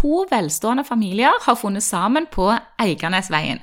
[0.00, 2.48] to velstående familier har funnet sammen på
[2.80, 3.60] Eiganesveien.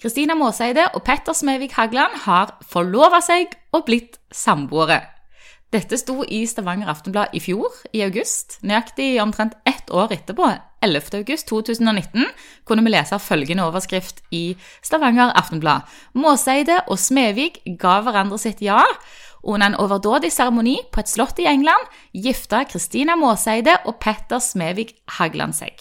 [0.00, 5.02] Kristina Måseide og Petter Smevik Hagland har forlova seg og blitt samboere.
[5.70, 8.58] Dette sto i Stavanger Aftenblad i fjor, i august.
[8.66, 10.48] Nøyaktig omtrent ett år etterpå,
[10.82, 11.20] 11.
[11.20, 12.24] august 2019,
[12.66, 15.86] kunne vi lese følgende overskrift i Stavanger Aftenblad.
[16.18, 18.80] Måseide og Smevik ga hverandre sitt ja.
[19.42, 24.98] Under en overdådig seremoni på et slott i England gifta Kristina Måseide og Petter Smevik
[25.16, 25.80] Hagland seg.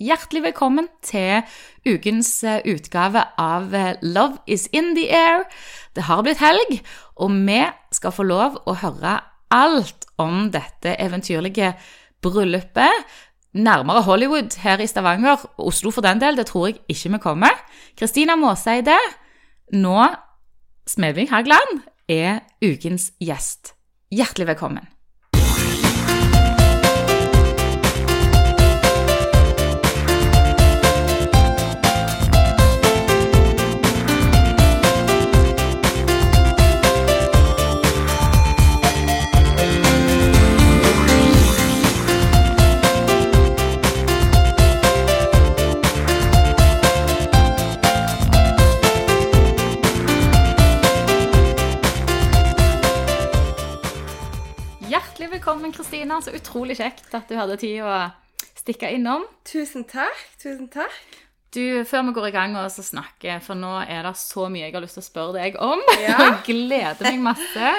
[0.00, 1.42] Hjertelig velkommen til
[1.84, 5.44] ukens eh, utgave av eh, Love is in the air.
[5.96, 6.78] Det har blitt helg,
[7.20, 7.58] og vi
[7.92, 9.18] skal få lov å høre
[9.52, 11.74] alt om dette eventyrlige
[12.24, 13.04] bryllupet.
[13.60, 17.60] Nærmere Hollywood her i Stavanger, Oslo for den del, det tror jeg ikke vi kommer.
[17.98, 18.96] Kristina Måseide,
[19.72, 20.04] nå
[20.88, 23.74] Smedvig Hagland, er ukens gjest.
[24.10, 24.88] Hjertelig velkommen.
[55.60, 56.16] Velkommen, Kristina.
[56.22, 57.92] Så utrolig kjekt at du hadde tid å
[58.56, 59.26] stikke innom.
[59.44, 60.22] Tusen takk.
[60.40, 61.18] Tusen takk.
[61.52, 64.62] Du, Før vi går i gang og så snakker, for nå er det så mye
[64.62, 65.82] jeg har lyst til å spørre deg om.
[66.00, 66.16] Ja.
[66.16, 67.74] jeg gleder meg masse.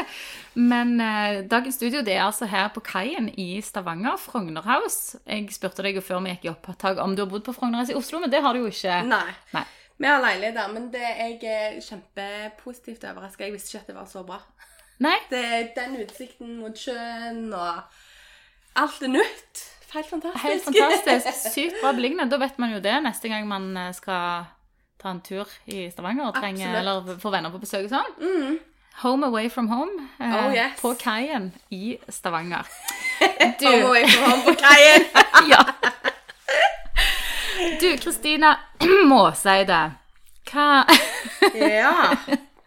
[0.53, 5.17] Men eh, dagens studio det er altså her på kaien i Stavanger, Frogner House.
[5.25, 7.81] Jeg spurte deg jo før vi gikk i opptak om du har bodd på Frogner
[7.81, 9.01] House i Oslo, men det har du jo ikke.
[9.09, 9.25] Nei.
[9.55, 9.66] Nei.
[9.97, 13.47] Vi har leilighet der, men det, jeg er kjempepositivt overraska.
[13.47, 14.43] Jeg visste ikke at det var så bra.
[15.02, 15.17] Nei?
[15.31, 17.81] Det er den utsikten mot sjøen og
[18.80, 19.61] Alt er nytt.
[19.91, 20.45] Helt fantastisk.
[20.45, 21.52] Helt fantastisk.
[21.52, 22.30] Sykt bra beliggenhet.
[22.31, 24.45] Da vet man jo det neste gang man eh, skal
[25.02, 28.13] ta en tur i Stavanger og trenger, eller få venner på besøk og sånn.
[28.22, 28.59] Mm.
[29.02, 30.78] Home away from home eh, Oh, yes.
[30.79, 32.68] på kaien i Stavanger.
[33.59, 35.06] Du, Home away from home på kaien.
[35.51, 35.62] ja.
[37.81, 38.56] du Kristina
[39.12, 39.81] Måseide.
[40.51, 40.85] Hva
[41.56, 42.16] ja.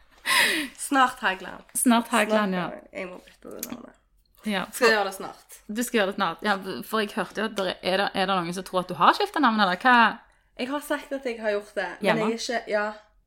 [0.94, 1.69] Snart Hægland.
[1.82, 2.69] Snart Hægland, ja.
[2.93, 4.00] Jeg må bytte det navnet.
[4.47, 4.65] ja.
[4.72, 5.59] Skal gjøre det snart.
[5.69, 6.43] Du skal gjøre det snart.
[6.47, 6.55] Ja,
[6.88, 8.94] for jeg hørte jo at det er, det, er det noen som tror at du
[9.00, 9.97] har skifta navn, eller hva?
[10.59, 11.88] Jeg har sagt at jeg har gjort det.
[12.00, 12.25] Hjemme?
[12.28, 12.87] Men jeg er ikke Ja.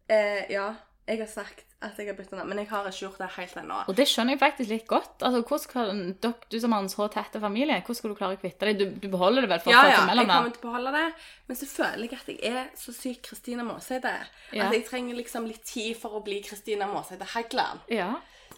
[0.10, 0.68] Eh, ja.
[1.08, 3.58] Jeg har sagt at jeg har bytta navn, men jeg har ikke gjort det helt
[3.62, 3.76] ennå.
[3.92, 5.22] Og det skjønner jeg faktisk litt godt.
[5.22, 8.42] Altså, hvordan skal, Du som har en så tett familie, hvordan skal du klare å
[8.42, 8.80] kvitte deg?
[8.80, 10.48] Du, du beholder det vel for Ja, ja, jeg mellomnavn?
[10.48, 11.04] kommer til å beholde det.
[11.48, 14.16] Men så føler jeg at jeg er så syk Kristina Måseide.
[14.56, 14.66] Ja.
[14.66, 17.86] At jeg trenger liksom litt tid for å bli Kristina Måseide Hagland.
[17.94, 18.16] Ja.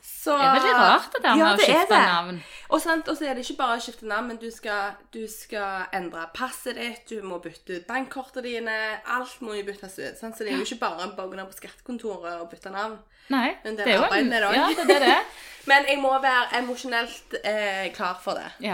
[0.09, 2.39] Så Det er veldig rart det der med Ja, å skifte navn.
[2.69, 5.21] Og, sant, og så er det ikke bare å skifte navn, men du skal, du
[5.31, 8.75] skal endre passet ditt, du må bytte ut bankkortene dine.
[9.15, 10.19] Alt må jo byttes ut.
[10.19, 10.37] Sant?
[10.37, 12.99] Så det er jo ikke bare å gå ned på skattekontoret og bytte navn.
[13.29, 15.19] Nei, Men det det er jo en, med ja, det er det.
[15.69, 18.47] Men jeg må være emosjonelt eh, klar for det.
[18.63, 18.73] Ja.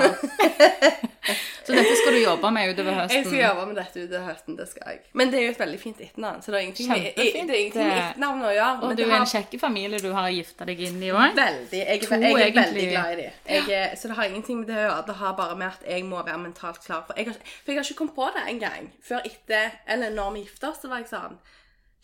[1.65, 3.17] Så dette skal du jobbe med utover høsten?
[3.17, 4.99] Jeg skal jobbe med dette utover høsten, det skal jeg.
[5.17, 7.39] Men det er jo et veldig fint etternavn, så det er ingenting med, det er
[7.41, 8.75] ingenting med etternavn å gjøre.
[8.85, 9.23] Og du er har...
[9.25, 11.33] en kjekk familie du har gifta deg inn i òg.
[11.39, 12.61] veldig Jeg, To, jeg er egentlig.
[12.61, 13.41] veldig glad i dem.
[13.79, 15.01] Er- Så det har ingenting med det å gjøre.
[15.09, 17.03] Det har bare med at jeg må være mentalt klar.
[17.09, 18.91] For jeg har, for jeg har ikke kommet på det engang.
[19.09, 21.39] Før etter Eller når vi gifter oss, så var jeg sånn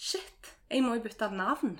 [0.02, 1.78] Shit, jeg må jo bytte navn.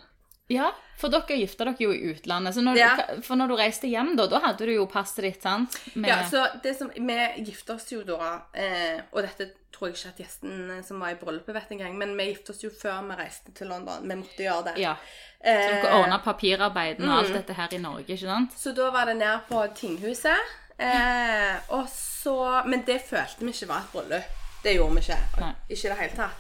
[0.52, 2.54] Ja, for dere gifta dere jo i utlandet.
[2.58, 2.90] Så når, Ja.
[3.16, 5.78] du, for når du reiste hjem, da, da hadde du jo passet ditt, sant?
[5.96, 7.18] Med, Ja, så det som, Vi
[7.48, 11.16] gifta oss jo da eh, Og dette tror jeg ikke at gjesten som var i
[11.16, 11.96] bryllupet, vet engang.
[11.98, 14.04] Men vi gifta oss jo før vi reiste til London.
[14.08, 14.78] Vi måtte gjøre det.
[14.84, 14.96] ja.
[15.42, 17.20] Så Eh, dere ordna papirarbeidene og Mm.
[17.26, 18.52] alt dette her i Norge, ikke sant?
[18.54, 20.38] Så da var det ned på tinghuset.
[20.78, 24.24] Eh, og så, men det følte vi ikke var et bryllup.
[24.64, 25.18] Det gjorde vi ikke.
[25.40, 25.54] Nei.
[25.70, 26.32] Ikke i det hele tatt.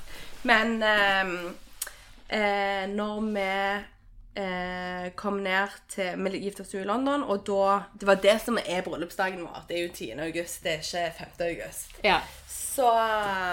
[0.43, 1.51] Men eh,
[2.29, 3.83] eh, når vi
[4.35, 8.57] eh, kom ned til Vi gifta oss i London, og da Det var det som
[8.61, 9.65] er bryllupsdagen vår.
[9.67, 10.11] Det er jo 10.
[10.27, 11.27] august, det er ikke 5.
[11.49, 11.99] august.
[12.03, 12.21] Ja.
[12.47, 12.87] Så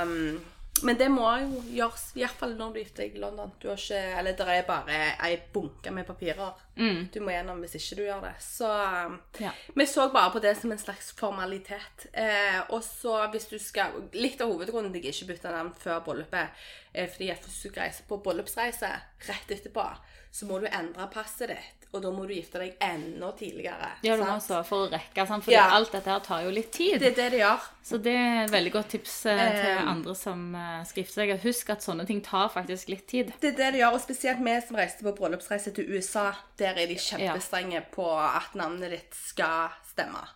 [0.03, 0.41] um,
[0.83, 3.51] Men det må jo gjøres, iallfall når du gifter deg i London.
[3.59, 7.09] Du har ikke Eller det er bare ei bunke med papirer Mm.
[7.11, 8.35] du må gjennom hvis ikke du gjør det.
[8.39, 8.69] Så
[9.07, 9.51] um, Ja.
[9.75, 12.07] vi så bare på det som en slags formalitet.
[12.13, 15.99] Eh, og så hvis du skal Litt av hovedgrunnen til jeg ikke bytta navn før
[16.07, 16.49] bryllupet,
[16.95, 18.93] er fordi jeg hvis reise på bryllupsreise
[19.27, 19.89] rett etterpå,
[20.33, 23.89] så må du endre passet ditt, og da må du gifte deg enda tidligere.
[24.05, 25.45] Ja, du må også for å rekke, sant?
[25.47, 25.71] for Ja.
[25.73, 26.99] alt dette her tar jo litt tid.
[27.01, 27.65] Det er det det gjør.
[27.89, 31.15] Så det er et veldig godt tips eh, til Um, andre som eh, skal gifte
[31.23, 31.33] seg.
[31.43, 33.33] Husk at sånne ting tar faktisk litt tid.
[33.41, 36.27] Det er det det gjør, og spesielt vi som reiste på bryllupsreise til USA.
[36.61, 40.27] Der er de kjempestrenge på at navnet ditt skal stemme.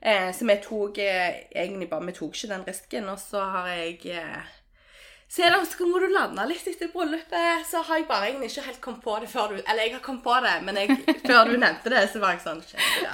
[0.00, 3.68] Eh, så vi tok eh, egentlig bare Vi tok ikke den risken, og så har
[3.76, 4.48] jeg eh,
[5.28, 7.66] så er det, også må du lande litt etter bryllupet.
[7.68, 10.00] Så har jeg bare egentlig ikke helt kommet på det før du Eller jeg har
[10.00, 10.96] kommet på det, men jeg,
[11.26, 13.12] før du nevnte det, så var jeg sånn shit, ja.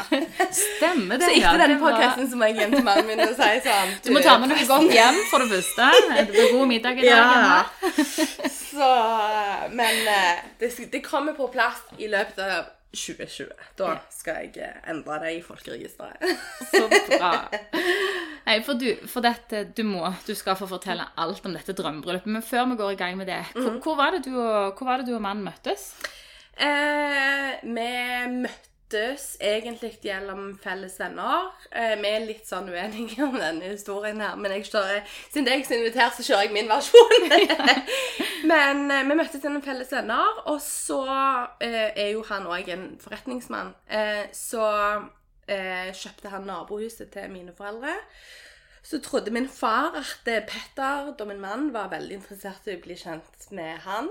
[0.55, 3.25] Stemmer det, Så etter denne det var- podkasten så må jeg hjem til mannen min
[3.27, 5.91] og si sånn Du må ta med noe godt hjem, for det første.
[6.15, 7.35] Det blir god middag i dag.
[7.35, 7.65] Ja.
[8.55, 8.93] Så
[9.75, 13.53] Men eh, det, det kommer på plass i løpet av 2020.
[13.79, 16.23] Da skal jeg eh, endre det i folkeregisteret.
[16.73, 17.33] Så bra.
[18.47, 22.29] Nei, for du, for dette, du må, du skal få fortelle alt om dette drømmebryllupet.
[22.35, 23.81] Men før vi går i gang med det, hvor, Mhm.
[23.87, 25.95] hvor, var, det du og, hvor var det du og mannen møttes?
[26.61, 27.89] Eh, vi
[28.45, 31.51] møttes egentlig gjennom felles venner.
[31.71, 35.03] Eh, vi er litt sånn uenige om denne historien her, men jeg kjører,
[35.33, 37.27] siden er jeg som inviterer, så kjører jeg min versjon.
[38.53, 41.03] men eh, vi møttes gjennom felles venner, og så
[41.65, 43.75] eh, er jo han òg en forretningsmann.
[44.35, 44.65] Så
[45.45, 47.93] kjøpte han nabohuset til mine foreldre.
[48.85, 52.97] Så trodde min far at Petter, da min mann, var veldig interessert i å bli
[53.01, 54.09] kjent med han.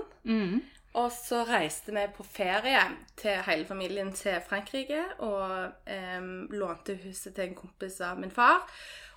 [0.94, 2.82] Og så reiste vi på ferie
[3.18, 6.20] til hele familien til Frankrike og eh,
[6.54, 8.62] lånte huset til en kompis av min far.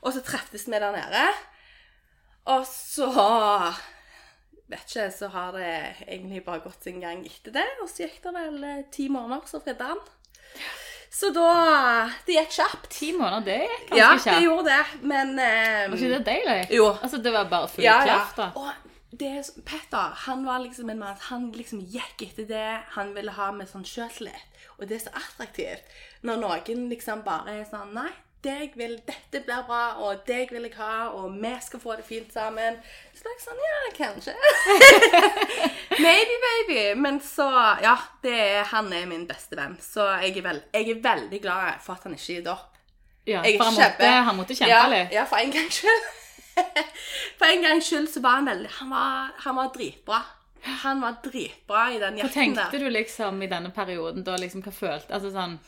[0.02, 1.28] Og så treftes vi der nede.
[2.50, 3.12] Og så
[4.68, 5.68] Vet ikke, så har det
[6.10, 7.64] egentlig bare gått sin gang etter det.
[7.80, 10.02] Og så gikk det vel eh, ti måneder, så fridde han.
[11.14, 12.90] Så da Det gikk kjapt.
[12.92, 14.28] Ti måneder, det gikk ganske Ja, kjapt.
[14.34, 16.58] det gjorde det, men em, Var ikke det deilig?
[16.76, 16.90] Jo.
[16.98, 18.04] Altså, det var bare full ja, ja.
[18.10, 18.50] klaff, da.
[18.60, 23.14] Og det, er Petter han var liksom en mann Han liksom gikk etter det han
[23.16, 24.64] ville ha med sånn sjøltillit.
[24.78, 28.12] Og det er så attraktivt når noen liksom bare er sånn Nei,
[28.46, 32.06] deg vil, dette blir bra, og deg vil jeg ha, og vi skal få det
[32.06, 32.78] fint sammen.
[33.16, 34.36] Så det er jeg sånn Ja, kanskje.
[36.06, 36.82] Maybe, baby.
[37.00, 37.48] Men så
[37.84, 39.80] Ja, det er, han er min beste venn.
[39.82, 42.74] Så jeg er, veld, jeg er veldig glad for at han ikke gir opp.
[43.28, 45.12] Ja, for han måtte, han måtte kjempe ja, litt.
[45.16, 46.06] Ja, for en gangs skyld.
[47.40, 50.20] for en gangs skyld så var han veldig Han var, han var dritbra.
[50.84, 54.38] Han var dritbra i den Hva tenkte du liksom i denne perioden da?
[54.42, 55.60] liksom, Hva følte Altså sånn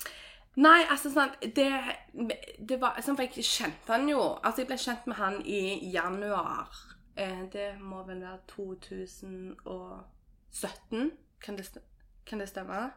[0.60, 1.72] Nei, altså sånn Det,
[2.58, 5.92] det var sånn, For jeg kjente han jo Altså, jeg ble kjent med han i
[5.94, 6.68] januar.
[7.20, 11.12] Eh, det må vel være 2017.
[11.44, 11.66] Kan det,
[12.26, 12.92] kan det stemme?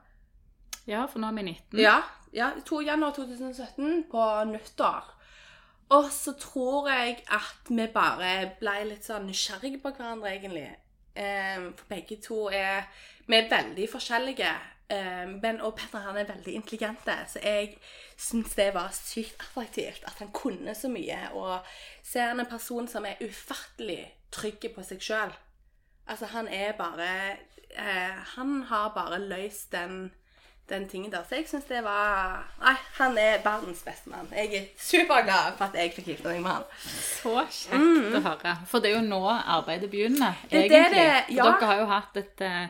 [0.86, 1.80] Ja, for nå er vi 19.
[1.82, 1.96] Ja,
[2.34, 2.80] ja 2.
[2.86, 5.04] januar 2017 på nyttår.
[5.92, 10.70] Og så tror jeg at vi bare ble litt sånn nysgjerrige på hverandre, egentlig.
[11.12, 12.86] Um, for begge to er
[13.26, 14.52] Vi er veldig forskjellige.
[14.92, 17.76] Um, ben og Petter han er veldig intelligente, så jeg
[18.16, 21.20] syns det var sykt attraktivt at han kunne så mye.
[21.36, 21.60] Og
[22.02, 24.02] ser han en person som er ufattelig
[24.32, 25.36] trygg på seg sjøl.
[26.08, 27.36] Altså, han er bare
[27.76, 30.10] eh, Han har bare løst den
[30.72, 31.22] den tingen der.
[31.28, 34.28] Så jeg syns det var Nei, han er verdens beste mann.
[34.34, 36.64] Jeg er superglad for at jeg fikk gifte meg med han.
[36.82, 38.56] Så kjekt å høre.
[38.70, 40.68] For det er jo nå arbeidet begynner, egentlig.
[40.72, 41.44] Det er det det- ja.
[41.50, 42.66] Dere har jo hatt et eh,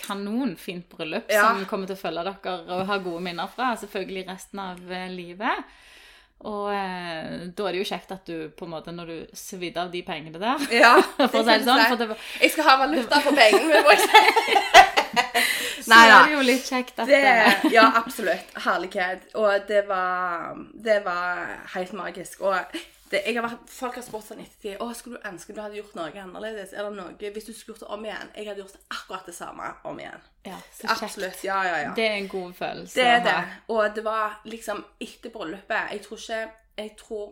[0.00, 1.48] kanonfint bryllup Ja.
[1.50, 5.08] som kommer til å følge dere og ha gode minner fra, selvfølgelig resten av eh,
[5.12, 5.64] livet.
[6.40, 9.76] Og eh, da er det jo kjekt at du på en måte, når du svidde
[9.82, 12.64] av de pengene der Ja, For å si det sånn, for det var- Jeg skal
[12.70, 14.96] ha valuta for pengene må jeg si.
[15.84, 17.20] Så Nei er det jo litt kjekt at Det,
[17.76, 18.50] ja, absolutt.
[18.66, 19.28] Herlighet.
[19.40, 22.40] Og det var, det var helt magisk.
[22.44, 22.56] Og
[23.10, 25.80] det, jeg har vært, folk har spurt sånn ettertid Å, skulle du ønske du hadde
[25.80, 26.70] gjort noe annerledes?
[26.76, 29.34] Er det noe, Hvis du skulle gjort det om igjen Jeg hadde gjort akkurat det
[29.34, 30.22] samme om igjen.
[30.46, 31.02] ja, så kjekt.
[31.08, 31.42] Absolutt.
[31.42, 31.90] Ja, ja, ja.
[31.96, 33.34] Det er en god følelse Det er det.
[33.74, 36.40] Og det var liksom etter bryllupet Jeg tror ikke
[36.84, 37.26] Jeg tror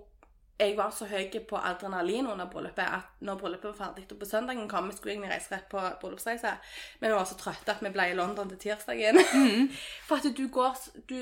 [0.58, 4.26] jeg var så høy på adrenalin under bryllupet at når bryllupet var ferdig og på
[4.26, 6.52] søndagen kom, skulle egentlig reise rett på bryllupsreise,
[7.00, 9.20] men vi var så trøtte at vi ble i London til tirsdagen.
[10.08, 10.74] For at du går
[11.08, 11.14] Du,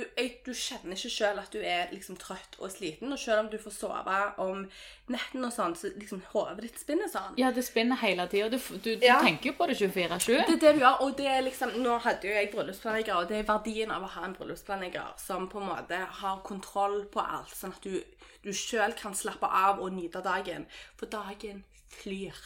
[0.47, 3.59] du kjenner ikke sjøl at du er liksom trøtt og sliten, og selv om du
[3.61, 4.65] får sove om
[5.13, 7.37] netten og sånn, så liksom hodet ditt spinner sånn.
[7.39, 8.49] Ja, det spinner hele tida.
[8.51, 9.21] Du, du, du Ja.
[9.23, 10.27] tenker jo på det 24-7.
[10.27, 13.29] Det er det du gjør, og det er liksom Nå hadde jo jeg bryllupsplanlegger, og
[13.29, 17.21] det er verdien av å ha en bryllupsplanlegger som på en måte har kontroll på
[17.23, 18.01] alt, sånn at du,
[18.47, 20.69] du sjøl kan slappe av og nyte dagen.
[20.97, 21.65] For dagen
[21.99, 22.37] flyr.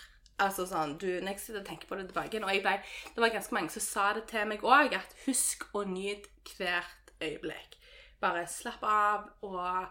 [0.41, 2.79] Altså sånn, du, Når jeg sitter og tenker på det tilbake og jeg ble,
[3.13, 7.13] Det var ganske mange som sa det til meg òg, at husk å nyte hvert
[7.21, 7.77] øyeblikk.
[8.21, 9.91] Bare slapp av og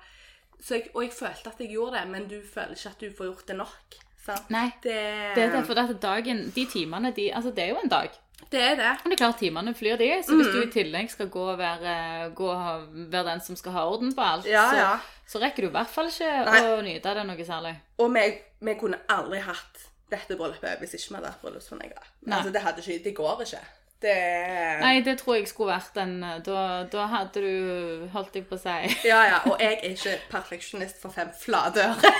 [0.59, 3.13] så jeg, Og jeg følte at jeg gjorde det, men du føler ikke at du
[3.15, 3.99] får gjort det nok.
[4.25, 4.49] Sant?
[4.51, 4.65] Nei.
[4.83, 4.97] Det,
[5.37, 8.09] Det er derfor at dagen, de timene, de, altså det er jo en dag.
[8.49, 8.91] Det er det.
[9.03, 11.57] Men det er klart, timene flyr de, så hvis du i tillegg skal gå og
[11.59, 11.95] være,
[12.37, 14.93] gå og være den som skal ha orden på alt, Ja, så, ja.
[15.27, 16.61] så rekker du i hvert fall ikke Nei.
[16.71, 17.75] å nyte det noe særlig.
[17.99, 18.23] Og vi,
[18.69, 22.07] vi kunne aldri hatt dette bryllupet hvis ikke vi hadde hatt bryllupsplanlegger.
[22.25, 22.37] Nei.
[22.39, 23.61] Altså, det hadde ikke Det går ikke.
[24.01, 24.15] Det
[24.79, 26.13] Nei, det tror jeg skulle vært en
[26.45, 28.69] Da, da hadde du Holdt deg på å si
[29.09, 29.41] Ja, ja.
[29.43, 32.13] Og jeg er ikke perfeksjonist for fem flate øre.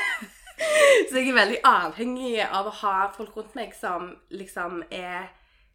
[1.10, 5.30] Så jeg er veldig avhengig av å ha folk rundt meg som liksom er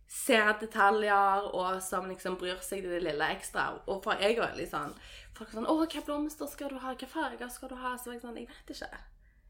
[0.09, 3.71] Ser detaljer, og som liksom bryr seg det lille ekstra.
[3.87, 4.95] Og for jeg er veldig sånn
[5.35, 6.93] Folk er sånn 'Å, hvilke blomster skal du ha?
[6.95, 8.99] Hvilke farger skal du ha?' Så jeg sånn Jeg vet ikke.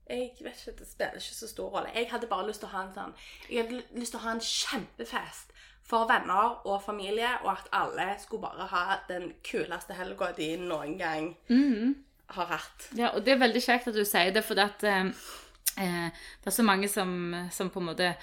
[0.09, 1.91] Jeg vet ikke, Det spiller ikke så stor rolle.
[1.95, 3.15] Jeg hadde bare lyst til å ha en sånn
[3.51, 5.53] Jeg hadde lyst til å ha en kjempefest
[5.85, 10.99] for venner og familie, og at alle skulle bare ha den kuleste helga de noen
[10.99, 11.35] gang
[12.29, 12.89] har hatt.
[12.97, 15.11] Ja, og det er veldig kjekt at du sier det, for at eh,
[15.79, 16.09] eh,
[16.41, 18.15] det er så mange som, som på en måte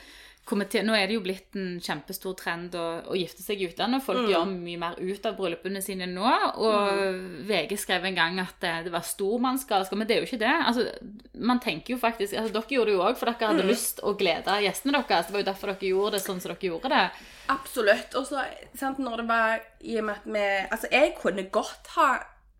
[0.45, 4.03] kommenter- Nå er det jo blitt en kjempestor trend å, å gifte seg i utlandet.
[4.03, 6.25] Folk gjør mye mer ut av bryllupene sine nå.
[6.57, 10.41] Og VG skrev en gang at det, det var stormannsgalskap, men det er jo ikke
[10.41, 10.55] det.
[10.67, 10.87] Altså,
[11.39, 14.15] man tenker jo faktisk, altså Dere gjorde det jo òg, for dere hadde lyst å
[14.17, 15.27] glede gjestene deres.
[15.29, 17.05] Det var jo derfor dere gjorde det sånn som dere gjorde det.
[17.51, 18.15] Absolutt.
[18.19, 18.43] Og så,
[18.97, 22.11] når det var i og med at vi Altså, jeg kunne godt ha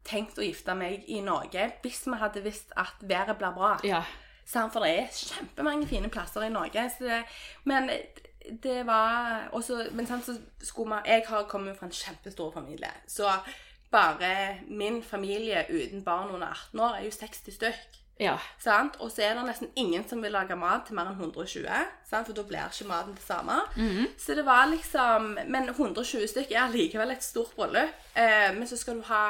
[0.07, 3.75] tenkt å gifte meg i Norge hvis vi hadde visst at været blir bra.
[3.85, 4.03] Ja.
[4.51, 6.89] Sant, For det er kjempemange fine plasser i Norge.
[6.98, 7.22] Så det,
[7.63, 7.89] men
[8.63, 12.91] det var også, Men sant, så skulle man Jeg har kommet fra en kjempestor familie.
[13.08, 13.29] Så
[13.91, 17.98] bare min familie uten barn under 18 år er jo 60 stykk.
[18.20, 18.38] Ja.
[18.60, 18.96] Sant?
[19.00, 21.65] Og så er det nesten ingen som vil lage mat til mer enn 120,
[22.10, 22.27] sant?
[22.27, 23.55] for da blir ikke maten det samme.
[24.17, 27.96] Så det var liksom Men 120 stykk er allikevel et stort bryllup.
[28.15, 29.24] Eh, men så skal du ha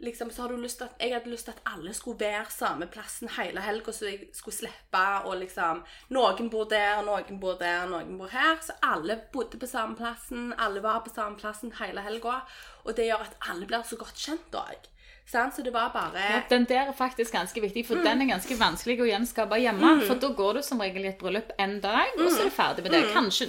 [0.00, 2.50] liksom, så har du lyst til at, Jeg hadde lyst til at alle skulle være
[2.50, 7.56] samme plassen hele helga, så jeg skulle slippe å liksom Noen bor der, noen bor
[7.58, 8.56] der, noen bor her.
[8.62, 12.42] Så alle bodde på samme plassen, alle var på samme plassen hele helga.
[12.84, 14.92] Og det gjør at alle blir så godt kjent òg.
[15.26, 18.54] Så det var bare Ja, Den der er faktisk ganske viktig, for den er ganske
[18.54, 20.06] vanskelig å gjenskape hjemme.
[20.06, 22.54] For da går du som regel i et bryllup en dag, og så er du
[22.54, 23.12] ferdig med det.
[23.12, 23.48] Kanskje,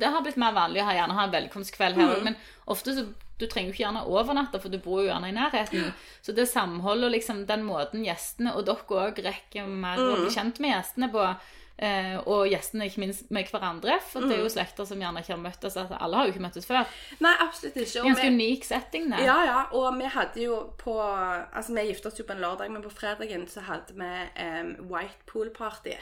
[0.00, 3.06] det- har blitt mer vanlig å gjerne ha en velkomstkveld her òg, men ofte så
[3.38, 5.92] du trenger jo ikke gjerne overnatte, for du bor jo gjerne i nærheten.
[6.22, 8.76] Så det samholdet og liksom den måten gjestene, og dere
[9.08, 11.24] òg rekker mer å bli kjent med gjestene på,
[11.82, 15.34] eh, og gjestene ikke minst med hverandre, for det er jo slekter som gjerne ikke
[15.34, 15.74] har møttes.
[15.76, 16.86] Altså, alle har jo ikke møttes før.
[17.20, 18.00] Nei, absolutt ikke.
[18.00, 19.24] Og Ganske vi- unik setting, det.
[19.24, 22.70] Ja, ja, og vi hadde jo på Altså, vi gifta oss jo på en lørdag,
[22.70, 24.12] men på fredagen så hadde vi
[24.44, 25.96] um, white pool party.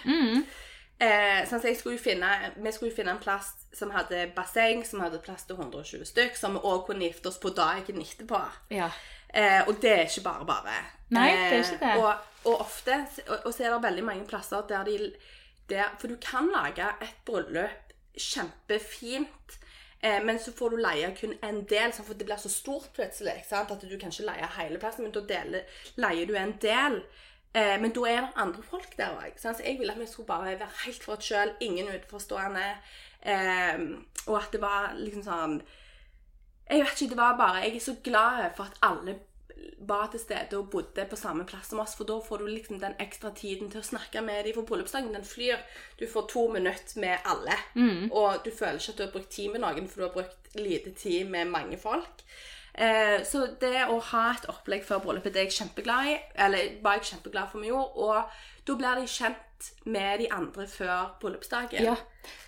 [1.00, 2.28] Eh, sånn, skulle finne,
[2.60, 6.36] vi skulle jo finne en plass som hadde basseng, som hadde plass til 120 stykk,
[6.36, 8.40] som vi òg kunne gifte oss på dagen etterpå.
[8.76, 8.90] Ja.
[9.32, 10.74] Eh, og det er ikke bare bare.
[11.16, 11.92] Nei, det er ikke det.
[11.94, 14.98] Eh, og, og ofte, og, og så er det veldig mange plasser der de
[15.70, 19.56] der, For du kan lage et bryllup kjempefint,
[20.02, 22.90] eh, men så får du leie kun en del, sånn, for det blir så stort
[22.96, 23.38] plutselig.
[23.48, 23.70] Sant?
[23.70, 25.24] At du kan ikke leie hele plassen, men da
[25.96, 27.00] leier du en del.
[27.54, 29.38] Eh, men da er det andre folk der òg.
[29.40, 32.66] Så jeg ville at vi skulle bare være helt for oss sjøl, ingen utenforstående.
[33.22, 33.80] Eh,
[34.26, 35.60] og at det var liksom sånn
[36.70, 39.16] jeg vet ikke, det var bare Jeg er så glad for at alle
[39.80, 42.78] var til stede og bodde på samme plass som oss, for da får du liksom
[42.80, 44.54] den ekstra tiden til å snakke med dem.
[44.54, 45.60] For bryllupsdagen den flyr.
[45.98, 47.56] Du får to minutter med alle.
[48.12, 50.54] Og du føler ikke at du har brukt tid med noen, for du har brukt
[50.54, 52.24] lite tid med mange folk.
[52.74, 56.16] Eh, så det å ha et opplegg før bryllupet, det er jeg kjempeglad i.
[56.46, 58.06] Eller var jeg kjempeglad for gjorde.
[58.06, 61.84] Og da blir de kjent med de andre før bryllupsdagen.
[61.84, 61.96] Ja,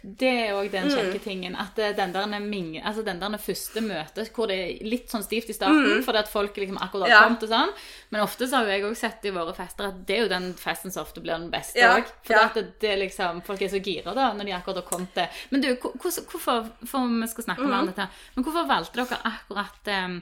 [0.03, 1.55] det er òg den kjekke tingen.
[1.59, 5.23] At eh, den der, ming, altså den der første møtet hvor det er litt sånn
[5.23, 7.21] stivt i starten, fordi at folk liksom akkurat har Ja.
[7.29, 7.75] kommet og sånn.
[8.11, 10.33] Men ofte så har jo jeg òg sett i våre fester at det er jo
[10.33, 11.95] den festen som ofte blir den beste Ja.
[12.23, 12.47] For ja.
[12.49, 15.27] at det, det liksom, folk er så gira da når de akkurat har kommet til
[15.51, 17.79] Men du, hvorfor For vi skal snakke mm.
[17.79, 18.09] om dette.
[18.35, 20.19] Men hvorfor valgte dere akkurat eh,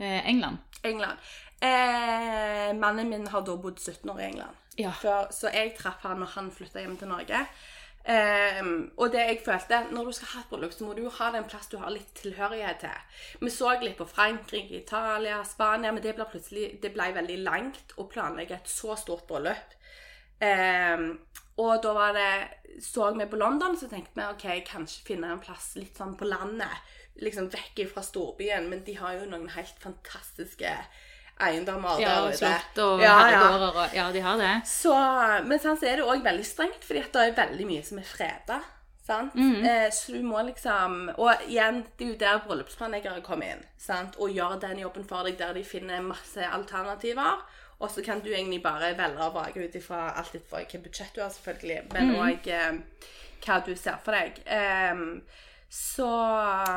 [0.00, 0.58] eh, England?
[0.82, 1.18] England.
[1.60, 4.56] Eh, mannen min har da bodd 17 år i England.
[4.80, 4.94] Ja.
[4.96, 7.44] Før, så jeg traff han når han flytta hjem til Norge.
[8.04, 8.60] Eh,
[8.96, 11.26] og det jeg følte Når du skal ha et bryllup, så må du jo ha
[11.34, 13.18] den plass du har litt tilhørighet til.
[13.44, 17.94] Vi så litt på Frankrike, Italia, Spania, men det ble plutselig det ble veldig langt
[18.00, 19.76] å planlegge et så stort bryllup.
[20.40, 21.18] Um,
[21.60, 25.42] og da var det så vi på London, så tenkte vi ok, kanskje finne en
[25.42, 26.88] plass litt sånn på landet.
[27.20, 28.70] Liksom vekk fra storbyen.
[28.70, 30.72] Men de har jo noen helt fantastiske
[31.46, 33.38] eiendommer Ja, der slott og Ja, ja.
[33.38, 34.52] herregårder og Ja, de har det.
[34.68, 34.94] Så,
[35.46, 38.08] men sånn, så er det òg veldig strengt, fordi det er veldig mye som er
[38.08, 38.60] freda.
[39.06, 39.34] Sant?
[39.34, 39.64] Mhm.
[39.66, 43.64] Eh, så du må liksom Og igjen, det er jo der bryllupsplanleggere kommer inn.
[43.78, 44.16] Sant?
[44.20, 47.40] Og gjør den jobben for deg, der de finner masse alternativer.
[47.80, 51.14] Og så kan du egentlig bare velge og vrake ut ifra alt etter hvilket budsjett
[51.16, 52.72] du har, selvfølgelig, men òg eh,
[53.46, 54.42] hva du ser for deg.
[54.46, 55.22] Ehm,
[55.72, 56.04] Så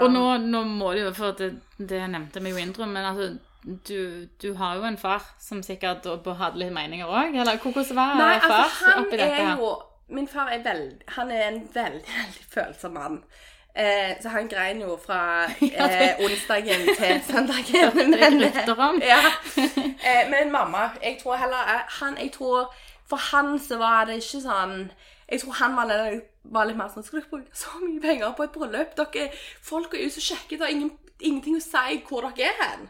[0.02, 3.06] Og nå, nå må det jo, for det, det nevnte vi jo i introen, men
[3.10, 3.32] altså
[3.64, 7.36] du, du har jo en far som sikkert hadde litt meninger òg?
[7.36, 9.74] Eller hvordan var Nei, far altså, han oppi dette er jo
[10.14, 13.22] Min far er veld, Han er en veldig, veldig følsom mann.
[13.76, 17.96] Eh, så han grein jo fra eh, onsdagen til søndagen.
[17.96, 18.42] Men,
[19.14, 19.22] ja.
[19.58, 22.76] eh, men mamma Jeg tror heller eh, han, jeg tror,
[23.10, 24.92] For han så var det ikke sånn
[25.32, 25.96] Jeg tror han var
[26.44, 28.94] var litt mer sånn Skal dere bruke så mye penger på et bryllup?
[29.00, 29.32] Dere,
[29.64, 30.58] folk er jo så kjekke.
[30.58, 32.88] Det har ingen, ingenting å si hvor dere er hen.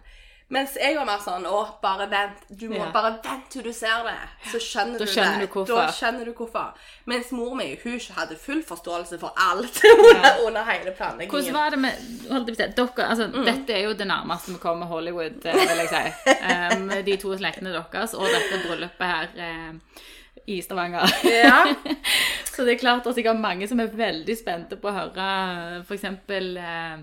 [0.50, 2.42] Mens jeg var mer sånn Å, bare vent.
[2.50, 2.92] Du må Ja.
[2.94, 4.16] bare vent til du ser det.
[4.52, 5.48] Så skjønner Da du skjønner det.
[5.50, 5.76] du hvorfor.
[5.76, 6.74] Da skjønner du hvorfor.
[7.06, 11.54] Mens mor mi hun hadde full forståelse for alt under, under hele Hvordan planleggingen.
[11.54, 11.94] var det med
[12.30, 13.46] holdt jeg på å si, dere, altså, Mm.
[13.46, 16.34] Dette er jo det nærmeste vi kommer Hollywood, eh, vil jeg si.
[16.54, 19.74] Um, de to slektene deres og dette bryllupet her eh,
[20.48, 21.08] i Stavanger.
[21.24, 21.64] Ja.
[22.54, 25.84] Så det er klart at jeg har mange som er veldig spente på å høre
[25.88, 26.04] f.eks.
[26.06, 26.98] Eh,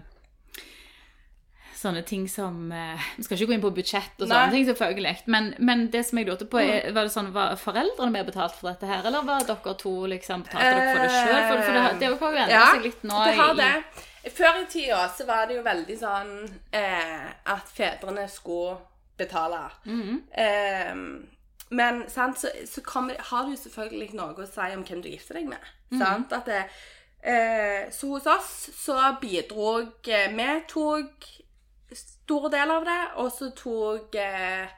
[1.80, 4.52] sånne ting som eh, Vi skal ikke gå inn på budsjett og sånne Nei.
[4.54, 5.14] ting, selvfølgelig.
[5.32, 8.54] Men, men det som jeg lurte på, er, var det sånn, var foreldrene med betalt
[8.58, 11.40] for dette her, eller var dere to liksom betalte dere for det sjøl?
[11.48, 13.24] For, for det, det har jo endret Ja, seg litt nå.
[13.26, 13.72] det har det.
[14.36, 16.32] Før i tida så var det jo veldig sånn
[16.76, 18.78] eh, at fedrene skulle
[19.20, 19.64] betale.
[19.88, 20.22] Mhm.
[20.46, 21.04] eh,
[21.70, 25.06] men sant, så, så kommer, har det jo selvfølgelig noe å si om hvem du
[25.12, 25.68] gifter deg med.
[26.00, 26.32] Sant?
[26.34, 26.64] At det,
[27.22, 29.76] eh, så hos oss så bidro
[30.10, 31.28] eh, Vi tok
[31.96, 34.70] store deler av det, og så tok eh,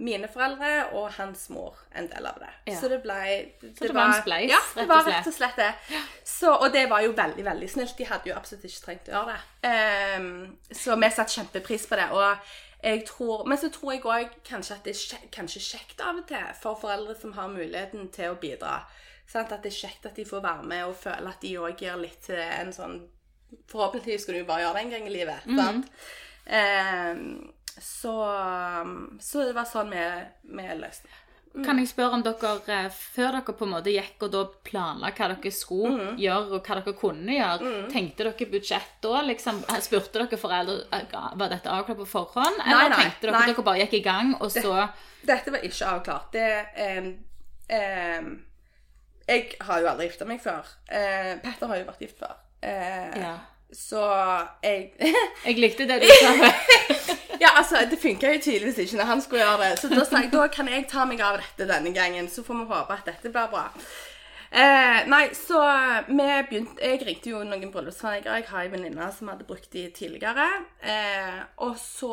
[0.00, 2.50] mine foreldre og hans mor en del av det.
[2.70, 2.78] Ja.
[2.80, 3.18] Så det ble
[3.60, 5.70] Så det var en spleis, Ja, det var rett og slett det.
[6.24, 7.96] Så, og det var jo veldig, veldig snilt.
[7.98, 9.68] De hadde jo absolutt ikke trengt å gjøre det.
[10.16, 10.32] Um,
[10.72, 12.08] så vi satte kjempepris på det.
[12.16, 16.22] Og jeg tror, men så tror jeg òg kanskje at det er kanskje kjekt av
[16.22, 18.80] og til for foreldre som har muligheten til å bidra.
[19.28, 19.52] Sant?
[19.52, 22.00] At det er kjekt at de får være med og føle at de òg gir
[22.00, 23.02] litt til en sånn
[23.70, 25.46] Forhåpentligvis skal du bare gjøre det en gang i livet.
[25.46, 25.90] Mm sant?
[26.46, 27.24] eh,
[27.80, 28.12] så,
[29.20, 31.20] så det var sånn vi, løste det.
[31.64, 35.10] Kan jeg spørre om dere, eh, før dere på en måte gikk og da planla
[35.10, 36.18] hva dere skulle Mm.
[36.22, 39.22] gjøre, og hva dere kunne gjøre, tenkte dere budsjett da?
[39.26, 39.64] liksom?
[39.82, 43.46] Spurte dere foreldre eh, var dette avklart på forhånd, eller nei, tenkte dere nei.
[43.50, 44.88] dere bare gikk i gang, og så
[45.26, 46.30] Dette var ikke avklart.
[46.32, 46.46] Det
[46.98, 47.10] um,
[47.68, 48.30] um,
[49.26, 50.64] Jeg har jo aldri gifta meg før.
[50.86, 52.38] Uh, Petter har jo vært gift før.
[52.62, 53.36] Eh, Ja.
[53.72, 54.00] Så
[54.64, 54.90] jeg
[55.46, 56.32] Jeg likte det du sa.
[57.40, 59.78] Ja, altså, det funka jo tydeligvis ikke når han skulle gjøre det.
[59.80, 62.58] Så da sa jeg da kan jeg ta meg av dette denne gangen, så får
[62.58, 63.62] vi håpe at dette blir bra.
[64.52, 65.60] Eh, nei, så
[66.08, 66.14] vi
[66.48, 68.32] begynte Jeg ringte jo noen bryllupsfarger.
[68.40, 70.46] Jeg har en venninne som hadde brukt de tidligere.
[70.82, 72.10] Eh, og så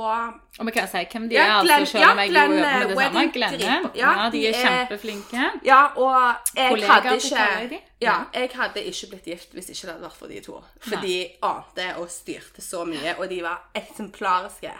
[0.60, 2.58] Og vi kan si hvem de Ja, er, Glenn- altså, selv om ja, Glenn, jo
[2.58, 3.32] jobber med det eh, samme.
[3.34, 3.89] Glenne.
[3.97, 5.45] Ja, ja, de er kjempeflinke.
[5.65, 7.82] Ja, og jeg hadde ikke?
[8.02, 8.15] Ja, Ja.
[8.34, 10.60] jeg hadde ikke blitt gift hvis ikke det hadde vært for de to.
[10.80, 14.71] For de ante og styrte så mye, og de var eksemplariske.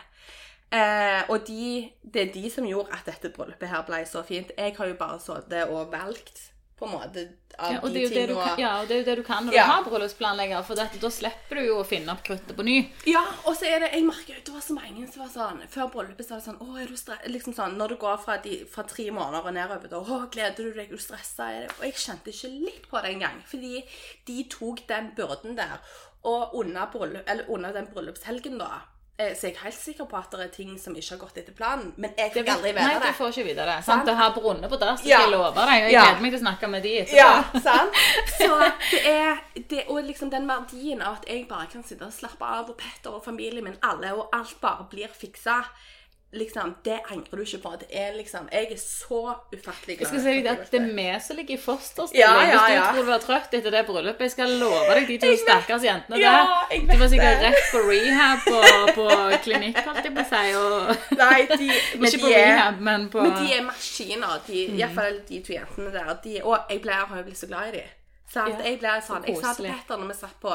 [0.72, 4.52] Eh, og de, det er de som gjorde at dette bryllupet her ble så fint.
[4.58, 7.24] Jeg har jo bare sittet og valgt på en måte
[7.58, 8.44] av Ja, og det de jo det du tingene.
[8.52, 9.64] kan, ja, og det er jo det du kan når Ja.
[9.66, 12.76] du har bryllupsplanlegger, for dette, da slipper du jo å finne opp kruttet på ny.
[13.10, 15.64] Ja, og så er det Jeg merker jo det var så mange som var sånn
[15.74, 17.28] Før bryllupet så var det sånn Å, er du stressa?
[17.34, 20.56] Liksom sånn Når du går fra, de, fra tre måneder og nedover da Å, gleder
[20.64, 20.92] du deg?
[20.92, 21.48] Er du stressa?
[21.50, 21.72] Det?
[21.80, 23.42] Og jeg kjente ikke litt på det engang.
[23.50, 23.84] Fordi
[24.28, 25.80] de tok den byrden der.
[26.24, 28.82] Og under, bryllup, eller under den bryllupshelgen, da
[29.18, 31.54] Så jeg er helt sikker på at det er ting som ikke har gått etter
[31.58, 31.88] planen.
[31.98, 33.78] Men jeg fikk aldri Nei, du får ikke vite det.
[33.84, 34.06] Sant?
[34.06, 35.18] Det har brunnet på dass, Ja.
[35.24, 35.64] skal jeg love deg.
[35.64, 36.04] Og jeg Ja.
[36.06, 37.16] gleder meg til å snakke med de etterpå.
[37.18, 37.94] Ja, sant?
[38.38, 42.14] Så det er det, Og liksom den verdien av at jeg bare kan sitte og
[42.14, 45.64] slappe av, og Petter og familien min, alle, og alt bare blir fiksa,
[46.34, 47.72] liksom, det angrer du ikke på.
[47.80, 49.20] Det er liksom Jeg er så
[49.54, 50.00] ufattelig glad.
[50.00, 52.20] Jeg skal si deg at det er vi som ligger i fosterstilling.
[52.20, 55.08] Ja, ja, Hvis du tror du var trøtt etter det bryllupet, jeg skal love deg
[55.08, 56.34] de to stakkars jentene Ja,
[56.70, 56.84] der.
[56.92, 57.52] De var sikkert det.
[57.52, 58.62] rett på rehab på,
[59.00, 59.08] på
[59.48, 60.44] klinikk, holdt jeg på å si.
[60.62, 61.06] Og.
[61.24, 64.42] Nei, de, men ikke de på er rehab, men på Men de er maskiner.
[64.48, 66.12] De, i hvert fall de to jentene der.
[66.24, 67.96] De, og jeg ble, har jo blitt så glad i dem.
[68.28, 68.58] Sant?
[68.60, 69.72] Ja, jeg ble sånn, så jeg sa til.
[69.72, 70.52] Petter når vi satt på,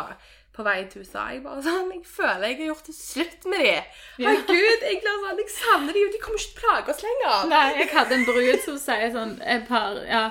[0.53, 3.93] på vei til USA jeg bare sånn, jeg føler jeg har gjort det slutt med.
[4.21, 4.33] Ja.
[4.33, 7.47] Herregud, jeg sånn, jeg savner dem, og de kommer ikke til å plage oss lenger.
[7.53, 10.25] Nei, jeg hadde en brud som sier sånn et par, ja,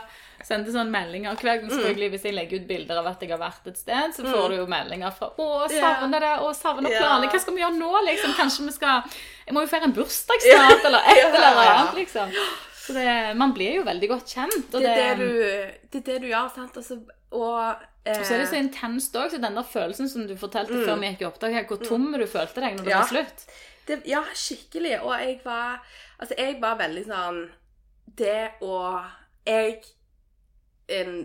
[0.46, 3.42] sendte sånn meldinger hver gang selvfølgelig hvis jeg legger ut bilder av at jeg har
[3.42, 7.30] vært et sted, så får du jo meldinger fra 'Å, savner det', 'Å, savner planer',
[7.30, 8.34] 'Hva skal vi gjøre nå', liksom?
[8.40, 9.04] Kanskje vi skal
[9.46, 12.34] Jeg må jo feire en bursdag snart, eller et eller annet, liksom.
[12.82, 14.74] Så det, man blir jo veldig godt kjent.
[14.74, 15.42] Og Det er det du,
[15.92, 16.78] det er det du gjør, sant?
[16.78, 16.98] Altså,
[17.32, 17.76] og,
[18.06, 20.96] Og så er det så intenst òg, så den der følelsen som du fortalte før
[21.00, 22.90] vi gikk i opptak, her, hvor tom du følte deg når det Mm.
[22.90, 22.98] Ja.
[23.00, 23.46] var slutt.
[23.88, 25.02] det, Ja, skikkelig.
[25.02, 25.84] Og jeg var
[26.20, 27.52] Altså, jeg var veldig sånn
[28.18, 29.04] Det å
[29.46, 29.82] Jeg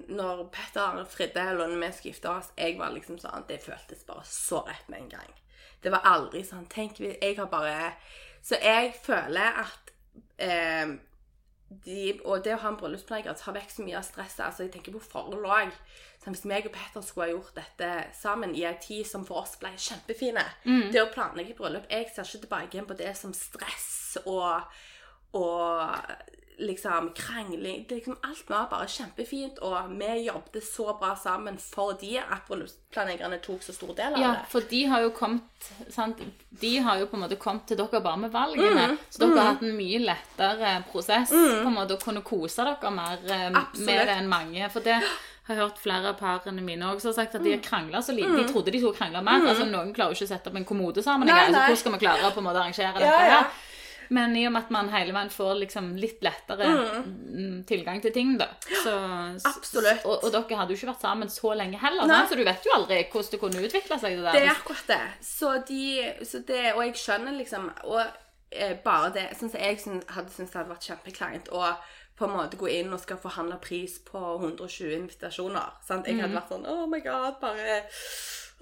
[0.08, 4.04] når Petter fridde, eller når vi skulle gifte oss, jeg var liksom sånn Det føltes
[4.06, 5.32] bare så rett med en gang.
[5.82, 7.92] Det var aldri sånn Tenk, jeg har bare
[8.42, 9.90] Så jeg føler at
[10.38, 10.86] eh,
[11.84, 14.44] de, Og det å ha en bryllupsplanlegger tar vekk så mye av stresset.
[14.46, 15.72] Altså, jeg tenker på forhold òg.
[16.26, 19.56] Hvis meg og Petter skulle ha gjort dette sammen i ei tid som for oss
[19.62, 20.42] ble kjempefine
[20.92, 24.62] Det å planlegge bryllup Jeg ser ikke tilbake igjen på det som stress og,
[25.36, 25.90] og
[26.58, 32.14] liksom krangling det liksom, Alt var bare kjempefint, og vi jobbet så bra sammen fordi
[32.16, 34.46] at bryllupsplanleggerne tok så stor del av Ja, det.
[34.54, 36.22] for de har jo kommet sant?
[36.62, 38.86] De har jo på en måte kommet til dere bare med valgene.
[38.94, 42.64] Mm, Så dere har hatt en mye lettere prosess på en måte å kunne kose
[42.64, 43.86] dere mer eh, Absolutt.
[43.90, 44.70] med det enn mange.
[44.72, 44.96] For det
[45.46, 47.58] har hørt flere av parene mine også har sagt at de Mm.
[47.60, 48.34] har krangla så lite.
[48.36, 49.46] De trodde de skulle krangle mer.
[49.46, 51.26] Altså Noen klarer jo ikke å sette opp en kommode sammen.
[51.28, 53.40] Nei, engang, Så hvordan skal vi klare å på en måte arrangere dette Ja, ja.
[53.42, 53.50] her?
[54.08, 56.66] Men i og med at man hele veien får liksom litt lettere
[57.06, 58.46] mm, tilgang til ting, da.
[58.84, 58.92] Så,
[59.50, 60.04] Absolutt.
[60.06, 62.20] Og, og dere hadde jo ikke vært sammen så lenge heller, Nei.
[62.30, 64.14] så du vet jo aldri hvordan det kunne utvikle seg.
[64.16, 64.32] det der.
[64.38, 65.00] Det er akkurat det.
[65.26, 65.82] Så de,
[66.22, 68.00] så det og jeg skjønner liksom Og
[68.52, 71.74] eh, bare det Sånn som jeg hadde syntes det hadde vært kjempekleint å
[72.16, 75.74] på en måte gå inn og skal forhandle pris på 120 invitasjoner.
[75.86, 76.06] Sant?
[76.08, 77.82] Jeg hadde vært sånn Oh my God, bare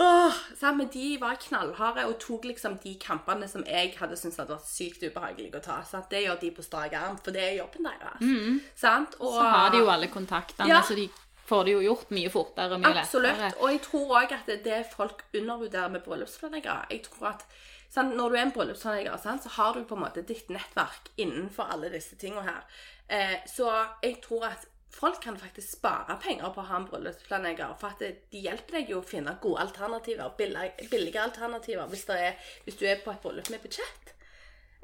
[0.02, 0.76] Åh, sant?
[0.80, 4.66] Men de var knallharde og tok liksom de kampene som jeg hadde syntes hadde vært
[4.66, 5.76] sykt ubehagelig å ta.
[5.86, 6.08] Sant?
[6.10, 8.64] Det gjør de på strak arm, for det er jobben deres.
[8.74, 9.14] Sant?
[9.20, 10.80] Og, Så har de jo alle kontaktene, Ja.
[10.82, 11.06] så de
[11.46, 13.38] får det jo gjort mye fortere og mye Absolutt.
[13.38, 13.60] lettere.
[13.62, 16.86] Og jeg tror òg at det det folk undervurderer med bryllupsplanleggere.
[16.90, 17.44] Jeg tror at
[17.90, 21.70] sant, Når du er en bryllupsplanlegger, så har du på en måte ditt nettverk innenfor
[21.70, 22.64] alle disse tingene her.
[23.08, 23.68] Eh, så
[24.02, 24.64] jeg tror at
[24.94, 27.74] folk kan faktisk spare penger på å ha en bryllupsplanlegger.
[27.80, 32.38] For at de hjelper deg jo å finne gode alternativer, billige, billige alternativer, hvis, er,
[32.64, 34.14] hvis du er på et bryllup med budsjett.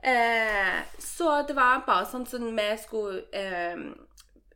[0.02, 3.83] Eh, så det var bare sånn som vi skulle eh,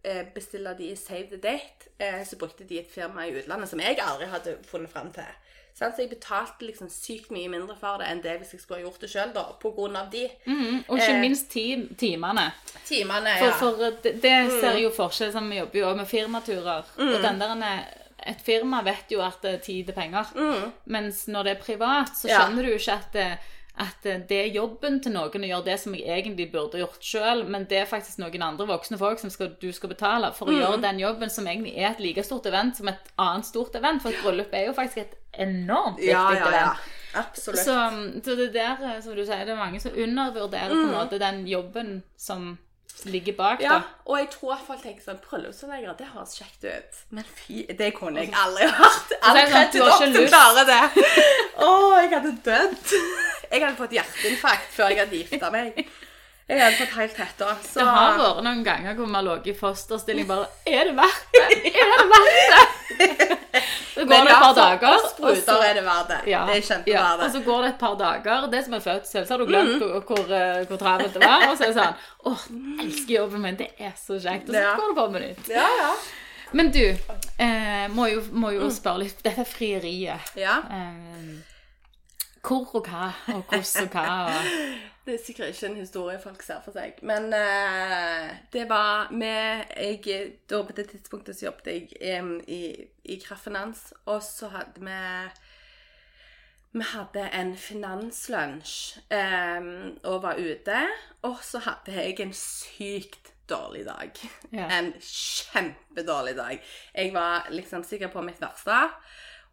[0.03, 3.71] eh, bestille de i Save the Date, eh, så brukte de et firma i utlandet
[3.71, 5.29] som jeg aldri hadde funnet fram til.
[5.75, 8.85] Så jeg betalte liksom sykt mye mindre for det enn det hvis jeg skulle ha
[8.87, 11.21] gjort det sjøl, da, på grunn av de Mm, og ikke Eh.
[11.21, 11.65] minst ti
[11.99, 12.53] timene.
[12.87, 13.33] timene.
[13.39, 13.57] For, Ja.
[13.59, 16.85] for det, det ser jo forskjell, som vi jobber jo med firmaturer.
[16.97, 17.15] Mm.
[17.15, 17.85] Og den der er-
[18.27, 20.71] et firma vet jo at det er tid er penger.
[20.87, 22.63] Mens når det er privat, så skjønner Ja.
[22.63, 23.39] du jo ikke at det,
[23.77, 27.41] at det er jobben til noen å gjøre det som jeg egentlig burde gjort sjøl,
[27.51, 30.53] men det er faktisk noen andre voksne folk som skal, du skal betale for å
[30.55, 30.61] Mm.
[30.61, 34.01] gjøre den jobben som egentlig er et like stort event som et annet stort event.
[34.03, 36.47] For et bryllup er jo faktisk et enormt viktig ja, ja, ja.
[36.49, 36.79] event.
[37.15, 37.61] Absolutt.
[37.65, 37.75] Så,
[38.25, 41.19] så det der, eh, som du sier, det er mange som undervurderer på en måte
[41.19, 42.59] den jobben som
[43.05, 43.81] ligger bak, ja, da.
[44.07, 47.01] og jeg tror folk tenker sånn Bryllupsforleggere, det høres kjekt ut.
[47.17, 49.15] Men fy, det kunne jeg aldri hørt.
[49.21, 51.07] All kreditt dere som klarer det.
[51.59, 52.97] Å, jeg hadde dødd.
[53.55, 55.77] Jeg hadde fått hjerteinfarkt før jeg hadde gifta meg.
[56.49, 57.47] Jeg hadde fått helt hetta.
[57.65, 60.97] Så Det har vært noen ganger hvor vi har ligget i fosterstilling bare Er det
[60.99, 61.45] verdt det?
[61.73, 63.31] Er det verdt det?
[63.95, 66.17] Så går Men det et par dager, og så, er det verdt det.
[66.33, 68.47] ja, det er ja, kjempeverdt og så går det et par dager.
[68.51, 71.23] Det er som er fødsel, så har du glemt hvor, hvor, eh, hvor travelt det
[71.23, 71.45] var.
[71.49, 71.95] Og så er det sånn
[72.27, 73.59] Å, jeg elsker jobben min.
[73.61, 74.51] Det er så kjekt.
[74.51, 74.73] Og så Ja.
[74.81, 75.93] går det på med minutt Ja, ja.
[76.53, 76.83] Men du,
[77.39, 80.35] eh, må jo, må jo spørre litt Dette frieriet.
[80.37, 80.59] ja.
[80.71, 81.39] Eh,
[82.45, 84.09] hvor og hva, og hvordan og hva.
[84.27, 84.91] Og...
[85.05, 87.01] Det er sikkert ikke en historie folk ser for seg.
[87.05, 91.67] Men uh, det var med jeg, Da på det tidspunktet så jobbet
[92.01, 92.73] jeg um, i,
[93.05, 95.01] i Kraftfinans, og så hadde vi
[96.75, 100.81] Vi hadde en finanslunsj um, og var ute.
[101.23, 104.11] Og så hadde jeg en sykt dårlig dag.
[104.55, 104.79] Yeah.
[104.79, 106.65] En kjempedårlig dag.
[106.95, 108.89] Jeg var liksom sikker på mitt verste.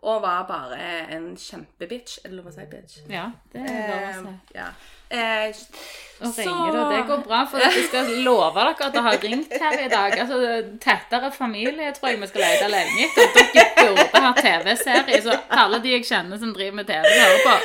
[0.01, 0.79] Og var bare
[1.13, 2.17] en kjempebitch.
[2.23, 3.03] Er det lov å si bitch?
[3.09, 4.33] Ja, det er lov å si.
[4.33, 4.71] Um, ja.
[5.11, 5.53] Eh,
[6.21, 9.17] Og så- ringer det, det går bra, for jeg skal love dere at det har
[9.23, 10.19] ringt her i dag.
[10.19, 10.37] Altså,
[10.79, 13.47] Tettere familie tror jeg vi skal lete lenge etter.
[13.55, 17.55] Dere burde ha TV-serie, så alle de jeg kjenner som driver med TV, hører på,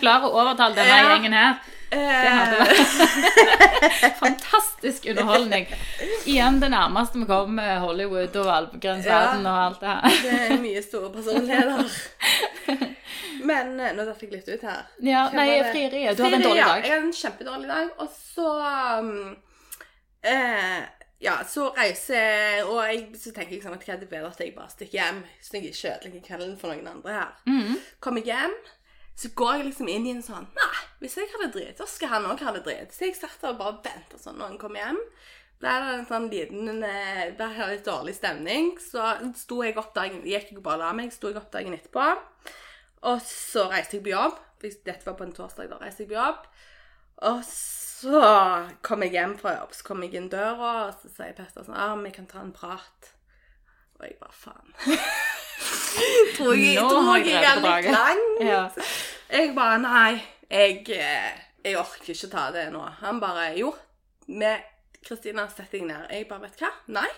[0.00, 1.10] klarer å overtale denne Ja.
[1.12, 1.54] gjengen her.
[1.92, 2.68] Det hadde eh,
[4.00, 5.66] vært fantastisk underholdning.
[6.24, 10.16] Igjen det nærmeste vi kommer Hollywood og alpegrensverden og alt det her.
[10.24, 11.92] det er mye store personligheter.
[13.50, 14.88] Men eh, nå datt jeg litt ut her.
[15.04, 15.70] Ja, Hva nei, det?
[15.74, 16.16] frieriet.
[16.16, 16.72] Du har en dårlig dårlig ja.
[16.72, 16.84] dag.
[16.86, 18.50] Jeg hadde en kjempedårlig dag, og så
[18.98, 19.36] um,
[20.32, 20.82] eh,
[21.22, 24.40] Ja, så reiser Og jeg, så tenker jeg sånn at hva er det bedre at
[24.42, 27.34] jeg bare stikker hjem, så jeg ikke ødelegger kvelden for noen andre her.
[27.46, 27.76] Mm.
[28.02, 28.56] Kommer jeg hjem,
[29.18, 32.14] så går jeg liksom inn i en sånn Nei, hvis jeg hadde dritt, så skal
[32.14, 32.94] han òg ha det dritt.
[32.94, 35.00] Så jeg satt og bare venta sånn når han kom hjem.
[35.62, 38.72] Ble det en sånn liten Ble det litt dårlig stemning.
[38.82, 42.08] Så sto jeg opp dagen Gikk jeg bare la meg, sto jeg opp dagen etterpå.
[43.10, 44.40] Og så reiste jeg på jobb.
[44.62, 46.46] Dette var på en torsdag, da reiste jeg på jobb.
[47.30, 48.20] Og så
[48.82, 51.78] kom jeg hjem fra jobb, så kom jeg inn døra, og så sier Petter sånn
[51.78, 53.12] Ja, vi kan ta en prat.
[54.02, 54.72] Og jeg bare faen.
[56.36, 58.22] tror jeg, Nå tror jeg jeg er litt lang.
[58.42, 58.62] Ja.
[59.30, 62.82] Jeg bare Nei, jeg, eh, jeg orker ikke ta det nå.
[63.04, 63.70] Han bare Jo,
[64.26, 64.66] med
[65.06, 66.10] Kristina, sett deg ned.
[66.10, 66.72] Jeg bare Vet hva?
[66.98, 67.08] Nei.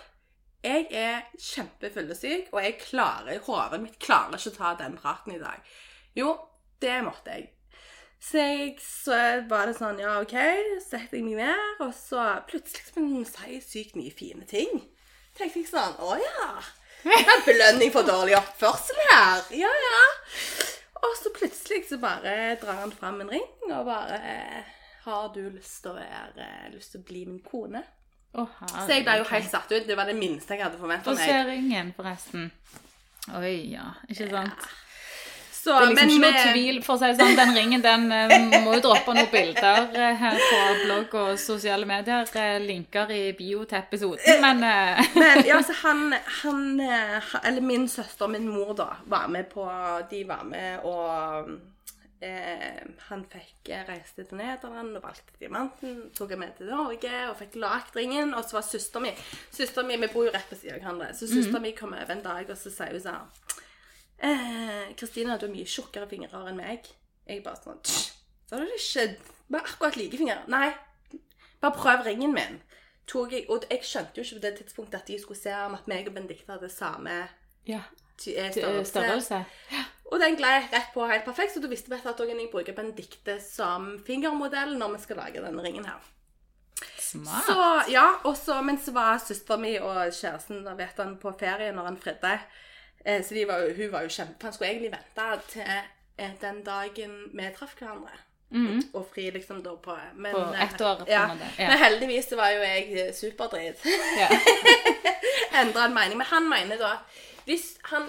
[0.65, 5.41] Jeg er kjempefyllesyk, og jeg klarer, hodet mitt klarer ikke å ta den praten i
[5.41, 5.61] dag.
[6.17, 6.31] Jo,
[6.81, 7.51] det måtte jeg.
[8.17, 9.19] Så, jeg, så
[9.49, 10.33] var det sånn, ja, OK,
[10.81, 14.81] setter jeg meg ned, og så plutselig sier jeg sykt mye fine ting.
[15.35, 16.47] Tenkte jeg sånn, å ja.
[17.05, 19.43] Det er belønning for dårlig oppførsel her.
[19.59, 19.99] Ja, ja.
[21.05, 24.71] Og så plutselig så bare drar han fram en ring og bare eh,
[25.03, 27.83] Har du lyst til å være Lyst til å bli min kone?
[28.35, 28.45] Å,
[28.81, 29.85] Så jeg ble jo helt satt ut.
[29.87, 31.29] Det var det minste jeg hadde forventa Få meg.
[31.29, 32.49] se ringen, forresten.
[33.37, 33.85] Oi, ja.
[34.11, 34.65] Ikke sant?
[35.65, 37.37] Så, Det er liksom ikke noe tvil, for å si det sånn.
[37.39, 41.87] Den ringen den eh, må jo droppe noen bilder eh, her på blogg og sosiale
[41.89, 42.29] medier.
[42.37, 44.61] eh, Linker i bio til episoden, men
[45.23, 49.65] Men ja, så han, han Eller min søster, min mor, da, var med på
[50.11, 51.49] De var med og
[52.21, 55.97] eh, Han fikk reiste til Nederland og valgte diamanten.
[56.17, 58.33] Tok jeg med til Norge og fikk lagt ringen.
[58.37, 59.11] Og så var søster mi
[59.49, 61.11] Søster mi, Vi bor jo rett ved siden av hverandre.
[61.17, 63.54] Så søster mi kom over en dag, og så sier hun sånn
[64.19, 66.87] eh, Kristina, du har mye tjukkere fingre enn meg.
[67.25, 68.13] Jeg bare sånn «Tsk,
[68.45, 69.05] Så har du ikke
[69.49, 70.41] bare akkurat like fingre.
[70.51, 70.69] Nei,
[71.61, 72.61] bare prøv ringen min.
[73.05, 75.87] Jeg, og jeg skjønte jo ikke på det tidspunktet at de skulle se om at
[75.89, 77.19] meg og Benedicte hadde samme
[77.67, 77.83] ja.
[78.25, 78.89] eh, Størrelse.
[78.89, 79.43] størrelse.
[80.09, 83.37] Og den gled rett på helt perfekt, så du visste Petter at jeg bruker Benedicte
[83.41, 86.01] som fingermodell når vi skal lage denne ringen her.
[86.99, 87.45] Smart.
[87.47, 91.71] Så, ja, også, men så var søsteren min og kjæresten da vet han, på ferie
[91.73, 92.33] når han fridde.
[93.05, 94.43] Eh, så de var, jo- hun var jo kjempe...
[94.47, 95.61] Han skulle egentlig vente til
[96.17, 98.15] eh, den dagen vi traff hverandre.
[98.95, 101.25] Og fri liksom da på men, På eh, ett år, på Ja.
[101.59, 101.67] ja.
[101.67, 103.81] Men heldigvis så var jo jeg superdrit.
[104.17, 104.29] Ja.
[105.61, 106.17] Endra en mening.
[106.17, 108.07] Men han mener da at hvis han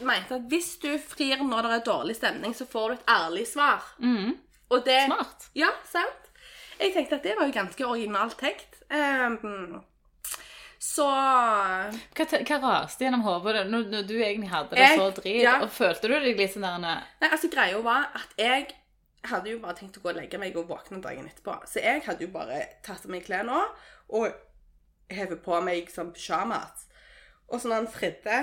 [0.00, 3.46] mente at hvis du frir når det er dårlig stemning, så får du et ærlig
[3.50, 3.84] svar.
[4.70, 5.48] Og det, Smart.
[5.56, 6.24] Ja, sant?
[6.78, 8.78] Jeg tenkte at det var jo ganske originalt tenkt.
[8.94, 9.80] Ehm,
[10.78, 11.06] så
[12.14, 15.42] Hva, hva raste gjennom hodet når, når du egentlig hadde det Jeg- så drit?
[15.42, 15.56] ja.
[15.64, 18.68] Og følte du deg litt sånn der Nei, altså greia var at jeg
[19.24, 21.56] hadde jo bare tenkt å gå og legge meg og våkne dagen etterpå.
[21.66, 23.64] Så jeg hadde jo bare tatt av meg klærne
[24.14, 24.32] og
[25.10, 26.86] hevet på meg som pyjamas.
[27.50, 28.38] Og så når han fridde,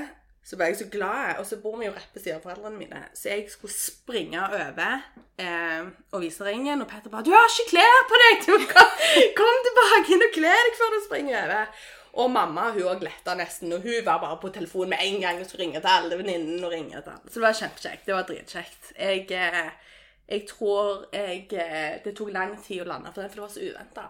[0.45, 1.39] så ble jeg så glad.
[1.39, 3.01] Og så bor vi jo rett ved siden av foreldrene mine.
[3.17, 5.01] Så jeg skulle springe over
[5.39, 8.45] eh, og vise ringen, og Petter bare 'Du har ikke klær på deg!
[8.45, 8.65] Kom,
[9.39, 11.67] kom tilbake inn og kle deg før du springer over.'
[12.15, 15.39] Og mamma hun òg letta nesten, og hun var bare på telefonen med en gang
[15.41, 16.63] og skulle ringe til alle venninnene.
[16.65, 17.27] og ringe til alle.
[17.29, 18.05] Så det var kjempekjekt.
[18.05, 18.91] Det var dritkjekt.
[18.99, 19.71] Jeg, eh,
[20.29, 23.49] jeg tror jeg eh, Det tok lang tid å lande for den, for det var
[23.57, 24.05] så uventa.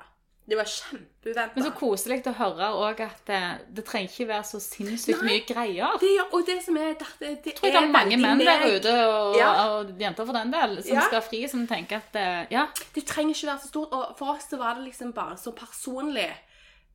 [0.48, 1.56] Det var kjempeuventa.
[1.56, 3.40] Men så koselig å høre òg at det,
[3.74, 5.32] det trenger ikke være så sinnssykt Nei.
[5.32, 5.96] mye greier.
[6.00, 8.94] Det, og det som er det, det Jeg tror det er mange menn der ute,
[9.10, 9.50] og, Ja.
[9.80, 11.02] og jenter for den del, som Ja.
[11.10, 13.90] skal fri, som tenker at eh, Ja, Det trenger ikke være så stort.
[13.98, 16.30] Og for oss så var det liksom bare så personlig.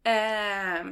[0.04, 0.84] Eh,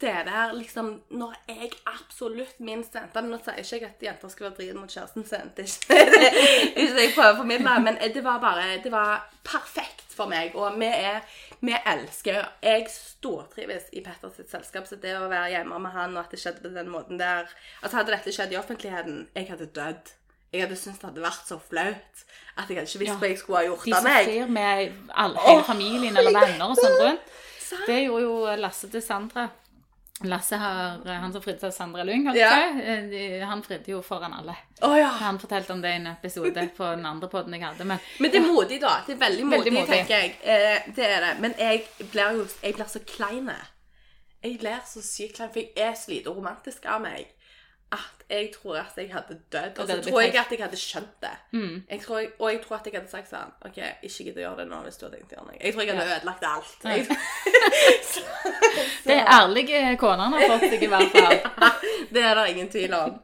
[0.00, 4.46] det der liksom Når jeg absolutt minst venta Nå sier ikke jeg at jenter skal
[4.48, 5.50] være drit mot kjæresten sin.
[5.56, 7.74] Det er ikke ikke jeg prøver å formidle.
[7.86, 10.54] Men det var bare Det var perfekt for meg.
[10.54, 11.20] Og vi er
[11.60, 14.86] Vi elsker Jeg stortrives i Petters selskap.
[14.86, 17.50] Så det å være hjemme med han, og at det skjedde på den måten der
[17.82, 20.14] Altså Hadde dette skjedd i offentligheten, jeg hadde dødd.
[20.52, 22.24] Jeg hadde syntes det hadde vært så flaut
[22.58, 23.18] at jeg hadde ikke visst Ja.
[23.20, 24.26] hva jeg skulle ha gjort av meg.
[24.26, 24.96] de som meg.
[24.98, 27.28] med all, hele familien eller venner og sånn rundt.
[27.70, 27.86] Sant.
[27.86, 29.48] Det gjorde jo Lasse til Sandra.
[30.28, 32.50] Lasse har, Han som fridde til Sandra Lyng, Ja.
[32.76, 34.52] eh, han fridde jo foran alle.
[34.84, 35.06] Oh, ja.
[35.22, 37.86] Han fortalte om det i en episode på den andre podden jeg hadde.
[37.88, 38.98] Men Men det er modig, da.
[39.06, 39.88] Det er veldig modig, Veldig modig.
[39.94, 40.34] tenker jeg.
[40.42, 41.40] Eh, det er det.
[41.40, 43.50] Men jeg blir jo jeg blir så klein.
[44.44, 47.26] Jeg blir så sykt klein, for jeg er så lite romantisk av meg
[48.30, 49.78] jeg tror at jeg hadde dødd.
[49.78, 51.32] Og så tror jeg at jeg hadde skjønt det.
[51.90, 54.62] Jeg tror, og jeg tror at jeg hadde sagt sånn OK, ikke gidd å gjøre
[54.62, 55.58] det nå hvis du har tenkt å gjøre noe.
[55.60, 56.76] Jeg tror jeg hadde ødelagt alt.
[56.84, 57.00] Jeg,
[59.08, 61.76] det er ærlige koner han har fått seg, i hvert fall.
[62.14, 63.18] det er det ingen tvil om.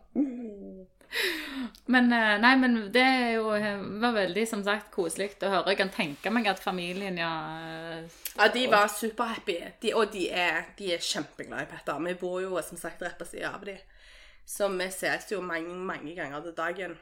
[1.86, 5.70] Men eh, nei, men det er jo, eh, var veldig som sagt koselig å høre.
[5.72, 9.60] Jeg kan tenke meg at familien, ja eh, Ja, de var superhappy.
[9.82, 12.00] De, og de er, de er kjempeglade i Petter.
[12.08, 13.78] Vi bor jo som sagt rett på siden av dem.
[14.46, 16.96] Så vi ses jo mange, mange ganger til dagen.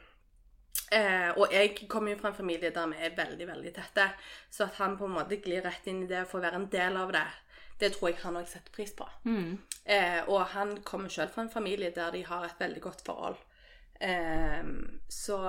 [0.91, 4.09] Eh, og jeg kommer jo fra en familie der vi er veldig, veldig tette.
[4.51, 6.69] Så at han på en måte glir rett inn i det og får være en
[6.73, 7.25] del av det,
[7.79, 9.07] det tror jeg han òg setter pris på.
[9.85, 13.37] Eh, og han kommer sjøl fra en familie der de har et veldig godt forhold.
[13.99, 14.63] Eh,
[15.09, 15.39] så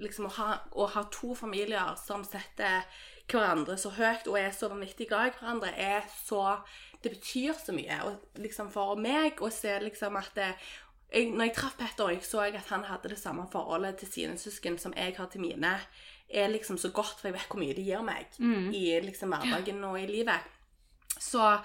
[0.00, 2.86] liksom å ha, å ha to familier som setter
[3.30, 6.60] hverandre så høyt og er så vanvittig glad i hverandre, er så
[7.02, 10.50] det betyr så mye og liksom for meg å se liksom at det,
[11.12, 14.12] jeg, Når jeg traff Petter, jeg så jeg at han hadde det samme forholdet til
[14.12, 15.74] sine søsken som jeg har til mine,
[16.30, 18.26] er liksom så godt, for jeg vet hvor mye det gir meg
[18.74, 20.40] i liksom hverdagen og i livet.
[21.18, 21.58] Så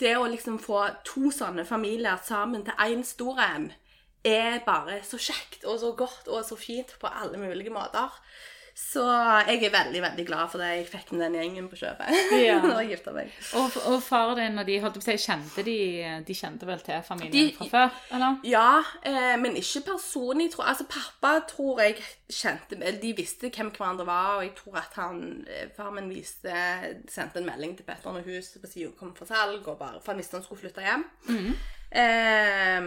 [0.00, 3.72] det å liksom få to sånne familier sammen til én stor en,
[4.24, 8.08] er bare så kjekt og så godt og så fint på alle mulige måter.
[8.74, 9.04] Så
[9.46, 12.08] jeg er veldig, veldig glad for det jeg fikk med den gjengen på kjøpet
[12.42, 12.56] Ja.
[12.64, 13.30] når jeg gifta meg.
[13.60, 15.76] Og, og far din og de holdt på å si, kjente de,
[16.26, 18.40] de kjente vel til familien De- fra før, eller?
[18.50, 18.66] Ja,
[19.06, 20.66] eh, men ikke personlig, tror.
[20.72, 22.00] Altså, pappa tror jeg
[22.34, 26.10] kjente eller De visste hvem hverandre var, og jeg tror at han eh, Far min
[26.10, 26.58] viste
[27.14, 30.12] sendte en melding til Petter når huset på sida kom for salg, og bare, for
[30.16, 31.06] han visste han skulle flytte hjem.
[31.94, 32.80] Eh,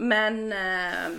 [0.00, 1.18] men eh,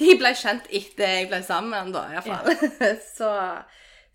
[0.00, 2.52] de ble kjent etter jeg ble sammen med han, da, iallfall.
[3.16, 3.30] Så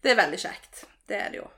[0.04, 0.86] det er veldig kjekt.
[1.10, 1.50] Det er det jo.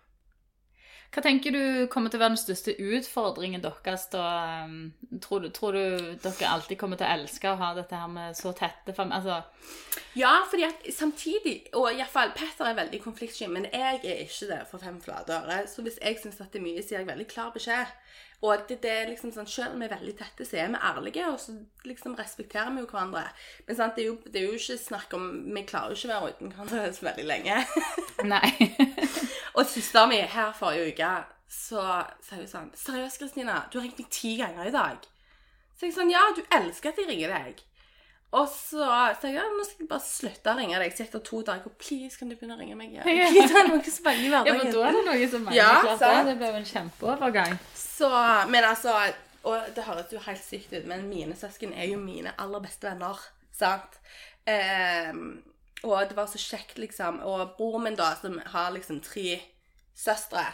[1.13, 4.23] Hva tenker du kommer til å være den største utfordringen deres da?
[4.65, 4.87] um,
[5.21, 8.33] Tror du, tror du dere alltid kommer til å elske å ha dette her med
[8.39, 9.19] så tette familier?
[9.19, 14.49] Altså, Ja, fordi at samtidig, og iallfall Petter er veldig konfliktsky, men jeg er ikke
[14.49, 15.59] det for fem flate øre.
[15.69, 17.93] Så hvis jeg syns det er mye, så gir jeg veldig klar beskjed.
[18.43, 20.79] Og det, det er liksom sånn, Selv om vi er veldig tette, så er vi
[20.83, 21.55] ærlige, og så
[21.87, 23.23] liksom respekterer vi jo hverandre.
[23.67, 26.09] Men sant, det, er jo, det er jo ikke snakk om Vi klarer jo ikke
[26.09, 27.61] å være uten hverandre så veldig lenge.
[28.33, 28.51] nei.
[29.55, 31.13] og søstera mi her forrige uke,
[31.53, 31.83] så
[32.25, 35.07] sa hun sånn 'Seriøst, Kristina, du har ringt meg ti ganger i dag.'
[35.77, 37.63] Så jeg sånn 'Ja, du elsker at jeg ringer deg.'
[38.33, 40.95] Og så sa jeg ja, nå skal jeg bare slutte å ringe deg.
[40.97, 43.05] Så etter to dager please, kan du begynne å ringe meg igjen?
[43.19, 43.27] Ja.
[43.29, 45.69] Please, det er noe som i Ja, men da er det noe som er Ja,
[45.83, 46.01] klart.
[46.01, 46.17] sant.
[46.17, 47.55] Det, det blir jo en kjempeovergang.
[47.77, 48.09] Så,
[48.49, 48.95] men altså,
[49.45, 52.89] og det høres jo helt sykt ut, men mine søsken er jo mine aller beste
[52.89, 53.19] venner,
[53.53, 53.99] sant?
[54.49, 55.43] Um,
[55.83, 57.19] og det var så kjekt, liksom.
[57.27, 59.37] Og broren min, da, som har liksom tre
[59.99, 60.45] søstre,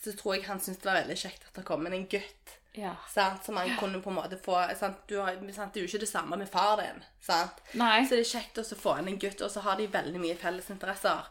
[0.00, 2.54] så tror jeg han syntes det var veldig kjekt at det kom en gutt.
[2.72, 2.94] Ja.
[3.42, 5.02] Som han kunne på en måte få sant?
[5.06, 5.74] Du har, sant?
[5.74, 7.02] Det er jo ikke det samme med far din.
[7.20, 7.58] Sant?
[7.72, 8.04] Nei.
[8.06, 10.38] Så det er kjekt å få inn en gutt, og så har de veldig mye
[10.38, 11.26] felles interesser.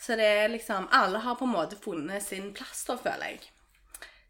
[0.00, 3.50] Så det er liksom Alle har på en måte funnet sin plass, da, føler jeg.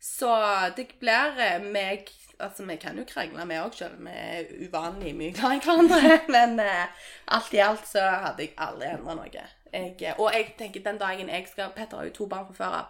[0.03, 0.31] Så
[0.77, 2.11] det blir eh, meg
[2.43, 5.61] Altså, vi kan jo krangle, vi òg, selv om vi er uvanlig mye glad i
[5.63, 6.17] hverandre.
[6.35, 7.05] Men eh,
[7.37, 9.45] alt i alt så hadde jeg aldri endra noe.
[9.73, 12.75] Jeg, og jeg tenker den dagen jeg skal Petter har jo to barn fra før
[12.79, 12.87] av.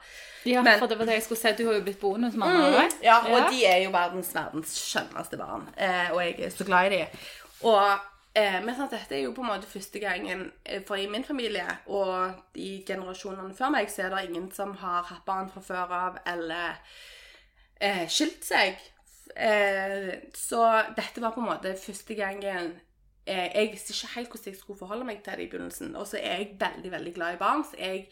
[0.47, 1.53] Ja, Men- for det var det jeg skulle si.
[1.59, 2.97] Du har jo blitt bonusmamma, mm.
[3.03, 5.69] Ja, og de er jo verdens verdens skjønneste barn.
[5.79, 7.07] Eh, og jeg er så glad i dem.
[7.63, 7.99] Og
[8.35, 11.25] eh, men sant, dette er jo på en måte første gangen eh, For i min
[11.25, 15.61] familie og i generasjonene før meg, så er det ingen som har hatt barn fra
[15.61, 16.81] før av eller
[17.81, 18.75] eh, skilt seg.
[19.37, 20.65] Eh, så
[20.97, 22.81] dette var på en måte første gangen
[23.27, 25.97] Jeg visste ikke helt hvordan jeg skulle forholde meg til det i begynnelsen.
[25.97, 28.09] Og så er jeg veldig, veldig glad i barn, så jeg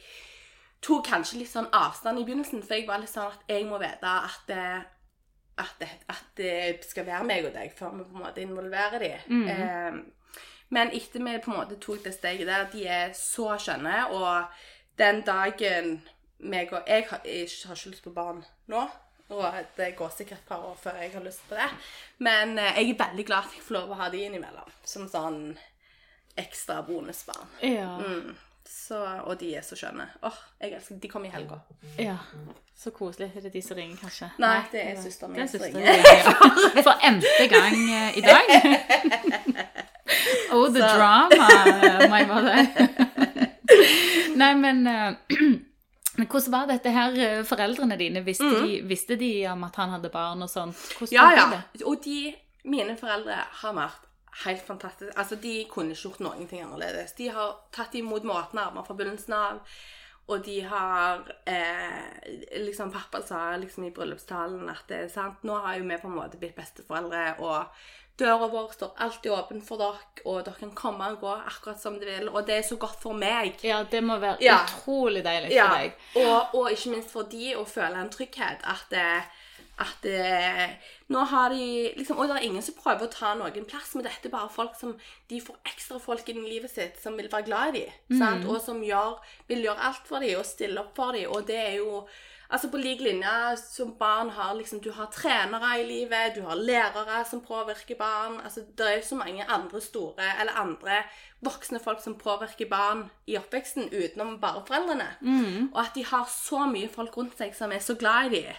[0.82, 3.78] tok kanskje litt sånn avstand i begynnelsen, for jeg var litt sånn at jeg må
[3.82, 4.68] vite at det,
[5.58, 9.10] at at det skal være meg og deg før vi på en måte involverer de.
[9.50, 9.98] Eh,
[10.70, 14.44] men etter vi på en måte tok det steget der, de er så skjønne, og
[14.98, 16.00] den dagen
[16.38, 18.86] meg og Jeg har, jeg har ikke lyst på barn nå.
[19.30, 19.44] Og
[19.76, 21.68] det går sikkert et par år før jeg har lyst på det.
[22.18, 24.70] Men eh, jeg er veldig glad at jeg får lov å ha de innimellom.
[24.84, 25.42] Som sånn
[26.40, 27.46] ekstra bonusbarn.
[27.62, 27.92] Ja.
[28.02, 28.34] Mm.
[28.70, 30.04] Så, og de er så skjønne.
[30.26, 31.60] Åh, jeg elsker De kommer i helga.
[31.98, 32.16] ja.
[32.80, 33.26] Så koselig.
[33.36, 34.30] Er det de som ringer, kanskje?
[34.40, 35.82] Nei, det er søsteren min som ringer.
[35.84, 36.32] ja.
[36.86, 38.46] For n-te gang eh, i dag.
[40.52, 42.70] Oh, the Så- drama, my bare si.
[44.40, 45.12] Nei, men eh,
[46.16, 48.24] men hvordan var dette her, eh, foreldrene dine?
[48.26, 50.76] Visste, de, visste de om at han hadde barn og sånt?
[50.98, 51.16] Hvordan Mm.
[51.16, 51.46] Ja, ja.
[51.50, 51.84] det?
[51.86, 54.08] Og de, mine foreldre har vært
[54.44, 55.18] helt fantastiske.
[55.18, 57.14] Altså, de kunne ikke gjort noen ting annerledes.
[57.18, 59.62] De har tatt imot åpne armer fra begynnelsen av.
[60.30, 65.56] Og de har eh, liksom Pappa sa liksom i bryllupstalen at det er sant, nå
[65.64, 67.66] har jo vi på en måte blitt besteforeldre, og
[68.20, 71.98] døra vår står alltid åpen for dere, og dere kan komme og gå akkurat som
[72.00, 73.56] dere vil, og det er så godt for meg.
[73.66, 74.60] Ja, det må være Ja.
[74.68, 75.92] utrolig deilig Ja, for deg.
[76.22, 78.60] og, og ikke minst for de å føle en trygghet.
[78.68, 79.06] At, det,
[79.80, 80.04] at
[81.10, 84.04] nå har de liksom, Og det er ingen som prøver å ta noen plass, men
[84.06, 84.96] dette er bare folk som
[85.30, 88.18] de får ekstra folk inn i livet sitt som vil være glad i dem.
[88.20, 88.48] mm.
[88.50, 89.16] Og som gjør,
[89.48, 91.30] vil gjøre alt for dem og stille opp for dem.
[91.32, 92.04] Og det er jo
[92.50, 96.54] Altså På lik linje som barn har liksom, Du har trenere i livet, du har
[96.54, 98.40] lærere som påvirker barn.
[98.44, 101.02] altså Det er jo så mange andre store, eller andre
[101.40, 105.08] voksne folk som påvirker barn i oppveksten utenom bare foreldrene.
[105.74, 108.54] Og at de har så mye folk rundt seg som er så glad i dem.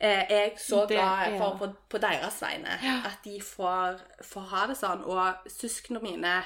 [0.00, 1.38] Eh, er jeg så glad ja.
[1.38, 2.78] for på, på deres vegne.
[3.04, 5.04] At de får, får ha det sånn.
[5.04, 6.42] Og søsknene mine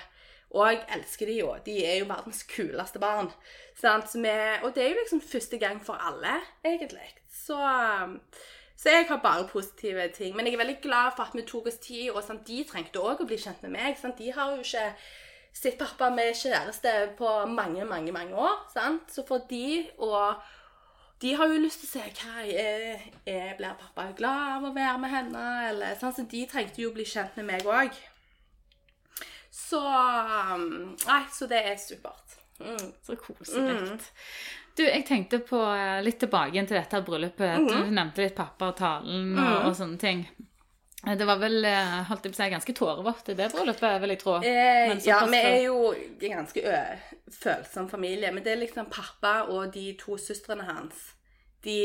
[0.54, 1.52] og jeg elsker de jo.
[1.66, 3.30] De er jo verdens kuleste barn.
[3.74, 7.08] Vi, og det er jo liksom første gang for alle, egentlig.
[7.28, 7.58] Så,
[8.76, 10.36] Så jeg har bare positive ting.
[10.36, 13.02] Men jeg er veldig glad for at vi tok oss tid, og sant, de trengte
[13.02, 13.98] òg å bli kjent med meg.
[13.98, 14.18] Sant?
[14.18, 14.88] De har jo ikke
[15.54, 18.58] sett pappa med kjæreste på mange, mange, mange år.
[18.74, 19.10] Sant?
[19.14, 20.34] Så for de og
[21.22, 22.96] de har jo lyst til å se hva jeg,
[23.26, 25.44] er, Blir pappa glad av å være med henne?
[25.70, 26.18] Eller, sant?
[26.18, 27.94] Så de trengte jo å bli kjent med meg òg.
[29.64, 32.38] Så um, Nei, så det er supert.
[32.60, 32.92] Mm.
[33.02, 33.98] Så koselig.
[34.74, 37.60] Du, jeg tenkte på eh, litt tilbake til dette bryllupet.
[37.62, 37.68] Mm.
[37.70, 40.24] Du nevnte litt pappa og talen og, og sånne ting.
[41.06, 44.00] Eh, Det var vel eh, holdt jeg på å si, ganske tårevått i det bryllupet,
[44.02, 44.36] vil jeg tro.
[44.42, 46.80] Eh, ja, vi er jo en ganske ø,
[47.38, 48.32] følsom familie.
[48.34, 51.06] Men det er liksom pappa og de to søstrene hans.
[51.64, 51.78] De,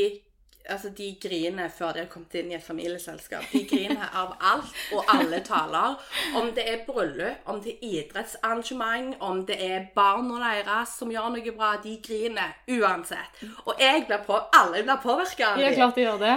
[0.68, 3.46] altså, de griner før de har kommet inn i et familieselskap.
[3.52, 5.96] De griner av alt og alle taler.
[6.36, 11.30] Om det er bryllup, om det er idrettsarrangement, om det er barna deres som gjør
[11.34, 11.72] noe bra.
[11.82, 13.42] De griner uansett.
[13.66, 16.36] Og jeg blir på, alle blir påvirka av Ja, klart de gjør det.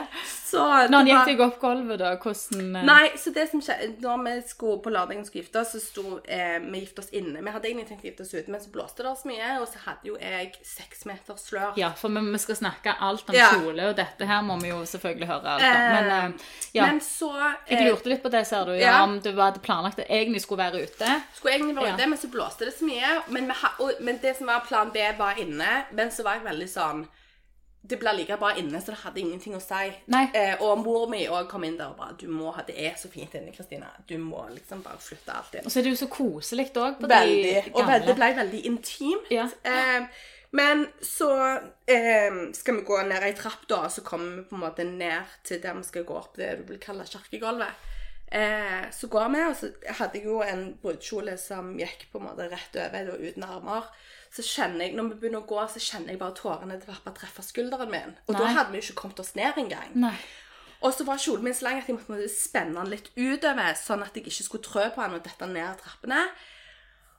[0.53, 0.63] Så
[0.93, 4.34] Når gikk deg opp gulvet, da, hvordan eh, Nei, så det som skjedde Når vi
[4.45, 7.41] skulle på lørdagen skulle gifte oss, så sto eh, vi gifte oss inne.
[7.41, 9.65] Vi hadde egentlig tenkt å gifte oss ute, men så blåste det så mye, og
[9.71, 11.74] så hadde jo jeg seks meter slør.
[11.82, 13.49] Ja, for vi, vi skal snakke alt om Ja.
[13.55, 15.82] kjole, og dette her må vi jo selvfølgelig høre alt om.
[15.95, 16.32] Men Eh, eh,
[16.74, 17.32] ja, Men så
[17.68, 18.74] jeg eh, lurte litt på det, ser du.
[18.76, 19.03] Ja, ja.
[19.03, 21.09] Om du hadde planlagt at egentlig skulle være ute.
[21.36, 23.11] skulle egentlig være ute, men så blåste det så mye.
[23.28, 25.84] Men, ha, og, men det som var plan B, var inne.
[25.91, 27.05] Men så var jeg veldig sånn
[27.84, 29.89] Det blir like bra inne, så det hadde ingenting å si.
[30.39, 32.93] Eh, og mor mi òg kom inn der og bare Du må ha Det er
[32.95, 33.89] så fint inne, Kristina.
[34.07, 35.66] Du må liksom bare flytte alt inn.
[35.68, 37.74] Og så er det jo så koselig òg Veldig.
[37.74, 39.28] Og det ble veldig intimt.
[39.30, 39.49] Ja.
[39.68, 40.07] Eh,
[40.54, 41.32] men så
[41.89, 44.86] eh, skal vi gå ned ei trapp, da, og så kommer vi på en måte
[44.86, 47.89] ned til der vi skal gå opp det du vil kalle kirkegulvet.
[48.34, 52.28] Eh, så går vi, og så hadde jeg jo en brudekjole som gikk på en
[52.30, 53.89] måte rett over, og uten armer.
[54.34, 57.14] Så kjenner jeg, når vi begynner å gå, så kjenner jeg bare tårene til pappa
[57.18, 58.16] treffe skulderen min.
[58.28, 59.91] Og da hadde vi jo ikke kommet oss ned engang.
[60.06, 60.16] Nei.
[60.86, 64.06] Og så var kjolen min så lang at jeg måtte spenne den litt utover, sånn
[64.06, 66.26] at jeg ikke skulle trø på den og dette ned trappene.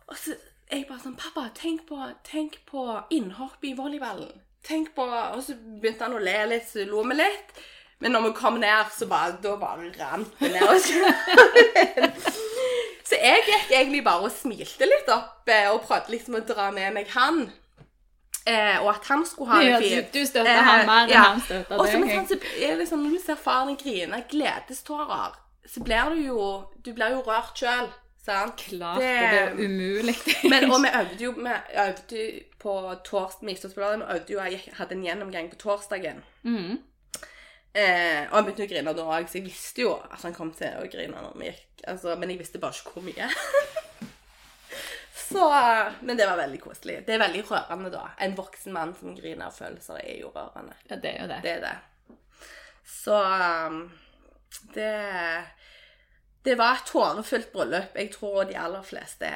[0.07, 0.39] Og så
[0.75, 4.43] jeg bare sånn Pappa, tenk på, tenk på innhopp i volleyballen.
[4.65, 7.57] Tenk på Og så begynte han å le litt, så lo vi litt.
[8.03, 10.73] Men når vi kom ned, så bare, da bare rant det ned.
[13.09, 16.71] så jeg gikk egentlig bare og smilte litt opp eh, og prøvde liksom å dra
[16.75, 17.47] med meg han.
[18.45, 20.11] Eh, og at han skulle ha det fint.
[20.13, 21.23] du støtter han mer enn ja.
[21.31, 21.95] han støtter Og deg.
[22.11, 26.49] sånn, så er sånn, Når du ser faren din grine gledestårer, så blir du jo
[26.85, 27.89] Du blir jo rørt sjøl.
[28.25, 28.57] Sant?
[28.57, 30.15] Klart det, det er umulig.
[30.53, 31.55] Men, og vi øvde jo vi
[31.85, 32.25] øvde
[32.59, 36.25] på torsdag, vi øvde jo, jeg hadde en gjennomgang på torsdagen.
[36.43, 36.79] Mm.
[37.75, 40.53] Eh, og han begynte å grine da òg, så jeg visste jo at han kom
[40.55, 41.83] til å grine når vi gikk.
[41.91, 43.29] Altså, men jeg visste bare ikke hvor mye.
[45.27, 45.49] så,
[46.01, 47.01] Men det var veldig koselig.
[47.05, 48.07] Det er veldig rørende, da.
[48.25, 50.79] En voksen mann som griner av følelser, er jo rørende.
[50.89, 51.41] Ja, det er jo det.
[51.45, 51.75] Det er det.
[52.89, 53.83] Så um,
[54.73, 54.95] det
[56.45, 57.95] Det var et tårefullt bryllup.
[57.97, 59.31] Jeg tror de aller fleste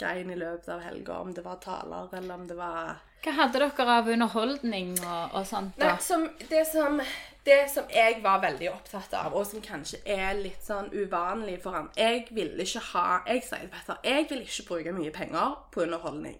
[0.00, 3.60] grein i løpet av helga, om det var taler eller om det var Hva hadde
[3.60, 5.76] dere av underholdning og, og sånt?
[5.80, 5.96] Nei, da?
[6.04, 7.00] som, det, som,
[7.44, 11.76] det som jeg var veldig opptatt av, og som kanskje er litt sånn uvanlig for
[11.76, 15.58] han Jeg ville ikke ha Jeg sier til Petter, jeg vil ikke bruke mye penger
[15.72, 16.38] på underholdning.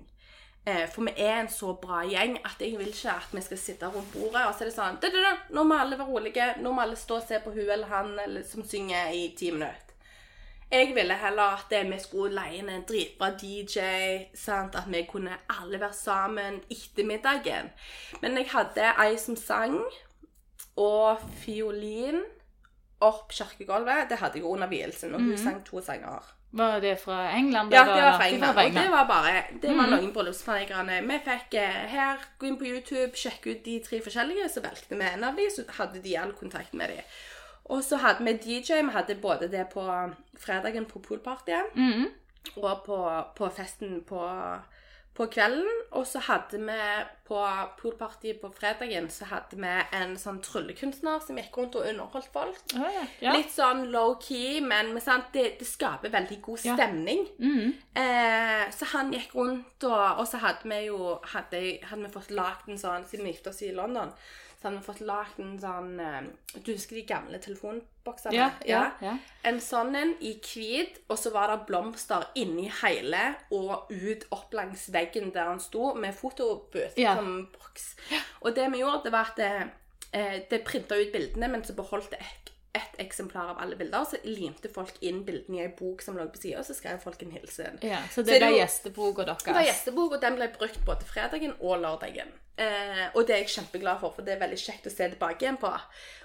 [0.64, 3.60] Eh, for vi er en så bra gjeng at jeg vil ikke at vi skal
[3.60, 6.12] sitte rundt bordet og så er det sånn «Du, du, du, Nå må alle være
[6.12, 6.48] rolige.
[6.60, 9.52] Nå må alle stå og se på hun eller han eller, som synger i ti
[9.54, 9.89] minutter.
[10.72, 13.80] Jeg ville heller at vi skulle leie inn en dritbra DJ.
[14.34, 14.74] Sant?
[14.78, 17.70] At vi kunne alle være sammen etter middagen.
[18.22, 19.80] Men jeg hadde ei som sang,
[20.76, 22.20] og fiolin
[23.02, 24.08] opp kirkegulvet.
[24.10, 26.36] Det hadde jeg under vielsen, og hun sang to sanger.
[26.52, 27.70] Var det fra England?
[27.72, 28.58] Ja, det var fra England.
[28.58, 29.90] Og det var bare Det var Mhm.
[29.90, 31.00] noen bryllupsplanleggerne.
[31.06, 34.96] Vi fikk eh, her, gå inn på YouTube, sjekke ut de tre forskjellige, så valgte
[34.98, 37.02] vi en av de, så hadde de all kontakt med de.
[37.70, 38.80] Og så hadde vi DJ.
[38.82, 39.84] Vi hadde både det på
[40.38, 42.08] fredagen på poolpartyet Mhm.
[42.56, 42.98] og på,
[43.36, 44.20] på festen på,
[45.14, 45.68] på kvelden.
[45.92, 46.78] Og så hadde vi
[47.28, 47.40] på
[47.78, 52.58] poolpartyet på fredagen så hadde vi en sånn tryllekunstner som gikk rundt og underholdt folk.
[52.74, 53.04] Å, ja.
[53.20, 53.36] Ja.
[53.36, 56.74] Litt sånn low-key, men sant, det, det skaper veldig god Ja.
[56.74, 57.26] stemning.
[57.38, 57.72] -hmm.
[57.94, 62.30] Eh, så han gikk rundt, og, og så hadde vi jo hadde, hadde vi fått
[62.30, 64.12] lagd en sånn Siden vi gifta oss i London,
[64.60, 66.26] så hadde vi fått lagd en sånn eh,
[66.60, 68.34] Du husker de gamle telefonboksene?
[68.36, 69.14] Ja, ja, ja.
[69.48, 73.22] En sånn en i hvit, og så var det blomster inni hele
[73.56, 77.94] og ut opp langs veggen der han sto, med fotobooth som boks.
[78.44, 79.52] Og det vi gjorde, det var at det,
[80.12, 82.20] eh, det printa ut bildene, men så beholdt det
[82.72, 86.26] ett eksemplar av alle bilder, så limte folk inn bildene i ei bok som lå
[86.30, 87.80] på sida, og så skrev folk en hilsen.
[87.82, 89.44] Ja, så det så det var gjesteboka deres.
[89.44, 92.30] Det var gjestebok, og den ble brukt både fredagen og lørdagen.
[92.60, 95.46] Eh, og det er jeg kjempeglad for, for det er veldig kjekt å se tilbake
[95.46, 95.70] igjen på.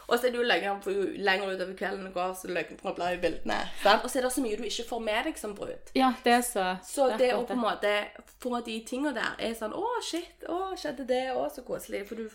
[0.05, 2.97] Og så er det jo lenger, for jo lenger utover kvelden det går, så løgner
[2.99, 3.57] blar i bildene.
[3.81, 4.03] Sant?
[4.03, 5.93] Og så er det så mye du ikke får med deg som brud.
[5.97, 7.95] Ja, det er så Så det å på en måte
[8.43, 10.45] få de tingene der er sånn Å, shit.
[10.51, 11.23] Å, skjedde det?
[11.33, 12.03] Å, så koselig.
[12.09, 12.27] For du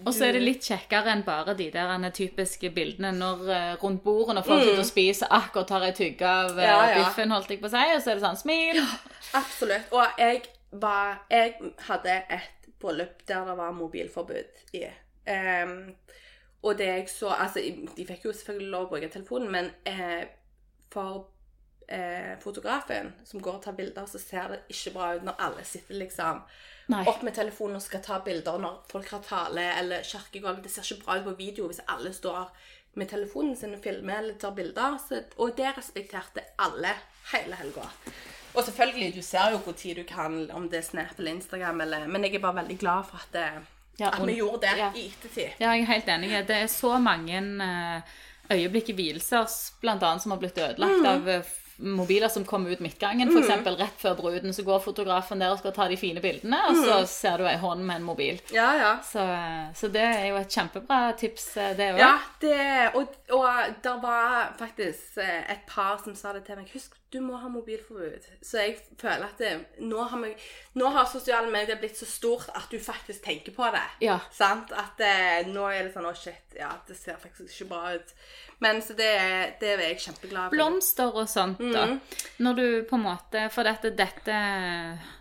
[0.00, 4.02] Og så er det litt kjekkere enn bare de der typiske bildene når uh, rundt
[4.04, 6.62] bordet når folk sitter og spiser, akkurat har ei tygge av Mm.
[6.64, 6.98] Ja, ja.
[6.98, 8.80] biffen, holdt jeg på å si, og så er det sånn smil.
[9.38, 9.92] Absolutt.
[9.92, 14.86] Og jeg var Jeg hadde et bryllup der det var mobilforbud i.
[15.28, 15.94] Um,
[16.62, 17.60] og det jeg så Altså,
[17.96, 20.24] de fikk jo selvfølgelig lov å bruke telefonen, men uh,
[20.92, 21.28] for
[22.40, 25.98] fotografen som går og tar bilder, så ser det ikke bra ut når alle sitter
[26.00, 26.38] liksom
[26.88, 27.04] Nei.
[27.06, 30.62] opp med telefonen og skal ta bilder når folk har tale eller kirkegulv.
[30.62, 32.48] Det ser ikke bra ut på video hvis alle står
[32.94, 34.98] med telefonen sin og filmer eller tar bilder.
[35.08, 36.90] Så, og det respekterte alle
[37.32, 37.86] hele helga.
[38.54, 41.80] Og selvfølgelig, du ser jo hvor tid du kan, om det er Snap eller Instagram,
[41.80, 43.46] eller Men jeg er bare veldig glad for at, det,
[44.00, 44.90] Ja, at vi gjorde det ja.
[44.94, 45.54] i ettertid.
[45.60, 46.30] Ja, jeg er helt enig.
[46.48, 48.02] Det er så mange eh,
[48.52, 49.46] øyeblikk i vielser
[50.10, 51.06] annet som har blitt ødelagt Mm.
[51.06, 51.42] av eh,
[51.82, 53.30] mobiler som kommer ut midtgangen.
[53.32, 56.60] For eksempel rett før bruden så går fotografen der og skal ta de fine bildene,
[56.68, 56.84] og Mm.
[56.84, 58.40] så ser du ei hånd med en mobil.
[58.54, 58.92] Ja, ja.
[59.02, 61.98] Så, eh, så det er jo et kjempebra tips, eh, det òg.
[61.98, 66.70] Ja, det, og, og det var faktisk eh, et par som sa det til meg.
[66.72, 68.24] Husk, du må ha mobilforbud.
[68.42, 69.50] Så jeg føler at det,
[69.84, 70.30] nå, har vi,
[70.80, 73.82] nå har sosiale medier blitt så stort at du faktisk tenker på det.
[74.06, 74.18] Ja.
[74.32, 74.72] Sant?
[74.72, 76.56] At eh, nå er det sånn Å, shit.
[76.56, 78.14] Ja, det ser faktisk ikke bra ut.
[78.62, 79.10] Men så det,
[79.60, 80.54] det er jeg kjempeglad for.
[80.54, 81.86] Blomster og sånt, da.
[81.90, 81.96] Mm.
[82.46, 84.36] Når du på en måte For dette, dette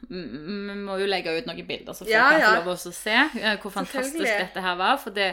[0.10, 2.94] mm, Vi må jo legge ut noen bilder, så folk Ja, kan få lov å
[2.94, 4.44] se eh, hvor fantastisk Mm.
[4.46, 5.00] dette her var.
[5.02, 5.32] For det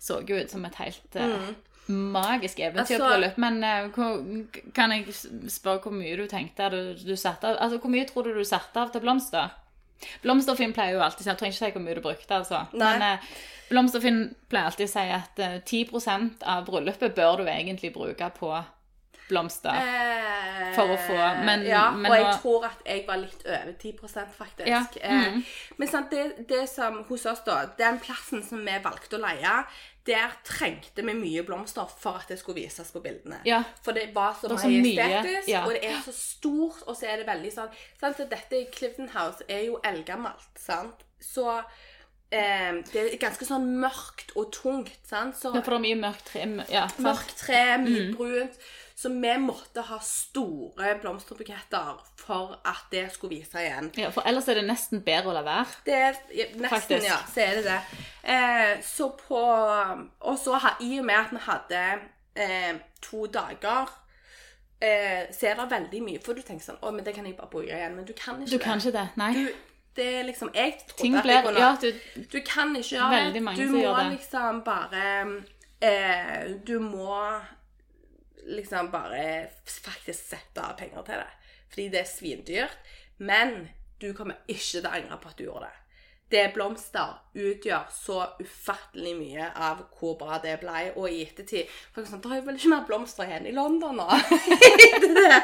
[0.00, 1.50] så jo ut som et helt mm.
[2.14, 3.36] magisk eventyrbryllup.
[3.36, 4.22] Altså- Men eh, hvor,
[4.74, 5.14] kan jeg
[5.52, 8.44] spørre hvor mye du tenkte du, du satte av Altså, hvor mye tror du du
[8.44, 9.50] satte av til blomster?
[10.22, 12.64] Blomsterfinn pleier jo alltid å si Jeg trenger ikke si hvor mye du brukte, altså.
[12.72, 12.98] Nei.
[12.98, 13.30] Men eh,
[13.70, 14.20] Blomsterfinn
[14.50, 18.52] pleier alltid å si at eh, 10% av bryllupet bør du egentlig bruke på
[19.30, 19.70] blomster.
[19.70, 23.44] Eh, For å få- men- Ja, men og jeg nå- tror at jeg var litt
[23.46, 23.92] over 10
[24.36, 24.66] faktisk.
[24.66, 25.44] Ja, mm.
[25.78, 29.64] Men sant, det, det som hos oss, da, den plassen som vi valgte å leie,
[30.06, 33.40] der trengte vi mye blomster for at det skulle vises på bildene.
[33.44, 33.62] Ja.
[33.84, 35.64] For det var så Det var så majestetisk, ja.
[35.66, 37.68] og det er så stort, og så er det veldig sånn
[38.00, 41.04] sant, Dette i Clifton House er jo eldgammelt, sant?
[41.20, 41.58] Så
[42.32, 45.36] eh, det er ganske sånn mørkt og tungt, sant?
[45.36, 48.16] Så Ja, for det er mye mørkt tre Ja, mørkt tre, mye Mm.
[48.16, 48.58] brunt.
[49.00, 53.86] Så vi måtte ha store blomsterbuketter for at det skulle vise igjen.
[53.96, 55.78] Ja, for ellers er det nesten bedre å la være.
[55.86, 57.06] Det er ja, nesten, Faktisk.
[57.08, 57.78] ja, så er det det.
[58.34, 61.80] Eh, så på Og så i og med at vi hadde
[62.36, 63.88] eh, to dager
[64.80, 67.38] eh, så er det veldig mye For du tenker sånn Å, men det kan jeg
[67.38, 67.96] bare bruke igjen.
[67.96, 68.64] Men du kan ikke Du det.
[68.66, 69.06] kan ikke det.
[69.16, 69.30] Nei.
[69.38, 72.98] Du, det er liksom Jeg trodde ble, at jeg kunne Ja, du Du kan ikke
[72.98, 73.42] gjøre det.
[73.56, 75.08] Du må liksom bare
[75.80, 77.16] eh, Du må
[78.46, 81.52] liksom bare faktisk sette av penger til det.
[81.70, 82.90] Fordi det er svindyrt.
[83.20, 83.68] Men
[84.00, 85.76] du kommer ikke til å angre på at du gjorde det.
[86.30, 90.84] Det blomster utgjør så ufattelig mye av hvor bra det ble.
[90.94, 93.54] Og i ettertid folk er sånn, Det er jo vel ikke mer blomster igjen i
[93.56, 94.06] London nå?
[95.20, 95.42] Er.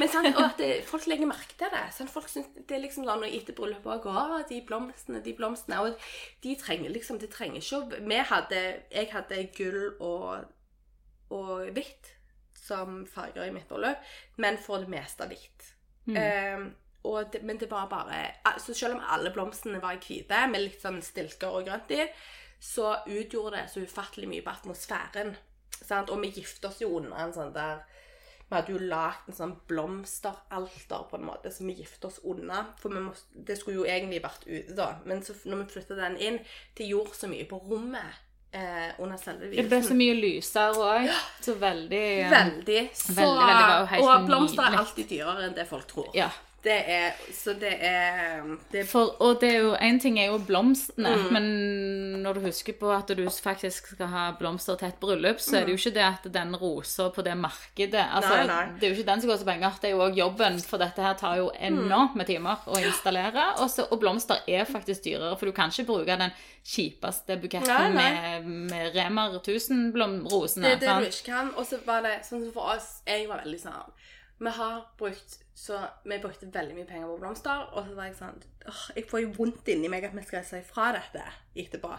[0.00, 1.84] Men sant, og at det, folk legger merke til det.
[1.94, 2.10] Sant?
[2.10, 5.78] Folk synes det er liksom sånn, etter bryllupet også, de blomstene, de blomstene.
[5.86, 6.10] Og
[6.42, 10.50] de trenger liksom Det trenger ikke å Vi hadde Jeg hadde gull og,
[11.30, 12.15] og hvitt
[12.66, 14.02] som farger i mitt bryllup,
[14.42, 15.72] men for det meste hvitt.
[16.06, 16.66] Eh,
[17.06, 20.82] og det, men det var bare altså Selv om alle blomstene var hvite, med litt
[20.82, 22.04] sånn stilker og grønt i,
[22.62, 25.34] så utgjorde det så ufattelig mye på atmosfæren.
[25.76, 26.10] Sant?
[26.10, 27.84] Og vi gifte oss jo under en sånn der
[28.46, 32.60] Vi hadde jo lagd en sånn blomsteralter på en måte, som vi gifte oss unna.
[32.78, 35.00] For måtte, det skulle jo egentlig vært ute, da.
[35.02, 36.38] Men så, når vi flytta den inn,
[36.78, 38.22] det gjorde så mye på rommet
[38.56, 41.10] eh, under selve Det ble så mye lysere òg.
[41.44, 42.32] Så veldig ja.
[42.32, 42.82] Veldig.
[42.96, 46.10] Så, Veldig, veldig, var og blomster er alltid dyrere enn det folk tror.
[46.16, 46.30] Ja.
[46.66, 48.42] Det er Så det er
[48.72, 51.28] det, For, og det er jo, en ting er jo blomstene, Mm.
[51.32, 51.46] men
[52.24, 55.64] når du husker på at du faktisk skal ha blomster til et bryllup, så er
[55.68, 58.46] det jo ikke det at den rosa på det markedet altså, Mm.
[58.46, 58.78] Nei, nei.
[58.80, 60.78] Det er jo ikke den som går til penger, det er jo òg jobben, for
[60.82, 63.46] dette her tar jo enormt med timer å installere.
[63.62, 66.34] Også, og blomster er faktisk dyrere, for du kan ikke bruke den
[66.66, 70.62] kjipeste buketten Nei, med, med Remer 1000-rosene.
[70.62, 71.52] det er det du ikke kan.
[71.56, 73.92] Og så var det sånn som for oss Jeg var veldig sånn
[74.42, 78.18] Vi har brukt så Vi brukte veldig mye penger på blomster, og så var jeg
[78.18, 81.24] sånn åh, Jeg får jo vondt inni meg at vi skal si fra dette
[81.56, 81.94] etterpå.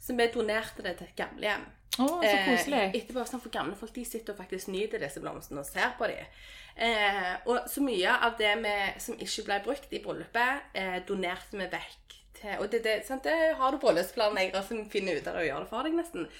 [0.00, 1.66] Så vi donerte det til et gamlehjem.
[2.00, 2.78] Oh, så koselig.
[2.78, 5.92] Eh, etterpå, sånn, for gamle folk de sitter og faktisk nyter disse blomstene og ser
[5.98, 6.40] på dem.
[6.72, 11.58] Eh, og så mye av det vi, som ikke ble brukt i bryllupet, eh, donerte
[11.60, 11.98] vi vekk
[12.40, 15.66] til Og det, det, sant, det har du bryllupsplanleggere som finner ut av å gjøre
[15.66, 16.30] det for deg, nesten.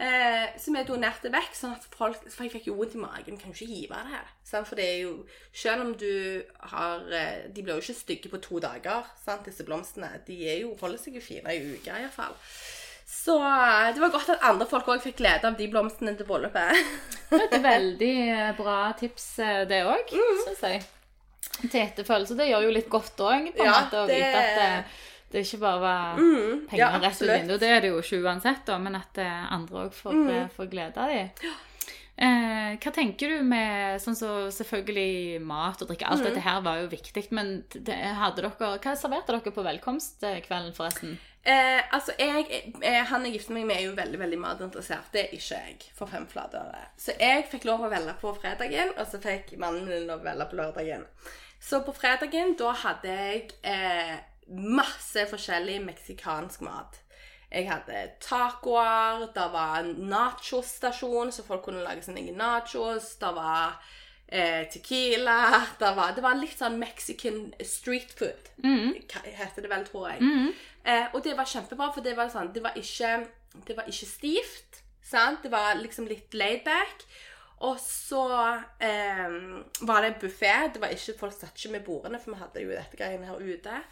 [0.00, 3.36] Eh, som jeg donerte vekk, sånn at folk For jeg fikk jo vondt i magen.
[3.36, 4.28] Kan jo ikke hive det her.
[4.48, 4.66] Sant?
[4.70, 6.42] For det er jo Selv om du
[6.72, 10.08] har eh, De blir jo ikke stygge på to dager, sant, disse blomstene.
[10.26, 12.32] De er jo, holder seg jo fine i uka, iallfall.
[13.10, 16.24] Så eh, det var godt at andre folk òg fikk glede av de blomstene til
[16.30, 16.80] bryllupet.
[17.30, 19.28] Det et veldig eh, bra tips,
[19.68, 20.40] det òg, Mm.
[20.46, 20.80] syns jeg.
[21.68, 22.36] Til etterfølgelse.
[22.38, 24.84] Det gjør jo litt godt òg, på en Ja, måte, å det- vite at
[25.30, 27.60] det, er ikke bare Mm, penger ja, rett ut vinduet.
[27.60, 30.30] Det er det jo ikke uansett, da, men at eh, andre òg får, Mm.
[30.36, 31.30] eh, får glede av dem.
[32.20, 36.04] Eh, hva tenker du med sånn så selvfølgelig mat og drikke?
[36.04, 36.12] Mm.
[36.12, 40.74] Alt dette her var jo viktig, men det, hadde dere, hva serverte dere på velkomstkvelden,
[40.76, 41.14] forresten?
[41.42, 45.08] Eh, altså, jeg, eh, Han jeg gifter meg med, er jo veldig veldig matinteressert.
[45.14, 46.82] Det er ikke jeg, for fem flate øre.
[47.00, 50.24] Så jeg fikk lov å velge på fredagen, og så fikk mannen min lov å
[50.28, 51.06] velge på lørdagen.
[51.60, 54.18] Så på fredagen, da hadde jeg eh,
[54.50, 57.00] masse forskjellig meksikansk mat.
[57.50, 63.16] Jeg hadde tacoer, det var en nachostasjon, så folk kunne lage sine egne nachos.
[63.18, 63.80] Det var
[64.28, 65.40] eh, tequila.
[65.80, 69.00] Det var, det var litt sånn Mexican street food, mm.
[69.40, 70.52] heter det vel, tror jeg.
[70.84, 73.16] Eh, og det var kjempebra, for det var, sånn, det var, ikke,
[73.66, 74.80] det var ikke stivt.
[75.10, 75.42] Sant?
[75.42, 77.02] Det var liksom litt laid back.
[77.66, 78.22] Og så
[78.80, 79.34] eh,
[79.84, 80.54] var det buffé.
[80.72, 83.42] Det var ikke, folk satt ikke med bordene, for vi hadde jo dette greiene her
[83.42, 83.82] ute.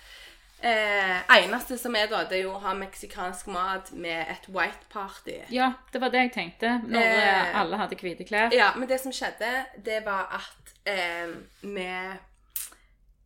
[0.60, 4.88] Eh, eneste som er da, det er jo å ha meksikansk mat med et white
[4.90, 5.36] party.
[5.54, 8.50] Ja, det var det jeg tenkte, når Eh, eh, alle hadde hvite klær.
[8.52, 9.52] Ja, men det som skjedde,
[9.86, 11.30] det var at eh,
[11.62, 11.86] vi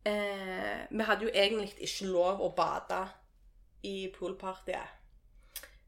[0.05, 3.01] eh, Vi hadde jo egentlig ikke lov å bade
[3.83, 4.99] i poolpartyet.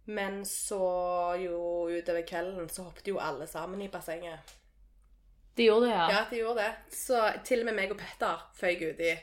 [0.05, 4.53] Men så jo utover kvelden så hoppet jo alle sammen i bassenget.
[5.57, 6.07] De gjorde det, ja.
[6.11, 6.95] Ja, de gjorde det.
[6.95, 9.13] Så til og med meg og Petter føyk uti.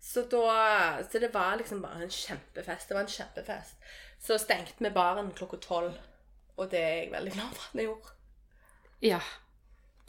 [0.00, 2.88] Så da Så det var liksom bare en kjempefest.
[2.88, 3.76] Det var en kjempefest.
[4.20, 5.92] Så stengte vi baren klokka tolv.
[6.56, 8.16] Og det er jeg veldig glad for at vi gjorde.
[9.00, 9.20] Ja.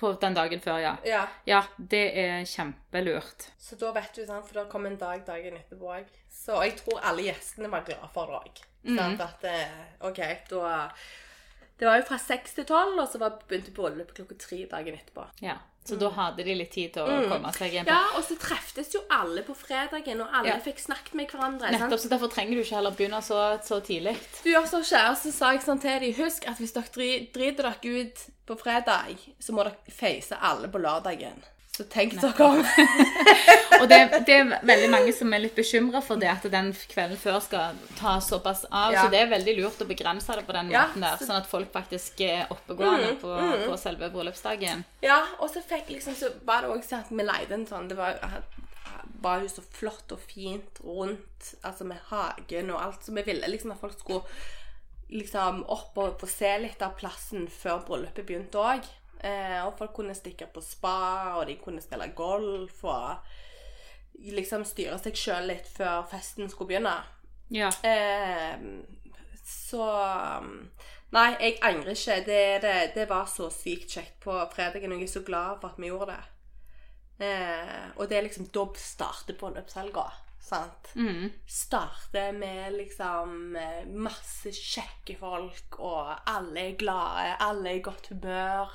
[0.02, 0.96] På den dagen før, ja.
[1.06, 1.28] Ja.
[1.46, 3.52] Ja, det er kjempelurt.
[3.62, 6.08] Så da vet du, sant, for det kom en dag dagen etterpå òg.
[6.34, 8.64] Så jeg tror alle gjestene var glade for det òg.
[9.22, 9.58] At det,
[10.02, 10.90] OK, da
[11.78, 14.98] Det var jo fra seks til tolv, og så var begynte bryllupet klokka tre dagen
[14.98, 15.28] etterpå.
[15.46, 15.60] Ja.
[15.84, 17.88] Så da hadde de litt tid til å komme seg hjem.
[17.88, 17.90] Mm.
[17.90, 20.60] Ja, og så treftes jo alle på fredagen, og alle Ja.
[20.62, 21.72] fikk snakket med hverandre.
[21.72, 22.02] Nettopp, sant?
[22.06, 24.14] så Derfor trenger du ikke heller begynne så, så tidlig.
[24.44, 26.94] Du gjør så ikke, og så sa jeg sånn til dem Husk at hvis dere
[26.94, 31.42] dri- driter dere ut på fredag, så må dere face alle på lørdagen.
[31.72, 32.58] Så tenk dere om.
[33.82, 33.98] Og det,
[34.28, 37.78] det er veldig mange som er litt bekymra for det at den kvelden før skal
[37.98, 38.92] ta såpass av.
[38.92, 39.06] Ja.
[39.06, 41.48] Så det er veldig lurt å begrense det på den Ja, måten der, sånn at
[41.50, 43.32] folk faktisk er oppegående Mm, på,
[43.72, 44.84] på selve bryllupsdagen.
[45.02, 47.88] Ja, og så fikk liksom, så var det også sånn at vi leide en sånn
[47.90, 53.06] Det var, jo så flott og fint rundt, altså med hagen og alt.
[53.08, 54.26] Så vi ville liksom at folk skulle
[55.12, 58.86] liksom opp og få se litt av plassen før bryllupet begynte òg.
[59.22, 63.34] Eh, og folk kunne stikke på spa, og de kunne spille golf og
[64.22, 66.96] liksom styre seg sjøl litt før festen skulle begynne.
[67.54, 67.70] Ja.
[67.86, 68.58] Eh,
[69.46, 69.86] så
[71.12, 72.22] Nei, jeg angrer ikke.
[72.24, 75.74] Det, det, det var så sykt kjekt på fredagen, og jeg er så glad for
[75.74, 76.22] at vi gjorde det.
[77.28, 80.06] Eh, og det er liksom Da starter bryllupshelga.
[80.42, 80.90] Sant?
[80.96, 81.30] Mm.
[81.48, 88.10] Starter med liksom eh, masse kjekke folk, og alle er glade, alle er i godt
[88.12, 88.74] humør.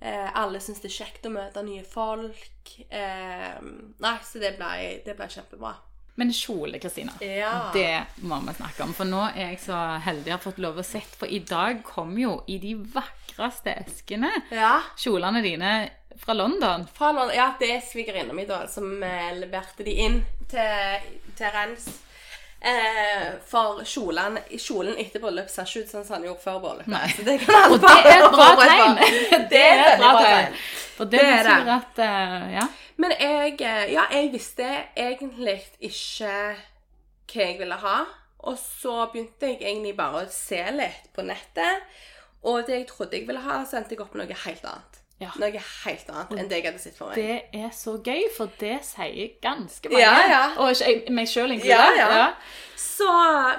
[0.00, 2.74] Eh, alle syns det er kjekt å møte nye folk.
[2.88, 3.56] Eh,
[4.00, 5.74] nei, så det ble, det ble kjempebra.
[6.20, 7.12] Men kjole, Kristina.
[7.24, 7.70] Ja.
[7.72, 8.92] Det må vi snakke om.
[8.96, 11.14] For nå er jeg så heldig jeg har fått lov å sett.
[11.16, 14.74] For i dag kom jo i de vakreste eskene Ja.
[15.00, 15.72] kjolene dine
[16.18, 16.86] fra London.
[16.94, 21.52] Fra London, ja, det er svigerinna mi da, som eh, leverte de inn til, til
[21.54, 21.88] Rens.
[22.60, 27.14] Eh, for kjolen, kjolen etter bryllup ser ikke ut sånn som den gjorde før bryllupet.
[27.16, 29.00] Så det kan alle Og det er et bra tegn.
[29.54, 30.58] Det er et bra tegn.
[30.98, 31.44] For det, Det det.
[31.46, 32.66] betyr at uh, Ja.
[33.00, 36.34] Men jeg, eh, ja, jeg visste egentlig ikke
[37.32, 37.96] hva jeg ville ha.
[38.44, 41.88] Og så begynte jeg egentlig bare å se litt på nettet.
[42.44, 44.99] Og det jeg trodde jeg ville ha, så endte jeg opp noe helt annet.
[45.20, 45.30] Ja.
[45.36, 47.18] Noe helt annet enn det jeg hadde sett for meg.
[47.20, 50.00] Det er så gøy, for det sier ganske mange.
[50.00, 50.44] Ja, ja.
[50.62, 51.98] Og ikke meg sjøl inkludert.
[52.00, 52.28] Ja, ja.
[52.80, 53.10] Så,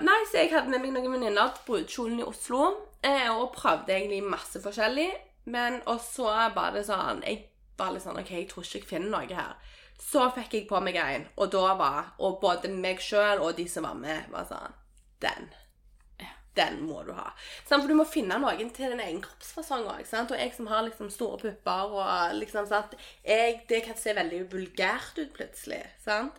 [0.01, 2.71] nei, så jeg hadde med meg noen venninner til brudekjolen i Oslo,
[3.05, 5.11] eh, og prøvde egentlig masse forskjellig.
[5.53, 7.39] Men og så var det sånn Jeg
[7.77, 9.55] var litt sånn OK, jeg tror ikke jeg finner noe her.
[10.01, 13.67] Så fikk jeg på meg en, og da var Og både meg sjøl og de
[13.69, 14.77] som var med, var sånn
[15.21, 15.49] Den.
[16.55, 17.29] Den må du ha.
[17.67, 20.03] For du må finne noen til din egen kroppsfasong òg.
[20.03, 22.97] Og jeg som har liksom store pupper og liksom sant?
[23.23, 25.83] Jeg, Det kan se veldig vulgært ut plutselig.
[26.03, 26.35] sant?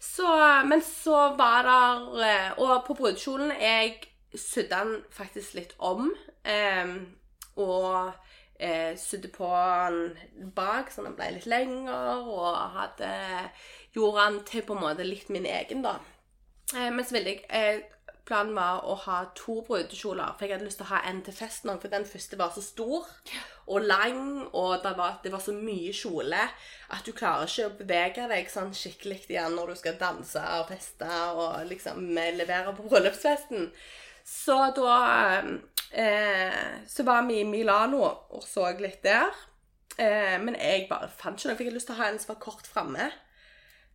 [0.00, 0.28] Så,
[0.64, 3.96] men så var der eh, Og på brudekjolen Jeg
[4.30, 6.12] sydde den faktisk litt om.
[6.44, 6.94] Eh,
[7.58, 8.12] og
[8.60, 11.98] eh, sydde på den bak, så den ble litt lengre.
[12.22, 13.10] Og hadde,
[13.96, 15.98] gjorde den til på en måte litt min egen, da.
[16.76, 17.82] Eh, men så ville jeg
[18.28, 21.32] Planen var å ha to brudekjoler, for jeg hadde lyst til å ha en til
[21.32, 21.78] festen òg.
[21.80, 23.06] For den første var så stor
[23.68, 24.20] og lang,
[24.52, 26.42] og det var, det var så mye kjole
[26.92, 30.68] at du klarer ikke å bevege deg sånn skikkelig igjen når du skal danse og
[30.68, 32.04] feste og liksom
[32.36, 33.70] levere på bryllupsfesten.
[34.28, 34.96] Så da
[35.90, 39.32] eh, Så var vi i Milano og så litt der.
[39.96, 41.56] Eh, men jeg bare fant ikke noe.
[41.56, 43.08] Jeg fikk lyst til å ha en som var kort framme.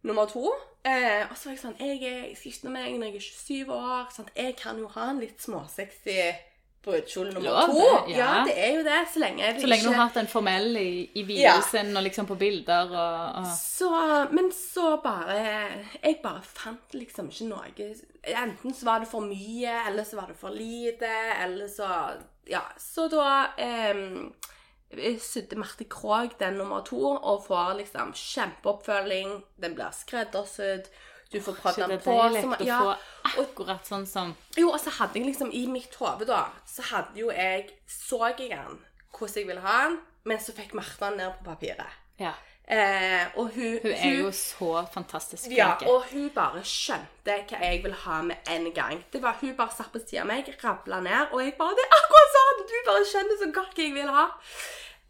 [0.04, 0.50] Nummer to.
[0.84, 3.28] Eh, og så var jeg sånn Jeg, er, jeg skal gifte meg når jeg er
[3.28, 4.10] 27 år.
[4.16, 4.34] Sant?
[4.36, 6.18] Jeg kan jo ha en litt småsexy
[6.84, 7.76] brudekjole nummer Lov to.
[7.78, 8.18] det, ja.
[8.18, 8.32] ja.
[8.48, 9.00] det er jo det.
[9.14, 12.38] Så lenge Så lenge du har hatt en formell i, i vielsen og liksom på
[12.40, 13.92] bilder og, og så,
[14.36, 15.38] Men så bare
[16.02, 17.72] Jeg bare fant liksom ikke noe
[18.34, 21.12] Enten så var det for mye, eller så var det for lite,
[21.44, 21.90] eller så
[22.48, 22.64] Ja.
[22.80, 24.00] Så da eh,
[25.20, 29.44] sydde Marte Krogh den nummer to, og får liksom kjempeoppfølging.
[29.62, 30.88] Den blir skreddersydd.
[31.34, 32.16] Du får prøvd den det på.
[32.42, 32.96] som- å ja, få
[33.42, 37.16] akkurat sånn som jo, og så hadde jeg liksom i mitt hode, da, så hadde
[37.20, 38.80] jo jeg Så jeg den
[39.14, 41.90] hvordan jeg ville ha den, men så fikk Marte den ned på papiret.
[42.20, 42.34] Ja.
[42.68, 45.58] Eh, og hun, Hun er jo så fantastisk flink.
[45.58, 49.04] ja, og hun bare skjønte hva jeg ville ha med en gang.
[49.12, 51.84] Det var Hun bare satt på siden av meg, rabla ned, og jeg bare Det
[51.84, 52.43] er akkurat sånn!
[52.70, 54.30] Du bare skjønner så godt hva jeg vil ha.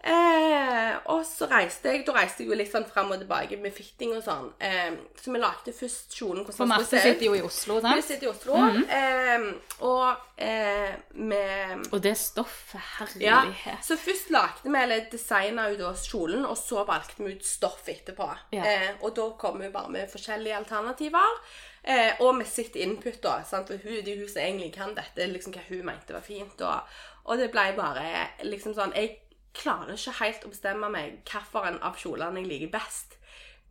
[0.04, 3.72] Eh, og så reiste jeg Da reiste jeg jo litt sånn fram og tilbake med
[3.72, 4.50] fitting og sånn.
[4.60, 8.02] Eh, så vi lagde først kjolen For Marte sitter jo i Oslo, sant?
[8.02, 8.58] Vi sitter i Oslo.
[8.98, 9.46] eh,
[9.88, 10.92] og eh,
[11.24, 13.46] med Og det stoffet, ja.
[13.88, 17.88] Så først lagde vi, eller designa ut da kjolen, og så valgte vi ut stoff
[17.88, 18.28] etterpå.
[18.58, 18.66] Ja.
[18.68, 21.40] Eh, og da kom vi bare med forskjellige alternativer.
[21.84, 23.38] Eh, og med sitt input, da.
[23.48, 23.72] Sant?
[23.72, 26.60] For hun, det er hun som egentlig kan dette, liksom hva hun mente var fint.
[26.60, 28.06] Og, og det ble bare
[28.44, 29.20] liksom sånn Jeg
[29.54, 33.20] klarer ikke helt å bestemme meg hvilken av kjolene jeg liker best.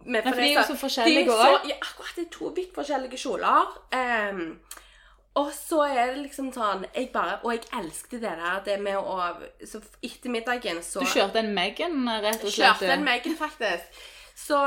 [0.04, 1.66] Men, for de er jo så forskjellige òg.
[1.70, 2.14] Ja, akkurat.
[2.16, 3.74] Det er to vidt forskjellige kjoler.
[3.94, 4.42] Um,
[5.38, 8.98] og så er det liksom sånn jeg bare, Og jeg elsket det der det med
[9.00, 9.14] å
[9.64, 12.82] Så etter middagen så Du kjørte en Megan, rett og slett?
[12.82, 14.02] Kjørte en Megan, faktisk.
[14.36, 14.58] Så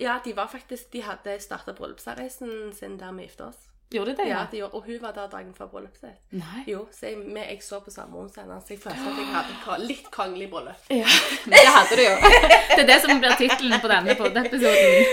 [0.00, 3.68] ja, de var faktisk De hadde starta bryllupsreisen sin der vi gifta oss.
[3.94, 4.26] Gjorde det?
[4.28, 6.18] Ja, de gjorde, Og hun var der dagen før bryllupet sitt.
[6.34, 6.64] Nei.
[6.66, 10.10] Jo, så jeg, jeg så på samme onsdag, så jeg følte at jeg hadde litt
[10.14, 10.88] kongelig bryllup.
[10.90, 11.06] Ja,
[11.46, 12.16] men det hadde du jo.
[12.74, 15.06] Det er det som blir tittelen på denne episoden.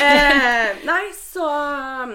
[0.00, 1.46] eh, nei, så
[2.04, 2.12] um,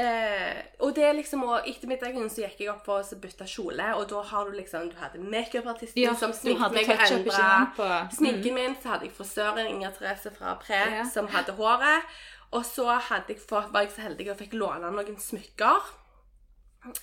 [0.00, 3.44] eh, Og det er liksom Og etter middagen så gikk jeg opp for å bytte
[3.48, 8.00] kjole, og da har du liksom Du hadde makeupartisten Ja, som sminket meg og endra
[8.16, 8.78] sminken min.
[8.80, 11.04] Så hadde jeg frisøren Inger Therese fra Pre Ja.
[11.12, 12.08] som hadde håret.
[12.56, 15.90] Og så jeg var jeg så heldig og fikk låne noen smykker.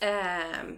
[0.01, 0.71] Eh,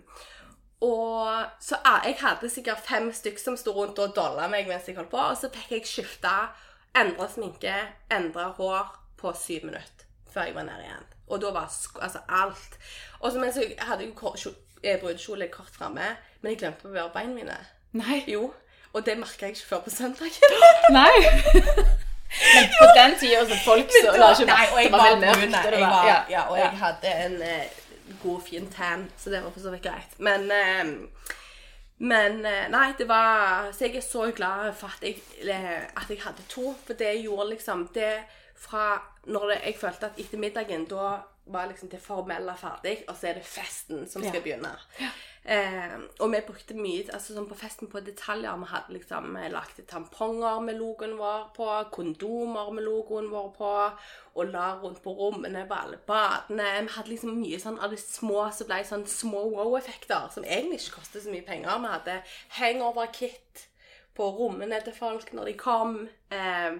[0.82, 4.97] og så Jeg hadde sikkert fem stykk som sto rundt og dolla meg mens jeg
[4.97, 5.18] holdt på.
[5.18, 6.49] Og så fikk jeg skifta,
[6.95, 7.76] endra sminke,
[8.11, 11.05] endra hår på syv minutter før jeg var nede igjen.
[11.28, 12.78] Og da var altså alt.
[13.20, 14.13] Og så, men så hadde jeg
[14.45, 14.53] jo
[14.84, 17.57] eh, brudekjole kort framme, men jeg glemte å bevare beina mine.
[17.97, 18.22] Nei.
[18.28, 18.51] Jo.
[18.93, 20.38] Og det merka jeg ikke før på søndag.
[20.93, 21.97] Nei.
[22.56, 25.20] Men på den tida så folk så la ikke Nei, og jeg det var var
[25.26, 25.41] mørkt.
[25.41, 27.66] brun, og jeg var- ja, Ja, og jeg hadde en eh,
[28.24, 30.18] god, fin tan, så det var for så vidt greit.
[30.20, 30.86] Men eh,
[32.00, 35.16] men eh, nei, det var Så jeg er så glad for at jeg,
[35.50, 36.76] eh, at jeg hadde to.
[36.86, 38.14] For det gjorde liksom det
[38.56, 41.18] fra når det, Jeg følte at etter middagen da
[41.52, 44.41] var liksom det formelle ferdig, og så er det festen som skal Ja.
[44.41, 44.72] begynne.
[45.48, 48.58] Eh, og vi brukte mye altså sånn på festen på detaljer.
[48.60, 53.72] Vi hadde liksom lagt tamponger med logoen vår på, kondomer med logoen vår på,
[54.36, 56.82] og la rundt på rommene på alle badene.
[56.82, 60.82] Vi hadde liksom mye sånn av de små som ble sånn små wow-effekter, som egentlig
[60.82, 61.80] ikke kostet så mye penger.
[61.80, 62.24] Vi hadde
[62.60, 63.68] hangover-kit
[64.18, 66.10] på rommene til folk når de kom.
[66.30, 66.76] Eh,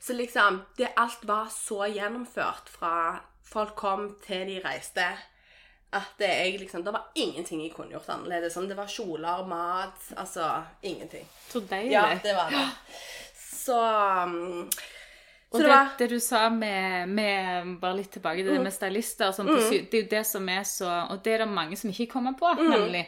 [0.00, 3.20] så liksom det, Alt var så gjennomført fra
[3.50, 5.06] folk kom til de reiste,
[5.92, 8.56] at det, jeg liksom, det var ingenting jeg kunne gjort annerledes.
[8.56, 11.24] Om det var kjoler, mat Altså ingenting.
[11.50, 11.90] Så deilig.
[11.96, 12.68] Ja, det var det.
[13.34, 13.74] Så
[14.24, 14.68] um,
[15.50, 19.32] Og det, det det du sa med, med Bare litt tilbake til det med stylister
[19.32, 19.88] og sånn, Mm.
[19.90, 22.36] Det er jo det som er så Og det er det mange som ikke kommer
[22.38, 22.70] på, Mm.
[22.70, 23.02] nemlig.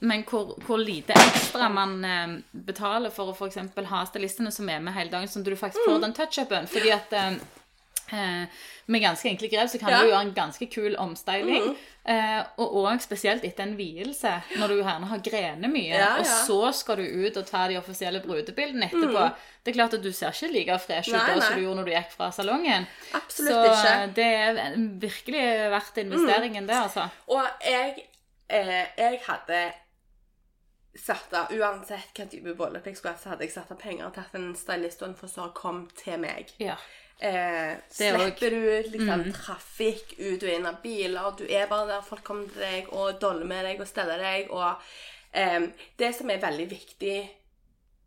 [0.00, 3.62] Men hvor, hvor lite ekstra man eh, betaler for å f.eks.
[3.94, 5.94] ha stylistene som er med hele dagen, sånn at du faktisk Mm.
[5.94, 6.66] får den touch-upen.
[6.66, 7.38] Fordi at eh,
[8.18, 8.46] eh,
[8.88, 9.98] med ganske enkle grep så kan Ja.
[9.98, 10.04] Mm.
[10.04, 11.76] du gjøre en ganske kul omstyling.
[12.08, 15.92] Eh, og òg spesielt etter en vielse, når du gjerne har grener mye.
[15.92, 19.26] Ja, Og så skal du ut og ta de offisielle brudebildene etterpå.
[19.64, 21.34] Det er klart at du ser ikke like fresh ut Mm.
[21.34, 22.86] Da som du gjorde når du gikk fra salongen.
[23.12, 24.14] Absolutt så ikke.
[24.14, 24.72] det er
[25.04, 27.08] virkelig verdt investeringen, det, altså.
[27.28, 28.06] Og jeg,
[28.48, 29.72] eh, jeg hadde
[30.98, 34.10] satt av Uansett hvilken type bryllup jeg skulle hatt, så hadde jeg satt av penger
[34.14, 36.50] til at en stylist og en frisør kom til meg.
[36.58, 36.74] Ja.
[37.20, 37.76] Eh, er
[38.14, 38.20] Mm.
[38.20, 41.30] slipper du liksom trafikk ut og inn av biler.
[41.36, 44.50] Du er bare der folk kommer til deg og doller med deg og steller deg.
[44.50, 44.76] Og
[45.34, 45.66] eh,
[45.98, 47.16] det som er veldig viktig,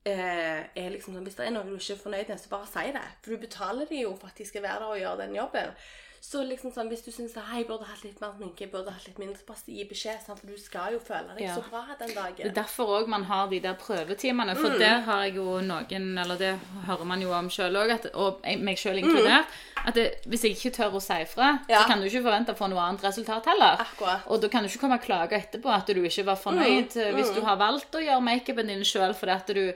[0.05, 2.67] eh, er liksom sånn Hvis det er noe du ikke er fornøyd med, så bare
[2.71, 3.03] si det.
[3.21, 5.75] For du betaler de jo for at de skal være der og gjøre den jobben.
[6.21, 9.17] Så liksom sånn, hvis du syns jeg burde hatt litt mer sminke, burde hatt litt
[9.17, 10.19] mindre, så bare gi beskjed.
[10.21, 10.37] Sant?
[10.39, 11.55] For du skal jo føle deg Ja.
[11.55, 12.35] så bra den dagen.
[12.37, 14.53] Det er derfor òg man har de der prøvetimene.
[14.53, 14.61] Mm.
[14.61, 18.39] For der har jeg jo noen, eller det hører man jo om sjøl òg, og
[18.61, 19.47] meg sjøl inkludert,
[19.83, 21.65] at det, hvis jeg ikke tør å si ifra, Mm.
[21.69, 21.81] Ja.
[21.81, 23.77] så kan du ikke forvente å få noe annet resultat heller.
[23.81, 24.21] Akkurat.
[24.27, 27.15] Og da kan du ikke komme og klage etterpå at du ikke var fornøyd Mm.
[27.17, 29.73] hvis du har valgt å gjøre makeupen din sjøl fordi at du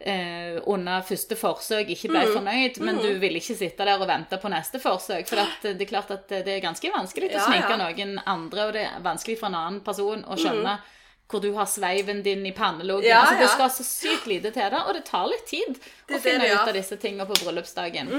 [0.00, 2.32] eh, under første forsøk ikke ble Mm.
[2.36, 5.28] fornøyd, men du ville ikke sitte der og vente på neste forsøk.
[5.28, 7.76] For det er klart at det er ganske vanskelig å sminke ja.
[7.76, 10.78] noen andre, og det er vanskelig for en annen person å skjønne
[11.30, 13.04] hvor du har sveiven din i panneloggen.
[13.06, 13.10] Mm.
[13.10, 13.52] Ja, altså, det ja.
[13.54, 15.78] skal så sykt lite til det, og det tar litt tid
[16.08, 18.10] Det å finne det ut av disse tingene på bryllupsdagen.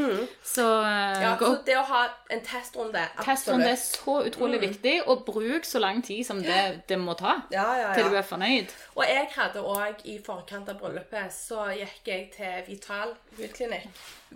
[0.44, 4.06] Så, eh, Ja, så det å ha en testrunde Testrunde er absolutt.
[4.06, 7.94] så utrolig viktig, og bruk så lang tid som det, det må ta Ja, ja,
[7.94, 8.72] til du er fornøyd.
[8.96, 13.88] Og jeg hadde òg i forkant av bryllupet så gikk jeg til Vital hudklinikk.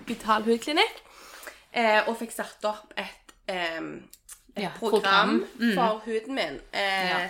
[0.05, 1.01] Vital hudklinikk.
[1.73, 3.79] Eh, og fikk satt opp et, eh,
[4.55, 5.01] et Ja, program,
[5.41, 5.47] program.
[5.59, 5.73] Mm.
[5.75, 6.61] for huden min.
[6.73, 7.27] Eh, Ja.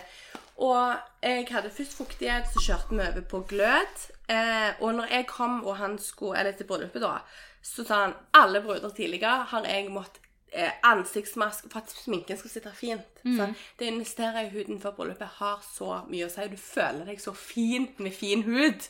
[0.57, 4.03] Og jeg hadde først fuktighet, så kjørte vi over på glød.
[4.29, 7.17] Eh, og når jeg kom og han skulle, eller til bryllupet da,
[7.65, 10.21] så sa han alle bruder tidligere har jeg måttet
[10.53, 13.21] eh, ansiktsmaske for at sminken skal sitte fint.
[13.25, 13.47] Så
[13.79, 16.45] det å investere i huden før bryllupet har så mye å si.
[16.47, 18.85] Du føler deg så fin med fin hud.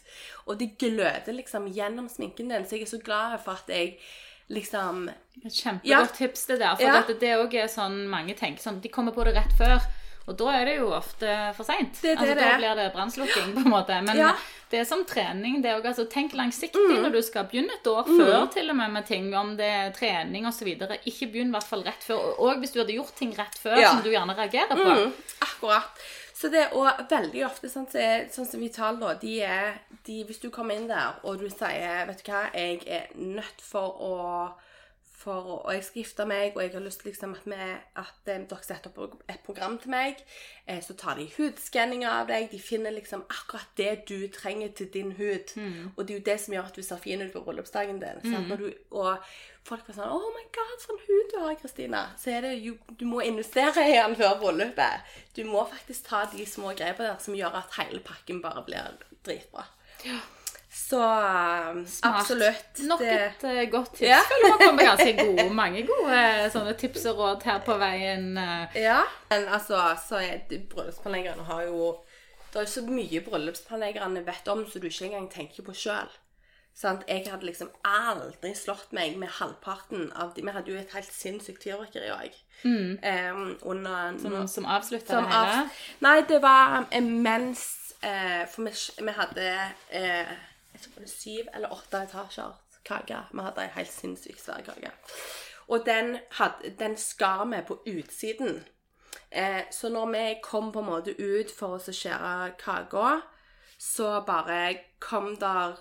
[0.45, 2.65] Og det gløder liksom gjennom sminken din.
[2.67, 3.95] Så jeg er så glad for at jeg
[4.51, 6.05] liksom Et kjempegodt Ja.
[6.05, 6.75] tips det der.
[6.75, 7.01] For Ja.
[7.07, 9.79] det òg er sånn mange tenker sånn De kommer på det rett før.
[10.27, 11.99] Og da er det jo ofte for seint.
[12.03, 12.57] Er Altså, det da er.
[12.57, 14.01] blir det brannslukking, på en måte.
[14.03, 14.31] Men Ja.
[14.71, 15.61] det er som trening.
[15.61, 17.01] det er også, altså, Tenk langsiktig Mm.
[17.03, 19.91] når du skal begynne et år før til og med med ting, om det er
[19.91, 20.67] trening osv.
[21.05, 22.39] Ikke begynn i hvert fall rett før.
[22.39, 23.89] Og hvis du hadde gjort ting rett før Ja.
[23.91, 24.83] som du gjerne reagerer på.
[25.05, 25.83] Mm, akkurat.
[26.33, 29.73] Så det, og veldig ofte, sånn som er- sånn som Vital, da, de er
[30.05, 33.61] de, Hvis du kommer inn der, og du sier Vet du hva, jeg er nødt
[33.61, 34.51] for å
[35.25, 37.57] for, og jeg skal gifte meg, og jeg har lyst liksom at, vi,
[38.01, 40.21] at um, dere setter opp et program til meg.
[40.69, 42.47] Eh, så tar de hudskanninger av deg.
[42.51, 45.55] De finner liksom akkurat det du trenger til din hud.
[45.95, 48.21] Og det er jo det som gjør at du ser fin ut på bryllupsdagen din.
[48.23, 48.47] Mm.
[48.51, 49.25] Når du, og
[49.65, 52.05] folk var sånn Oh my God, sånn hud du har, Kristina.
[52.21, 55.17] Så er det jo Du må investere i den før bryllupet.
[55.37, 58.97] Du må faktisk ta de små grepene der som gjør at hele pakken bare blir
[59.25, 59.65] dritbra.
[60.75, 62.19] Så um, Smart.
[62.19, 62.79] absolutt.
[62.83, 63.69] Nok et det...
[63.71, 64.09] godt tips.
[64.09, 64.19] Ja.
[64.27, 68.33] Føler man kommer ganske gode, mange gode eh, sånne tips og råd her på veien.
[68.37, 68.75] eh.
[68.83, 68.99] Ja.
[69.31, 71.95] Men altså, så er bryllupsplanleggerne har jo
[72.51, 76.11] Det er jo så mye bryllupsplanleggerne vet om som du ikke engang tenker på sjøl.
[76.83, 81.11] Jeg hadde liksom aldri slått meg med halvparten av de Vi hadde jo et helt
[81.11, 82.35] sinnssykt fyrverkeri òg.
[82.65, 85.61] Um, under Som, som avslutta det hele.
[85.61, 87.63] av, Nei, det var eh, mens
[88.03, 88.75] eh, For vi,
[89.07, 89.47] vi hadde
[89.89, 90.35] eh,
[90.97, 92.53] det syv eller åtte etasjer
[92.85, 93.17] kake.
[93.31, 94.91] Vi hadde ei helt sinnssykt svær kake.
[95.67, 98.63] Og den, hadde, den skar vi på utsiden.
[99.31, 103.21] Eh, så når vi kom på en måte ut for å skjære kaka,
[103.77, 105.75] så bare kom der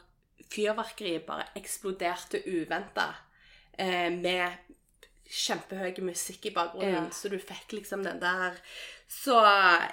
[0.54, 3.08] Fyrverkeri bare eksploderte uventa.
[3.78, 4.52] Eh, med
[5.30, 7.10] kjempehøy musikk i bakgrunnen, Ja.
[7.10, 8.54] så du fikk liksom den der
[9.14, 9.38] Så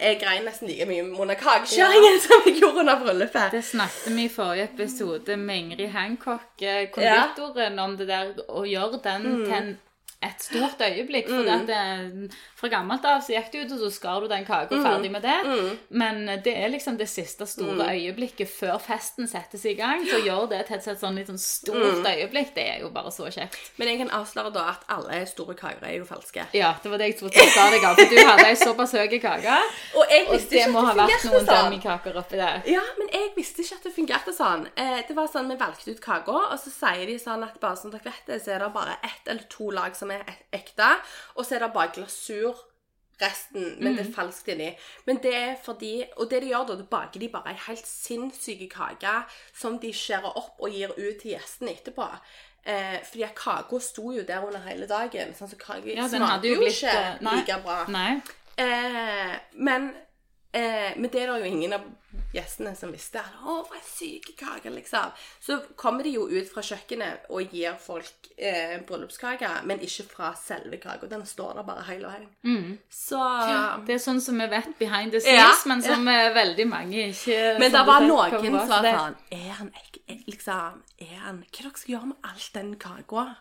[0.02, 3.52] jeg grein nesten like mye under kakeskjæringen som jeg gjorde under bryllupet.
[3.54, 6.50] Det snakket vi i forrige episode med Ingrid Hancock,
[6.92, 7.84] konditoren, ja.
[7.84, 9.46] om det der å gjøre den Mm.
[9.46, 9.72] til en
[10.24, 11.28] et stort øyeblikk.
[11.28, 11.66] For Mm.
[11.68, 14.84] det, fra gammelt av så gikk det ut, og så skar du den kaka Mm.
[14.86, 15.80] ferdig med det.
[15.90, 20.06] Men det er liksom det siste store øyeblikket før festen settes i gang.
[20.06, 22.06] Så gjør det til et sånn- sånn litt sånn stort Mm.
[22.06, 22.54] øyeblikk.
[22.54, 23.56] Det er jo bare så kjekt.
[23.78, 26.46] Men jeg kan avsløre da at alle store kaker er jo falske.
[26.54, 27.96] Ja, det var det jeg trodde jeg sa deg av.
[27.96, 29.58] For du hadde ei såpass høy kake.
[29.96, 31.72] Og Og det må ha vært noen sånn.
[31.72, 32.62] dummykaker oppi der.
[32.68, 34.68] Ja, men jeg visste ikke at det fungerte sånn.
[34.78, 37.76] Eh, det var sånn, Vi valgte ut kaka, og så sier de sånn at bare
[37.76, 40.90] som dere vet det, så er det bare ett eller to lag som er ekte,
[41.36, 42.60] og så er det bare glasur
[43.22, 44.72] resten, men det er falskt inni.
[45.06, 47.86] Men det er fordi Og det de gjør da, da baker de bare ei helt
[47.88, 49.12] sinnssyk kake
[49.54, 52.08] som de skjærer opp og gir ut til gjestene etterpå.
[52.66, 55.36] Eh, fordi kaka sto jo der under hele dagen.
[55.38, 57.36] Sånn, så kaka Ja, smaker jo jo blitt ikke eh, nei.
[57.40, 57.78] like bra.
[57.94, 58.22] Nei.
[58.58, 59.92] Eh, men,
[60.54, 61.82] eh, men det er det jo ingen av
[62.34, 63.20] gjestene som visste.
[63.20, 65.12] 'Å, for en syk kake', liksom.
[65.40, 70.34] Så kommer de jo ut fra kjøkkenet og gir folk eh, bryllupskake, men ikke fra
[70.36, 71.08] selve kaka.
[71.08, 72.78] Den står der bare hele veien.
[72.90, 73.20] Så
[73.86, 76.34] Det er sånn som vi vet behind the scenes, Ja, men som ja.
[76.34, 81.16] veldig mange ikke Men det var noen som sa sånn Er han ek- liksom Er
[81.26, 83.36] han Hva dere skal gjøre med all den kaka?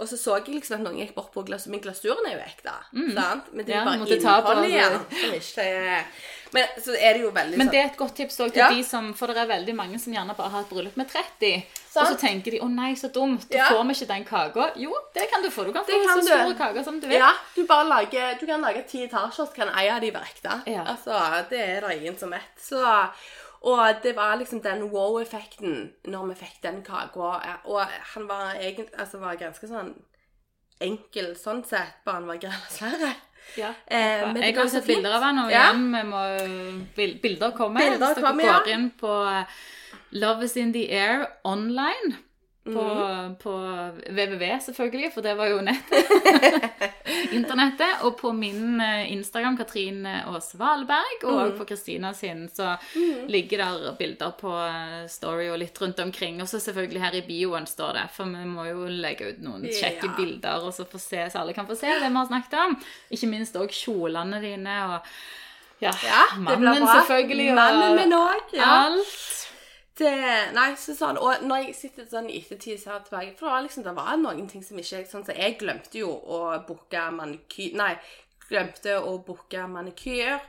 [0.00, 2.42] Og så så jeg liksom at noen gikk bort på glasur, men glasuren er jo
[2.46, 2.72] ekte.
[3.14, 3.52] sant?
[3.52, 3.86] Men det er Mm.
[3.86, 4.70] Ja, jo bare på innholdet det.
[4.70, 6.04] igjen som ikke
[6.52, 8.70] Men så er det jo veldig Men det er et godt tips også til Ja.
[8.70, 11.64] de som For det er veldig mange som gjerne bare har et bryllup med 30.
[11.90, 12.08] Sant.
[12.08, 13.48] Og så tenker de 'Å nei, så dumt.
[13.50, 13.64] Da Ja.
[13.68, 14.72] får vi ikke den kaka'.
[14.76, 15.64] Jo, det kan du få.
[15.64, 16.26] Du kan få kan så du.
[16.26, 17.18] store kaker som du vil.
[17.18, 20.24] Ja, du bare lager Du kan lage ti etasjer, så kan ei av de være
[20.26, 20.62] ekte.
[20.66, 20.84] Ja.
[20.84, 22.40] Altså, det er det ingen som vet.
[22.58, 23.10] Så
[23.62, 27.58] Og det var liksom den wow-effekten når vi fikk den kaka.
[27.68, 27.82] Og
[28.14, 29.90] han var egentlig Altså var ganske sånn
[30.80, 32.38] enkel sånn sett, bare han var
[32.78, 33.10] svære.
[33.58, 33.72] Ja.
[33.86, 35.66] Eh, men jeg har sett bilder av han, og Ja.
[35.72, 36.22] igjen, vi må
[36.96, 37.80] bil- Bilder kommer.
[37.80, 38.58] Bilder Hvis dere kommer, ja.
[38.60, 39.44] går inn på eh,
[40.12, 42.16] Love is in the air online
[42.74, 43.34] på, mm.
[43.42, 43.52] på
[44.10, 46.10] www, selvfølgelig, for det var jo nettet.
[47.38, 48.04] Internettet.
[48.06, 51.56] Og på min eh, Instagram, Katrine Aase Valberg, og mm.
[51.58, 52.76] på Kristina sin, så
[53.28, 56.40] ligger der bilder på eh, Story og litt rundt omkring.
[56.42, 59.66] Og så selvfølgelig her i bioen står det, for vi må jo legge ut noen
[59.68, 60.14] kjekke Ja.
[60.16, 62.80] bilder, og så få se, så alle kan få se det vi har snakket om.
[63.10, 65.12] Ikke minst òg kjolene dine og
[65.80, 67.50] ja, Ja, mannen selvfølgelig.
[67.50, 68.52] Og Mannen min òg.
[68.52, 68.72] Ja.
[68.86, 69.49] alt.
[70.00, 70.12] Det,
[70.56, 73.52] nei, så sånn, og når jeg sitter sånn i ettertid så her tilbake For det
[73.52, 77.02] var liksom, det var noen ting som ikke Sånn så jeg glemte jo å booke
[77.12, 77.90] manikyr Nei,
[78.50, 80.40] glemte å booke manikyr.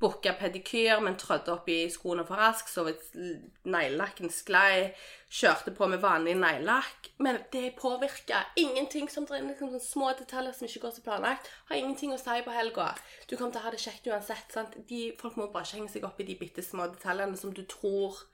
[0.00, 3.10] Booka pedikyr, men trødde opp i skoene for raskt, så vidt
[3.68, 4.94] neglelakken sklei.
[5.28, 7.10] Kjørte på med vanlig neglelakk.
[7.20, 11.52] Men det påvirka ingenting som det er liksom små detaljer som ikke går som planlagt.
[11.68, 12.94] Har ingenting å si på helga.
[13.28, 14.56] Du kommer til å ha det kjekt uansett.
[14.56, 14.80] sant?
[14.88, 17.66] De, folk må bare ikke henge seg opp i de bitte små detaljene som du
[17.68, 18.24] tror.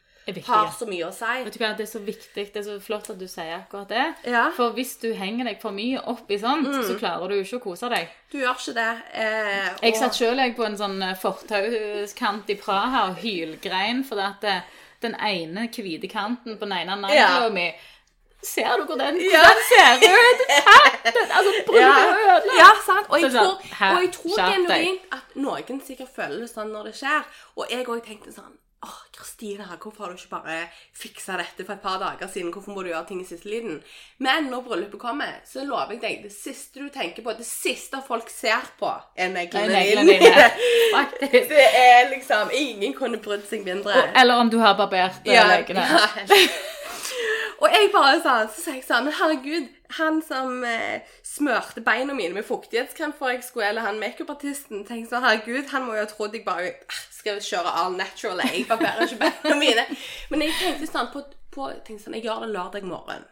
[0.47, 1.45] Har så mye å si.
[1.45, 3.89] Vet du hva, Det er så viktig, det er så flott at du sier akkurat
[3.89, 4.07] det.
[4.27, 4.51] Ja.
[4.57, 7.65] For hvis du henger deg for mye opp i sånt, så klarer du ikke å
[7.69, 8.09] kose deg.
[8.33, 8.89] Du gjør ikke det.
[9.15, 14.41] Eh, Jeg satt sjøl på en sånn eh, fortauskant i Praha og hylgrein fordi at
[14.43, 14.57] det,
[15.03, 17.49] den ene hvite kanten på den ene nagla Ja.
[17.49, 17.73] mi
[18.47, 19.41] Ser du hvor den, Ja.
[19.43, 20.43] den ser ut?
[20.51, 20.77] Hæ?
[21.05, 22.37] Den, altså, bryllupet ja.
[22.37, 22.59] ødelagt.
[22.59, 23.07] ja, sant.
[23.11, 26.51] Og jeg Så sånn, tror, hæ, og jeg tror genuint at noen sikkert føler det
[26.53, 27.25] sånn når det skjer.
[27.57, 28.55] Og jeg òg tenkte sånn
[28.85, 30.57] Åh, Kristina, hvorfor har du ikke bare
[30.95, 32.53] fiksa dette for et par dager siden?
[32.53, 33.79] Hvorfor må du gjøre ting i siste liten?
[34.23, 38.03] Men når bryllupet kommer, så lover jeg deg, det siste du tenker på, det siste
[38.07, 40.47] folk ser på, er neglene Neglene dine.
[40.99, 41.49] Faktisk.
[41.51, 43.97] Det er liksom Ingen kunne brydd seg mindre.
[44.15, 45.89] Eller om du har barbert eh, Ja, leggene.
[45.89, 46.39] ja.
[47.63, 52.15] Og jeg bare sånn, så sa jeg sånn, men herregud, han som eh, smørte beina
[52.17, 56.05] mine med fuktighetskrem for jeg skulle, eller han makeupartisten, tenkte sånn, herregud, han må jo
[56.05, 59.87] ha trodd jeg bare ah, skal kjøre all natural, jeg barberer ikke beina mine.
[60.33, 63.27] Men jeg tenkte sånn, på, på tenkte sånn, jeg gjør det lørdag morgen.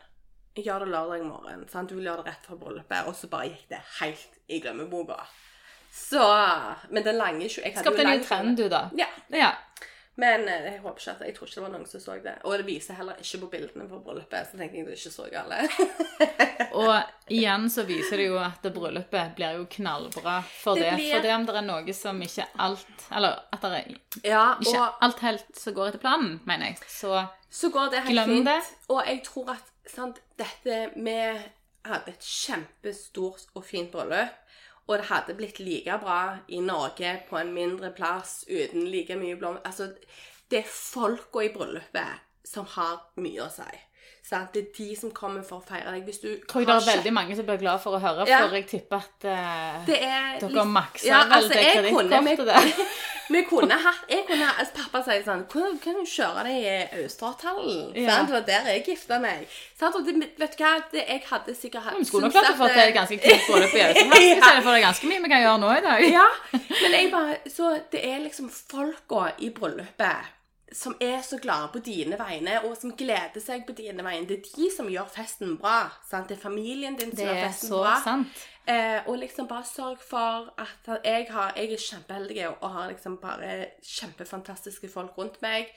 [0.54, 1.90] Jeg gjør det lørdag morgen, sant?
[1.90, 5.18] du vil gjøre det rett fra bryllupet, og så bare gikk det helt i glemmeboka.
[5.94, 6.22] Så,
[6.90, 8.88] men den lange, jeg hadde Skapte en ny trend, du, da.
[8.98, 9.52] Ja, Ja.
[10.16, 12.34] Men eh, jeg håper ikke at, jeg tror ikke det var noen som så det.
[12.44, 15.26] Og det viser heller ikke på bildene på bryllupet, så tenkte jeg det ikke så
[15.32, 15.58] gale.
[16.84, 20.92] Og igjen så viser det jo at det bryllupet blir jo knallbra for Det det.
[20.98, 24.44] blir- For det om det er noe som ikke alt Eller at det er ja,
[24.60, 26.78] ikke alt helt som går etter planen, mener jeg.
[26.88, 28.44] Så så går det helt Glem fint.
[28.46, 28.62] det.
[28.90, 31.18] Og jeg tror at sant, dette Vi
[31.84, 34.32] hadde et kjempestort og fint bryllup.
[34.86, 39.38] Og det hadde blitt like bra i Norge på en mindre plass uten like mye
[39.40, 39.56] blom...
[39.64, 39.94] Altså,
[40.50, 43.70] det er folka i bryllupet som har mye å si.
[44.34, 44.52] Sant?
[44.54, 46.04] Det er de som kommer for å feire deg.
[46.10, 48.42] Hvis du tror jeg det er veldig mange som blir glad for å høre, Ja.
[48.44, 52.46] for jeg tipper at uh, Det er Dere litt- makser Ja, vel altså, det kredittkortet
[52.52, 52.72] der.
[53.34, 57.04] Vi kunne hatt jeg kunne, altså Pappa sier sånn Kan, kan du kjøre deg i
[57.04, 57.94] Austerhallen?
[57.96, 58.18] Ja.
[58.28, 59.46] Det var der jeg gifta meg.
[59.80, 59.96] Sant?
[59.96, 60.12] Og det,
[60.42, 60.74] vet du hva?
[60.92, 63.76] Det, jeg hadde sikkert hatt Vi skulle nok klart å få til ganske kult bryllup
[63.78, 64.12] i Øystein.
[64.28, 66.04] Jeg ser det er ganske mye vi kan gjøre nå i dag.
[66.12, 70.32] Ja, men jeg bare Så det er liksom folka i bryllupet
[70.74, 74.26] som er så glade på dine vegne, og som gleder seg på dine vegne.
[74.26, 75.84] Det er de som gjør festen bra.
[76.08, 76.28] Sant?
[76.28, 77.94] Det er familien din som Det gjør festen så bra.
[78.04, 78.46] sant.
[78.66, 83.18] Eh, og liksom bare sørg for at jeg, har, jeg er kjempeheldig og har liksom
[83.22, 85.70] bare kjempefantastiske folk rundt meg.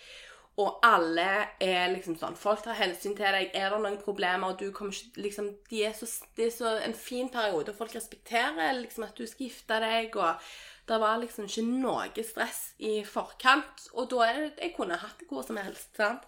[0.57, 1.27] Og alle
[1.61, 3.51] er liksom sånn Folk tar hensyn til deg.
[3.53, 6.71] Er det noen problemer, og du kommer ikke liksom de er så, Det er så
[6.81, 10.15] en fin periode, og folk respekterer liksom at du skal gifte deg.
[10.15, 10.41] og
[10.88, 13.89] det var liksom ikke noe stress i forkant.
[13.93, 15.95] Og da er det Jeg kunne hatt det hvor som helst.
[15.97, 16.23] sant?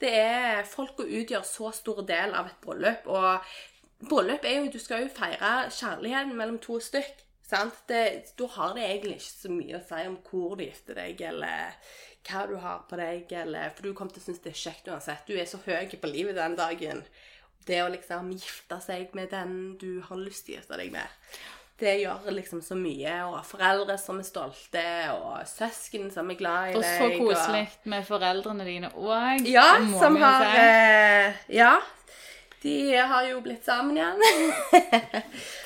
[0.00, 3.06] Det er Folk utgjør så stor del av et bryllup.
[3.06, 3.40] Og
[4.08, 7.24] bryllup er jo Du skal jo feire kjærligheten mellom to stykk.
[7.42, 7.82] Sant?
[7.88, 11.20] Det, da har det egentlig ikke så mye å si om hvor du gifter deg,
[11.20, 11.74] eller
[12.28, 14.88] hva du har på deg, eller For du kommer til å synes det er kjekt
[14.88, 15.26] uansett.
[15.26, 17.02] Du er så høy på livet den dagen.
[17.66, 21.06] Det å liksom gifte seg med den du har lyst til å gifte deg med,
[21.82, 23.14] det gjør liksom så mye.
[23.26, 24.84] Og foreldre som er stolte,
[25.16, 27.00] og søsken som er glad i Og deg.
[27.00, 29.42] så koselig med foreldrene dine òg.
[29.50, 29.66] Ja,
[29.98, 31.74] som har eh, Ja.
[32.62, 34.20] De har jo blitt sammen igjen.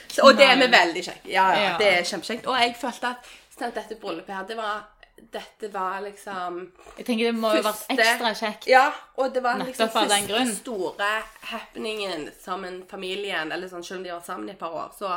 [0.09, 1.27] Så- og det er vi veldig kjekt.
[1.29, 2.47] Ja, ja, det er kjempekjekt.
[2.49, 3.27] Og jeg følte at
[3.59, 4.85] sånn, dette bryllupet her, det var
[5.33, 6.59] Dette var liksom
[6.99, 8.67] Jeg tenker det må jo ha vært ekstra kjekt.
[8.69, 8.83] Ja,
[9.17, 11.09] og det var liksom den første store
[11.53, 14.91] happeningen som en familien Eller sånn, selv om de var sammen i et par år,
[14.99, 15.15] så,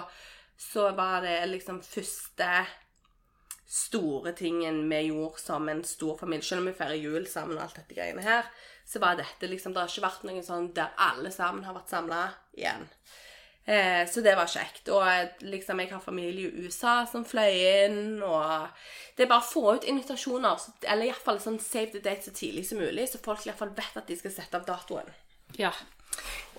[0.59, 2.51] så var det liksom første
[3.69, 6.43] store tingen vi gjorde som en stor familie.
[6.43, 8.49] Selv om vi feirer jul sammen og alt dette greiene her,
[8.85, 11.93] så var dette liksom Det har ikke vært noe sånn der alle sammen har vært
[11.93, 12.21] samla
[12.57, 12.87] igjen.
[13.69, 14.89] Eh, så det var kjekt.
[14.89, 18.67] Og liksom, jeg har familie i USA som fløy inn, og
[19.15, 22.31] Det er bare å få ut invitasjoner, så, eller iallfall sånn save the date så
[22.33, 25.11] tidlig som mulig, så folk iallfall vet at de skal sette av datoen.
[25.59, 25.73] Ja.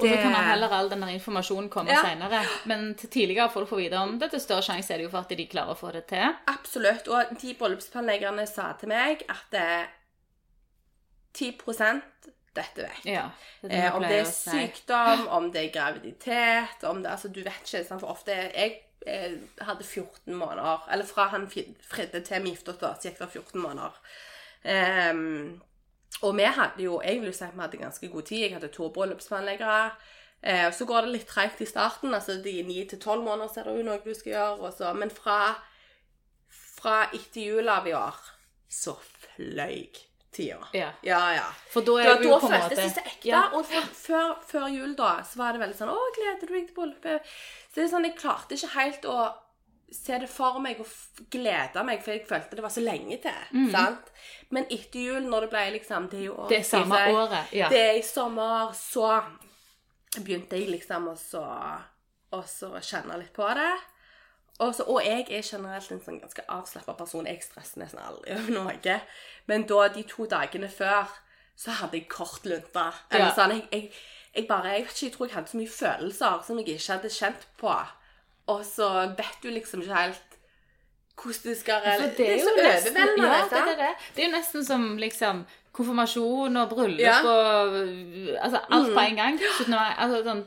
[0.00, 2.02] Og så kan heller all den informasjonen komme Ja.
[2.02, 2.40] senere.
[2.64, 5.28] Men tidligere folk får vite om det, til større sjanse er det jo for at
[5.28, 6.36] de klarer å få det til.
[6.46, 7.08] Absolutt.
[7.08, 9.86] Og de bryllupsplanleggerne sa til meg at eh,
[11.34, 11.52] 10
[12.54, 13.04] dette vet.
[13.06, 13.28] Ja.
[13.62, 17.42] Det er Eh, om det er sykdom, om det er graviditet om det, altså Du
[17.42, 17.84] vet ikke.
[17.86, 18.00] Sant?
[18.00, 23.02] For ofte Jeg eh, hadde 14 måneder Eller fra han fridde til vi giftet oss,
[23.02, 23.92] så gikk det 14 måneder.
[24.64, 25.60] Ehm,
[26.22, 28.38] og vi hadde jo Jeg sagt vi hadde ganske god tid.
[28.38, 29.90] Jeg hadde to bryllupsplanleggere.
[30.42, 32.14] Eh, så går det litt treigt i starten.
[32.14, 34.72] altså De 9 til 12 måneder så er det jo noe du skal gjøre.
[34.76, 35.54] Så, men fra,
[36.50, 38.20] fra etter jul av i år
[38.70, 39.88] så fløy
[40.32, 40.66] tida.
[40.72, 40.90] Ja.
[41.02, 41.20] ja.
[41.34, 41.46] ja.
[41.70, 43.28] For da Da, er du da på en føltes måte det så ekte.
[43.28, 43.42] Ja.
[43.52, 46.68] Og for, før, før jul da, så var det veldig sånn Å, gleder du deg
[46.68, 47.32] til bryllupet?
[47.70, 49.18] Så det er sånn, jeg klarte ikke helt å
[49.92, 50.86] se det for meg og
[51.30, 53.70] glede meg, for jeg følte det var så lenge til.
[53.72, 54.10] sant?
[54.50, 56.48] Men etter jul, når det ble liksom Det er jo Mm.
[56.48, 57.68] Det er samme jeg året, ja.
[57.68, 59.22] Det er i sommer, så
[60.16, 61.44] begynte jeg liksom å så,
[62.32, 63.72] å så kjenne litt på det.
[64.60, 67.26] Også, og jeg er generelt en sånn ganske avslappa person.
[67.26, 68.96] Jeg stresser nesten aldri over noe.
[69.48, 71.08] Men da, de to dagene før,
[71.56, 72.92] så hadde jeg kort lunte.
[73.12, 73.30] Ja.
[73.34, 73.92] sånn, jeg, jeg,
[74.34, 76.92] jeg bare, jeg vet ikke, jeg tror jeg hadde så mye følelser som jeg ikke
[76.92, 77.78] hadde kjent på.
[78.50, 80.26] Og så vet du liksom ikke helt
[81.20, 83.88] hvordan du skal For Det er jo nesten- Ja, det, det.
[84.16, 85.42] det er jo nesten som liksom
[85.76, 87.18] konfirmasjon og bryllup Ja.
[87.20, 87.26] Mm.
[87.28, 89.36] og Altså alt på en gang.
[89.38, 89.70] 17.
[89.70, 90.40] mai, altså sånn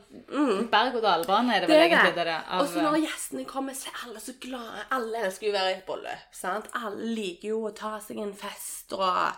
[0.72, 2.26] Berg-og-dal-bane er det Det vel egentlig det.
[2.26, 2.40] det.
[2.58, 4.84] Og så når gjestene kommer, så er alle så glade.
[4.90, 6.26] Alle elsker jo å være i et bryllup.
[6.32, 6.66] sant?
[6.74, 9.32] Alle liker jo å ta seg en fest og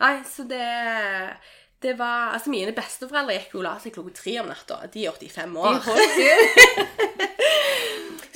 [0.00, 1.36] Nei, så det
[1.82, 4.76] det var, altså Mine besteforeldre gikk jo og la seg klokka tre om natta.
[4.92, 5.80] De er 85 år.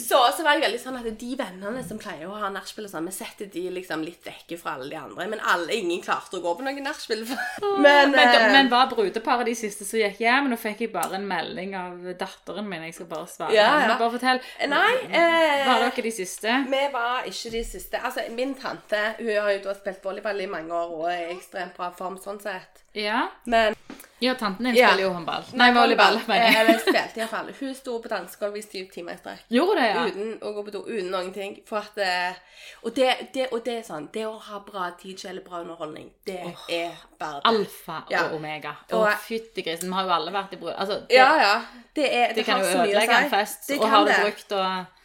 [0.06, 2.92] Så, så var jeg veldig sånn at de vennene som pleier å ha nachspiel og
[2.92, 5.26] sånn, vi setter de liksom litt vekke fra alle de andre.
[5.32, 7.24] Men alle, ingen klarte å gå på noen nachspiel.
[7.86, 10.48] Men, Men, eh, men var brudeparet de siste som gikk hjem?
[10.50, 12.84] Nå fikk jeg bare en melding av datteren min.
[12.86, 13.54] Jeg skal bare svare.
[13.56, 13.96] Ja, ja.
[13.98, 14.40] Bare fortell.
[14.70, 16.60] Nei, eh, Var dere de siste?
[16.70, 18.00] Vi var ikke de siste.
[18.02, 21.34] Altså, Min tante hun har jo da spilt volleyball i mange år og er i
[21.36, 22.84] ekstremt bra form sånn sett.
[22.96, 23.26] Ja.
[23.44, 23.76] Men
[24.18, 25.44] ja, tanten din spiller jo håndball.
[25.60, 26.16] Nei, volleyball.
[26.32, 27.50] Eller spilte iallfall.
[27.60, 29.42] Hun sto på dansegulvet i syv timer i strekk.
[29.52, 30.04] Gjorde det, ja?
[30.08, 30.80] Uten å gå på do.
[30.88, 31.58] Uten noen ting.
[31.68, 32.38] For at eh,
[32.80, 36.08] og, det, det, og det er sånn Det å ha bra DJ eller bra underholdning,
[36.24, 37.52] det er verdt det.
[37.52, 38.24] Alfa Ja.
[38.30, 38.72] og omega.
[38.96, 39.92] Å, fytti grisen.
[39.92, 40.72] Vi har jo alle vært i brud.
[40.72, 41.54] Altså, det, Ja, ja.
[41.92, 43.68] Det, er, det, det kan jo ødelegge en fest.
[43.68, 44.96] Det Og har du brukt og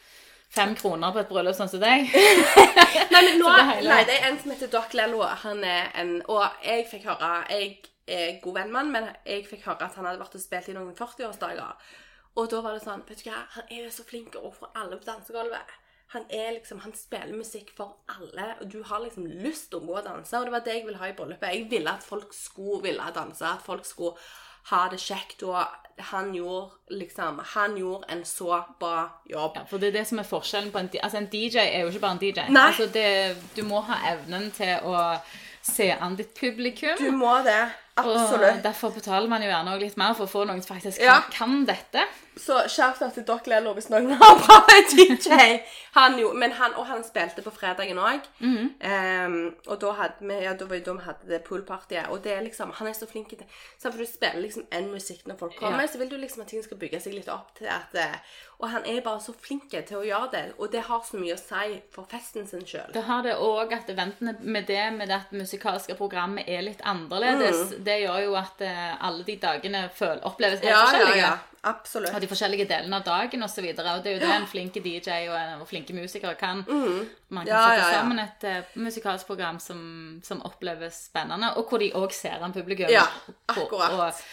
[0.52, 2.10] fem kroner på et bryllup sånn som deg
[3.12, 3.52] Nei, men nå
[3.86, 5.22] leide jeg en som heter Doc Lello.
[5.46, 7.78] Han er en Og jeg fikk høre Jeg
[8.12, 10.72] er god venn med han, men jeg fikk høre at han hadde vært og spilt
[10.72, 11.94] i noen 40-årsdager.
[12.40, 14.70] Og da var det sånn Vet du hva, han er jo så flink og får
[14.80, 15.78] alle på dansegulvet.
[16.12, 19.86] han er liksom, han spiller musikk for alle, og du har liksom lyst til å
[19.86, 20.38] gå og danse.
[20.38, 21.54] Og det var det jeg ville ha i bryllupet.
[21.56, 24.18] Jeg ville at folk skulle ville danse, at folk skulle
[24.74, 25.46] ha det kjekt.
[25.48, 25.56] Og
[26.12, 29.56] han gjorde liksom Han gjorde en så bra jobb.
[29.56, 31.00] Ja, for det er det som er forskjellen på en, DJ.
[31.04, 32.40] altså en DJ er jo ikke bare en DJ.
[32.50, 32.68] Nei.
[32.68, 34.98] Altså det, du må ha evnen til å
[35.62, 36.98] se an ditt publikum.
[37.00, 37.62] Du må det.
[37.98, 38.58] Absolutt.
[38.58, 41.06] Og derfor betaler man jo gjerne litt mer for å få noen som faktisk kan,
[41.08, 41.22] Ja.
[41.32, 42.06] kan dette.
[42.40, 45.60] Så skjerp deg til Doc Lello hvis noen har bra DJ.
[45.94, 48.22] Han jo, men han, og han spilte på fredagen òg.
[49.68, 52.08] og da hadde vi ja, da var jo da vi hadde det poolpartyet.
[52.10, 53.44] Og det er liksom, han er så flink til
[53.78, 55.88] så For du spiller liksom en musikk når folk kommer, Ja.
[55.88, 58.16] så vil du liksom at ting skal bygge seg litt opp til at eh,
[58.62, 60.54] Og han er bare så flink til å gjøre det.
[60.60, 62.92] Og det har så mye å si for festen sin sjøl.
[62.94, 66.82] Det har det òg at eventene med det med det at musikalske programmet er litt
[66.86, 67.72] annerledes.
[67.74, 67.81] Mm.
[67.84, 71.24] Det gjør jo at eh, alle de dagene føl, oppleves helt Ja, ja, forskjellige.
[71.26, 71.38] ja.
[71.64, 72.10] Absolutt.
[72.18, 73.66] Og de forskjellige delene av dagen osv.
[73.70, 76.34] Og, så og det er jo det en flink DJ og, en, og flinke musikere
[76.40, 76.64] kan.
[76.66, 77.48] Man kan Mm.
[77.48, 78.00] Ja, sette ja, ja.
[78.00, 79.84] sammen et uh, musikalsk program som,
[80.26, 82.90] som oppleves spennende, og hvor de òg ser en publikum.
[82.90, 83.04] Ja,
[83.48, 83.94] akkurat.
[83.94, 84.24] Og,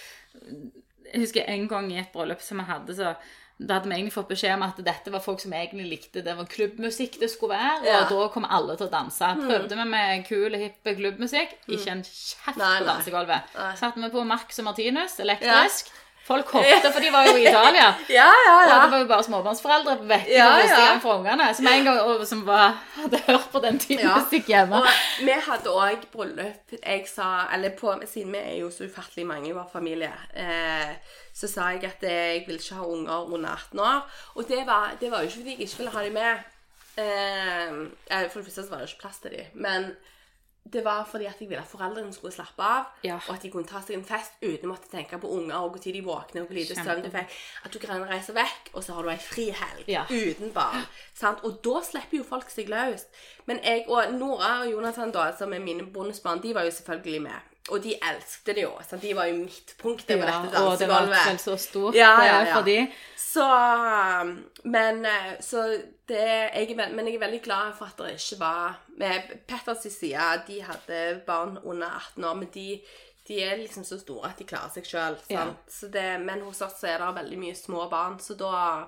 [1.12, 3.12] jeg husker en gang i et bryllup som vi hadde, så
[3.58, 6.36] da hadde vi egentlig fått beskjed om at dette var folk som egentlig likte det
[6.38, 7.96] var klubbmusikk det skulle være, Ja.
[8.04, 8.12] Mm.
[8.16, 9.30] og da kom alle til å danse.
[9.34, 13.42] Prøvde vi med kul, hipp klubbmusikk, ikke en kjeft på dansegulvet.
[13.76, 15.90] Satte vi på Max og Martinus, elektrisk.
[16.28, 17.86] Folk hoppet, for de var jo i Italia.
[18.18, 18.78] Ja, ja, Og ja.
[18.84, 20.82] det var jo bare småbarnsforeldre på vekk Ja, ja.
[21.00, 24.18] fra ungene, som en gang og, som var, hadde hørt på den typen Ja.
[24.20, 24.82] musikk hjemme.
[24.82, 26.74] Og vi hadde òg bryllup.
[26.82, 30.92] Jeg sa, eller på, Siden vi er jo så ufattelig mange i vår familie, eh,
[31.34, 34.04] så sa jeg at jeg vil ikke ha unger under 18 år.
[34.36, 36.46] Og det var, det var jo ikke fordi jeg ikke ville ha dem med.
[36.98, 39.46] Eh, for det første så var det ikke plass til dem.
[39.54, 39.90] Men
[40.72, 43.16] det var fordi at jeg ville at foreldrene skulle slappe av, Ja.
[43.28, 45.76] og at de kunne ta seg en fest uten å måtte tenke på unger og
[45.76, 47.36] når de våkner og hvor lite søvn de fikk.
[47.64, 50.04] At du kan reise vekk, og så har du ei frihelg Ja.
[50.10, 50.84] uten barn.
[51.14, 51.40] Sant?
[51.44, 53.06] Og da slipper jo folk seg løs.
[53.46, 57.22] Men jeg og Nora og Jonathan, da, som er mine bonusbarn, de var jo selvfølgelig
[57.22, 57.40] med.
[57.68, 58.72] Og de elsket det jo.
[58.86, 59.02] Sant?
[59.02, 61.26] De var jo midtpunktet på dette dette og det var dansegulvet.
[61.28, 62.54] vel så stort Ja, ja, eh, ja.
[62.56, 62.78] for de.
[63.28, 63.48] Så
[64.64, 65.64] Men eh, så
[66.08, 70.42] det, jeg Men jeg er veldig glad for at det ikke var Med Petters side,
[70.46, 72.80] de hadde barn under 18 år, men de,
[73.28, 75.16] de er liksom så store at de klarer seg sjøl.
[75.28, 75.46] Ja.
[76.24, 78.86] Men hos oss er det veldig mye små barn, så da,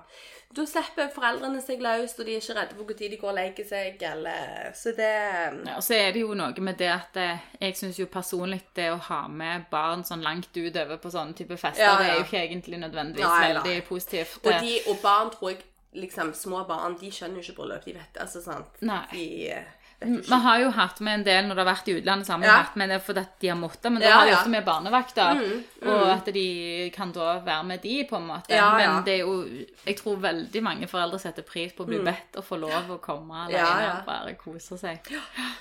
[0.49, 3.37] da slipper foreldrene seg løs, og de er ikke redde for når de går og
[3.37, 7.19] leker seg, eller Så det Ja, og så er det jo noe med det at
[7.21, 11.37] eh, jeg syns jo personlig det å ha med barn sånn langt utover på sånne
[11.37, 14.39] type fester, Ja, det er jo ikke egentlig nødvendigvis veldig positivt.
[14.41, 17.85] Og, eh, de, og barn tror jeg liksom Små barn de skjønner jo ikke bryllup.
[17.85, 19.03] De vet altså sant Nei.
[19.11, 22.25] De eh, Vi har jo hatt med en del når det har vært i utlandet,
[22.25, 22.55] sammen, Ja.
[22.63, 24.65] hatt med det fordi at de har måttet, men da Ja, har vi også med
[24.65, 28.49] barnevakter, Mm, og at de kan da være med de på en måte.
[28.49, 29.45] Ja, men det er jo,
[29.85, 32.99] jeg tror veldig mange foreldre setter pris på å bli bedt og få lov å
[32.99, 33.99] komme alene Mm.
[33.99, 34.99] Og bare kose seg.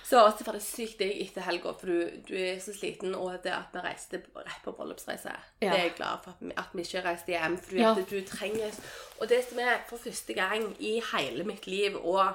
[0.04, 3.42] Så også var det sykt deg etter helga, for du, du er så sliten, og
[3.42, 5.30] det at vi reiste rett på bryllupsreise
[5.60, 8.72] Det er jeg glad for at vi, ikke reiste hjem, for du trenger
[9.20, 12.34] Og det som er for første gang i hele mitt liv, og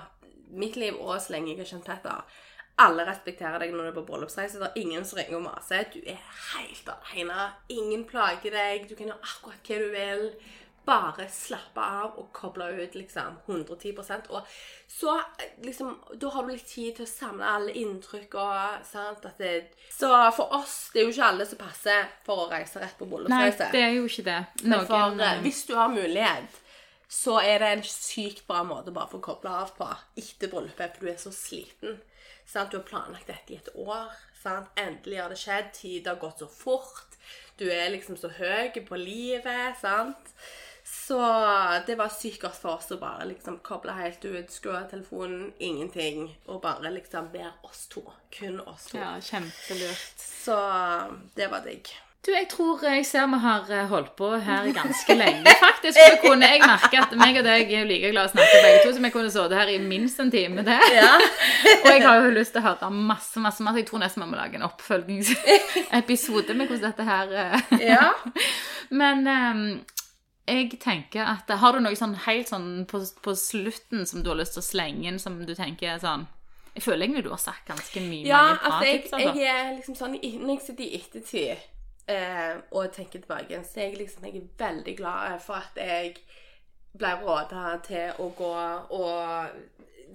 [0.49, 2.41] mitt liv og så lenge jeg har kjent Petter
[2.83, 4.59] alle respekterer deg når du er på bryllupsreise.
[4.59, 5.87] Det er ingen som ringer og maser.
[5.93, 6.19] Du er
[6.51, 7.47] helt alene.
[7.71, 8.89] Ingen plager deg.
[8.89, 10.29] Du kan gjøre akkurat hva du vil.
[10.85, 13.95] Bare slappe av og koble ut liksom 110
[14.29, 14.41] Og
[14.87, 15.15] så
[15.63, 20.11] liksom Da har du litt tid til å samle alle inntrykk og sant det, Så
[20.37, 23.49] for oss Det er jo ikke alle som passer for å reise rett på Nei,
[23.49, 24.37] det er jo ikke det.
[24.61, 26.61] Noen, for, eh, hvis du har mulighet,
[27.07, 29.87] så er det en sykt bra måte bare for å koble av på
[30.17, 31.99] etter bryllupet, for du er så sliten.
[32.45, 32.71] Sant?
[32.71, 34.13] Du har planlagt dette i et år.
[34.41, 34.69] Sant?
[34.79, 35.71] Endelig har det skjedd.
[35.73, 37.17] Tida har gått så fort.
[37.57, 39.77] Du er liksom så høy på livet.
[39.81, 40.33] Sant?
[40.85, 41.17] Så
[41.87, 45.47] det var sykt godt for oss å bare liksom koble helt ut, skru av telefonen,
[45.57, 48.03] ingenting, og bare liksom være oss to.
[48.35, 48.99] Kun oss to.
[49.01, 50.21] ja, kjempelurt.
[50.21, 50.59] Så
[51.33, 51.89] det var digg.
[52.25, 55.93] Du, jeg tror jeg ser vi har eh, holdt på her ganske lenge, faktisk.
[55.99, 58.79] Så kunne, jeg merker at meg og deg er like glad i å snakke begge
[58.81, 60.87] to, så vi kunne sittet her i minst en time til.
[60.95, 61.11] Ja.
[61.83, 63.77] Og jeg har jo lyst til å høre masse, masse, masse.
[63.83, 67.59] Jeg tror nesten vi må lage en oppfølgingsepisode med hvordan dette her eh,
[67.93, 68.07] ja.
[68.89, 69.61] Men um,
[70.49, 74.37] jeg tenker at Har du noe sånn helt sånn på, på slutten som du har
[74.41, 76.25] lyst til å slenge inn, som du tenker er sånn
[76.75, 79.15] Jeg føler egentlig du har sagt ganske mye Ja, bra altså jeg, tips.
[79.17, 79.33] Altså.
[79.41, 81.71] jeg er liksom sånn i- Når jeg sitter i ettertid
[82.07, 86.15] eh, og tenker tilbake så jeg liksom jeg er veldig glad for at jeg
[86.95, 88.53] ble råda til å gå
[88.95, 89.47] og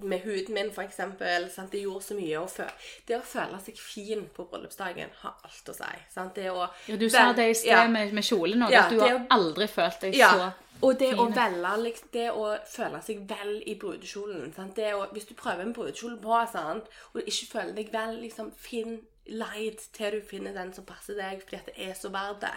[0.03, 1.49] med huden min, for eksempel.
[1.51, 1.71] Sant?
[1.71, 2.39] Det gjorde så mye.
[2.39, 2.71] å føle.
[3.07, 5.91] det å føle seg fin på bryllupsdagen har alt å si.
[6.13, 6.35] Sant?
[6.35, 7.87] Det å Ja, du sa det i sted ja.
[7.87, 10.31] med, med kjolen òg, Ja, at du har aldri følt deg Ja.
[10.31, 10.51] så
[10.81, 14.79] Og det å velge, liksom, det å føle seg vel i brudekjolen sant?
[14.79, 16.89] Å, Hvis du prøver en brudekjole på, sant?
[17.13, 21.43] og ikke føler deg vel, liksom, finn leid til du finner den som passer deg,
[21.43, 22.55] fordi at det er så verdt det.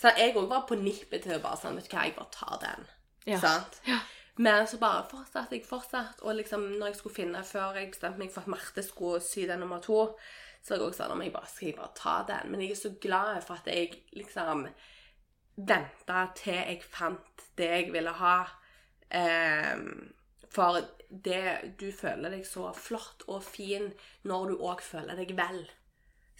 [0.00, 2.34] Så jeg òg var på nippet til å bare sånn, vet du hva, jeg bare
[2.34, 2.90] tar den.
[3.26, 3.40] Ja.
[3.42, 3.80] Sant?
[3.88, 4.00] Ja.
[4.42, 8.22] Men så bare fortsatte jeg fortsatt, og liksom når jeg skulle finne før jeg bestemte
[8.22, 10.06] meg for at Marte skulle sy den nummer to,
[10.62, 12.50] så var jeg også sånn om jeg bare skal jeg bare ta den.
[12.52, 14.66] Men jeg er så glad for at jeg liksom
[15.56, 18.36] venta til jeg fant det jeg ville ha.
[19.12, 20.12] Um,
[20.52, 20.78] for
[21.12, 23.90] det Du føler deg så flott og fin
[24.24, 25.64] når du òg føler deg vel.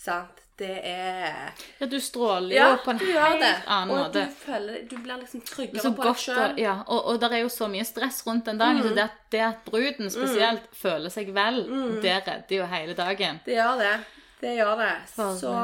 [0.03, 0.39] Sant?
[0.59, 4.27] Det er ja, du stråler jo på en helt annen og måte.
[4.29, 6.59] du føler Du blir liksom tryggere på deg sjøl.
[6.61, 8.83] ja, og, og det er jo så mye stress rundt den dagen.
[8.83, 8.89] Mm.
[8.89, 11.63] Så det det at bruden spesielt føler seg vel,
[12.05, 13.41] det redder jo hele dagen.
[13.47, 13.95] Det gjør det.
[14.43, 14.93] Det gjør det.
[15.15, 15.55] For, så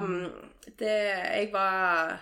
[0.00, 0.16] um,
[0.78, 2.16] det Jeg var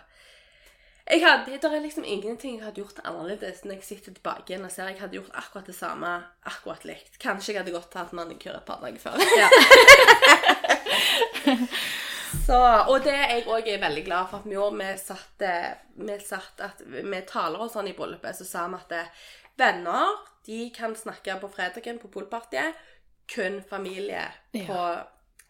[1.06, 4.64] jeg hadde, Det er liksom ingenting jeg hadde gjort annerledes når jeg sitter tilbake igjen
[4.66, 6.12] og ser jeg hadde gjort akkurat det samme
[6.44, 7.18] akkurat likt.
[7.22, 9.14] Kanskje jeg hadde gått tatt manikyr et par dager før.
[9.38, 9.48] Ja.
[12.46, 12.58] Så,
[12.90, 14.78] og det er jeg òg er veldig glad for at vi gjorde.
[14.78, 18.78] Vi satt, eh, vi satt at med taler og sånn i bryllupet, så sa vi
[18.78, 19.02] at det,
[19.58, 20.12] venner
[20.46, 22.74] de kan snakke på fredagen på poolpartyet.
[23.26, 25.06] Kun familie på Ja.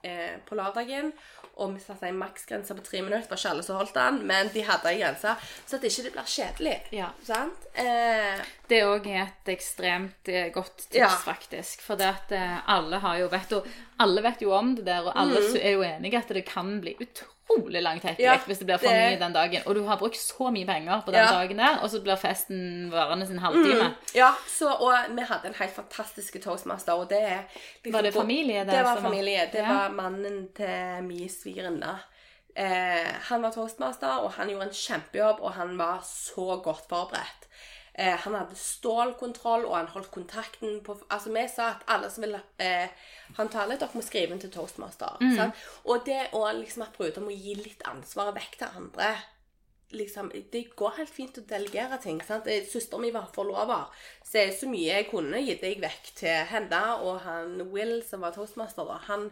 [0.06, 1.12] På, eh, på lørdagen.
[1.58, 3.22] Og vi satte en maksgrense på tre minutter.
[3.22, 5.36] Det var ikke alle som holdt den, men de hadde en grense.
[5.66, 6.74] Så at det ikke blir kjedelig.
[6.92, 7.08] Ja.
[7.24, 7.66] Sant?
[7.74, 11.08] Eh, Det er òg et ekstremt eh, godt tips, Ja.
[11.08, 11.80] faktisk.
[11.80, 13.66] For det at eh, alle har jo vet, og
[13.98, 15.56] alle vet jo om det der, og alle Mm.
[15.62, 19.12] er jo enige at det kan bli utrolig langtekkelig Ja, hvis det blir for det-
[19.12, 19.62] mye den dagen.
[19.66, 21.30] Og du har brukt så mye penger på den Ja.
[21.30, 23.94] dagen der, og så blir festen varende sin halvtime.
[24.14, 27.44] Ja, så, og vi hadde en helt fantastisk toastmaster, og det
[27.84, 29.48] liksom- Var det familie, det Det var familie.
[29.52, 31.98] Det var mannen til min svigerinne.
[32.56, 37.45] Eh, han var toastmaster, og han gjorde en kjempejobb, og han var så godt forberedt.
[37.98, 42.26] Eh, han hadde stålkontroll, og han holdt kontakten på Altså, vi sa at alle som
[42.26, 42.92] ville eh,
[43.38, 45.16] Han en tale, dere må skrive inn til toastmaster.
[45.20, 45.54] Mm.
[45.88, 49.14] Og det å liksom at bruder må gi litt ansvar vekk til andre
[49.96, 52.20] liksom, Det går helt fint å delegere ting.
[52.20, 52.48] sant?
[52.68, 53.88] Søsteren min var forlover,
[54.24, 56.82] så så mye jeg kunne, gitt jeg vekk til henne.
[57.00, 59.30] Og han Will, som var toastmaster, da, han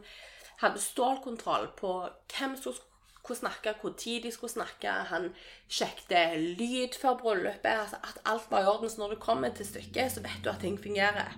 [0.62, 1.93] hadde stålkontroll på
[2.32, 2.94] hvem som skulle
[3.33, 4.89] snakke, hvor tid de skulle snakke.
[4.89, 5.31] Han
[5.69, 7.73] sjekket lyd før bryllupet.
[7.81, 8.91] altså At alt var i orden.
[8.91, 11.33] Så når du kommer til stykket, så vet du at ting fungerer.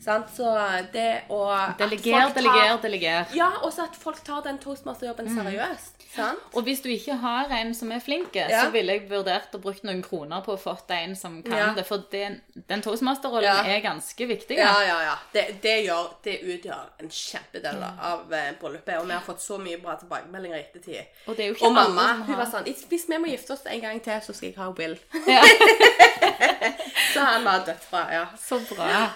[0.00, 0.28] Sant?
[0.30, 0.46] Så
[0.92, 1.40] det å
[1.78, 3.32] Deleger, deleger, deleger.
[3.34, 6.04] Ja, også at folk tar den toastmasterjobben seriøst.
[6.14, 6.38] Sant?
[6.56, 8.62] Og hvis du ikke har en som er flink, Ja.
[8.64, 11.74] så ville jeg vurdert å bruke noen kroner på å få en som kan Ja.
[11.74, 11.84] det.
[11.86, 13.62] For den, den toastmasterrollen Ja.
[13.64, 14.56] er ganske viktig.
[14.56, 15.16] Ja, ja, ja.
[15.32, 18.98] Det, det, gjør, det utgjør en kjempedel av eh, bryllupet.
[19.00, 21.04] Og vi har fått så mye bra tilbakemeldinger i ettertid.
[21.26, 23.66] Og det er jo ikke Og mamma hun var sånn Hvis vi må gifte oss
[23.66, 24.98] en gang til, så skal jeg ha Will.
[25.26, 25.42] Ja.
[27.12, 28.12] Så han var dødsbra.
[28.12, 28.26] Ja.
[28.38, 29.08] Så bra.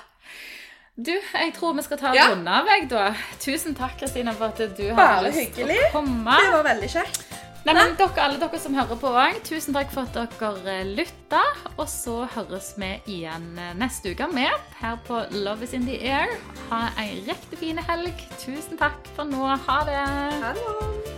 [0.96, 2.26] Du, jeg tror vi skal ta Ja.
[2.34, 3.14] runde av, jeg, da.
[3.40, 5.78] Tusen takk, Kristina, for at du har lyst hyggelig.
[5.78, 6.36] til å komme.
[6.36, 7.22] Det var veldig kjekt.
[7.64, 11.40] Nei, men dere, alle dere som hører på òg, tusen takk for at dere lytta.
[11.78, 14.50] Og så høres vi igjen neste uke med
[14.80, 16.28] her på Love is in the air.
[16.70, 18.12] Ha ei riktig fin helg.
[18.42, 19.56] Tusen takk for nå.
[19.66, 19.96] Ha det.
[20.42, 21.11] Ha det.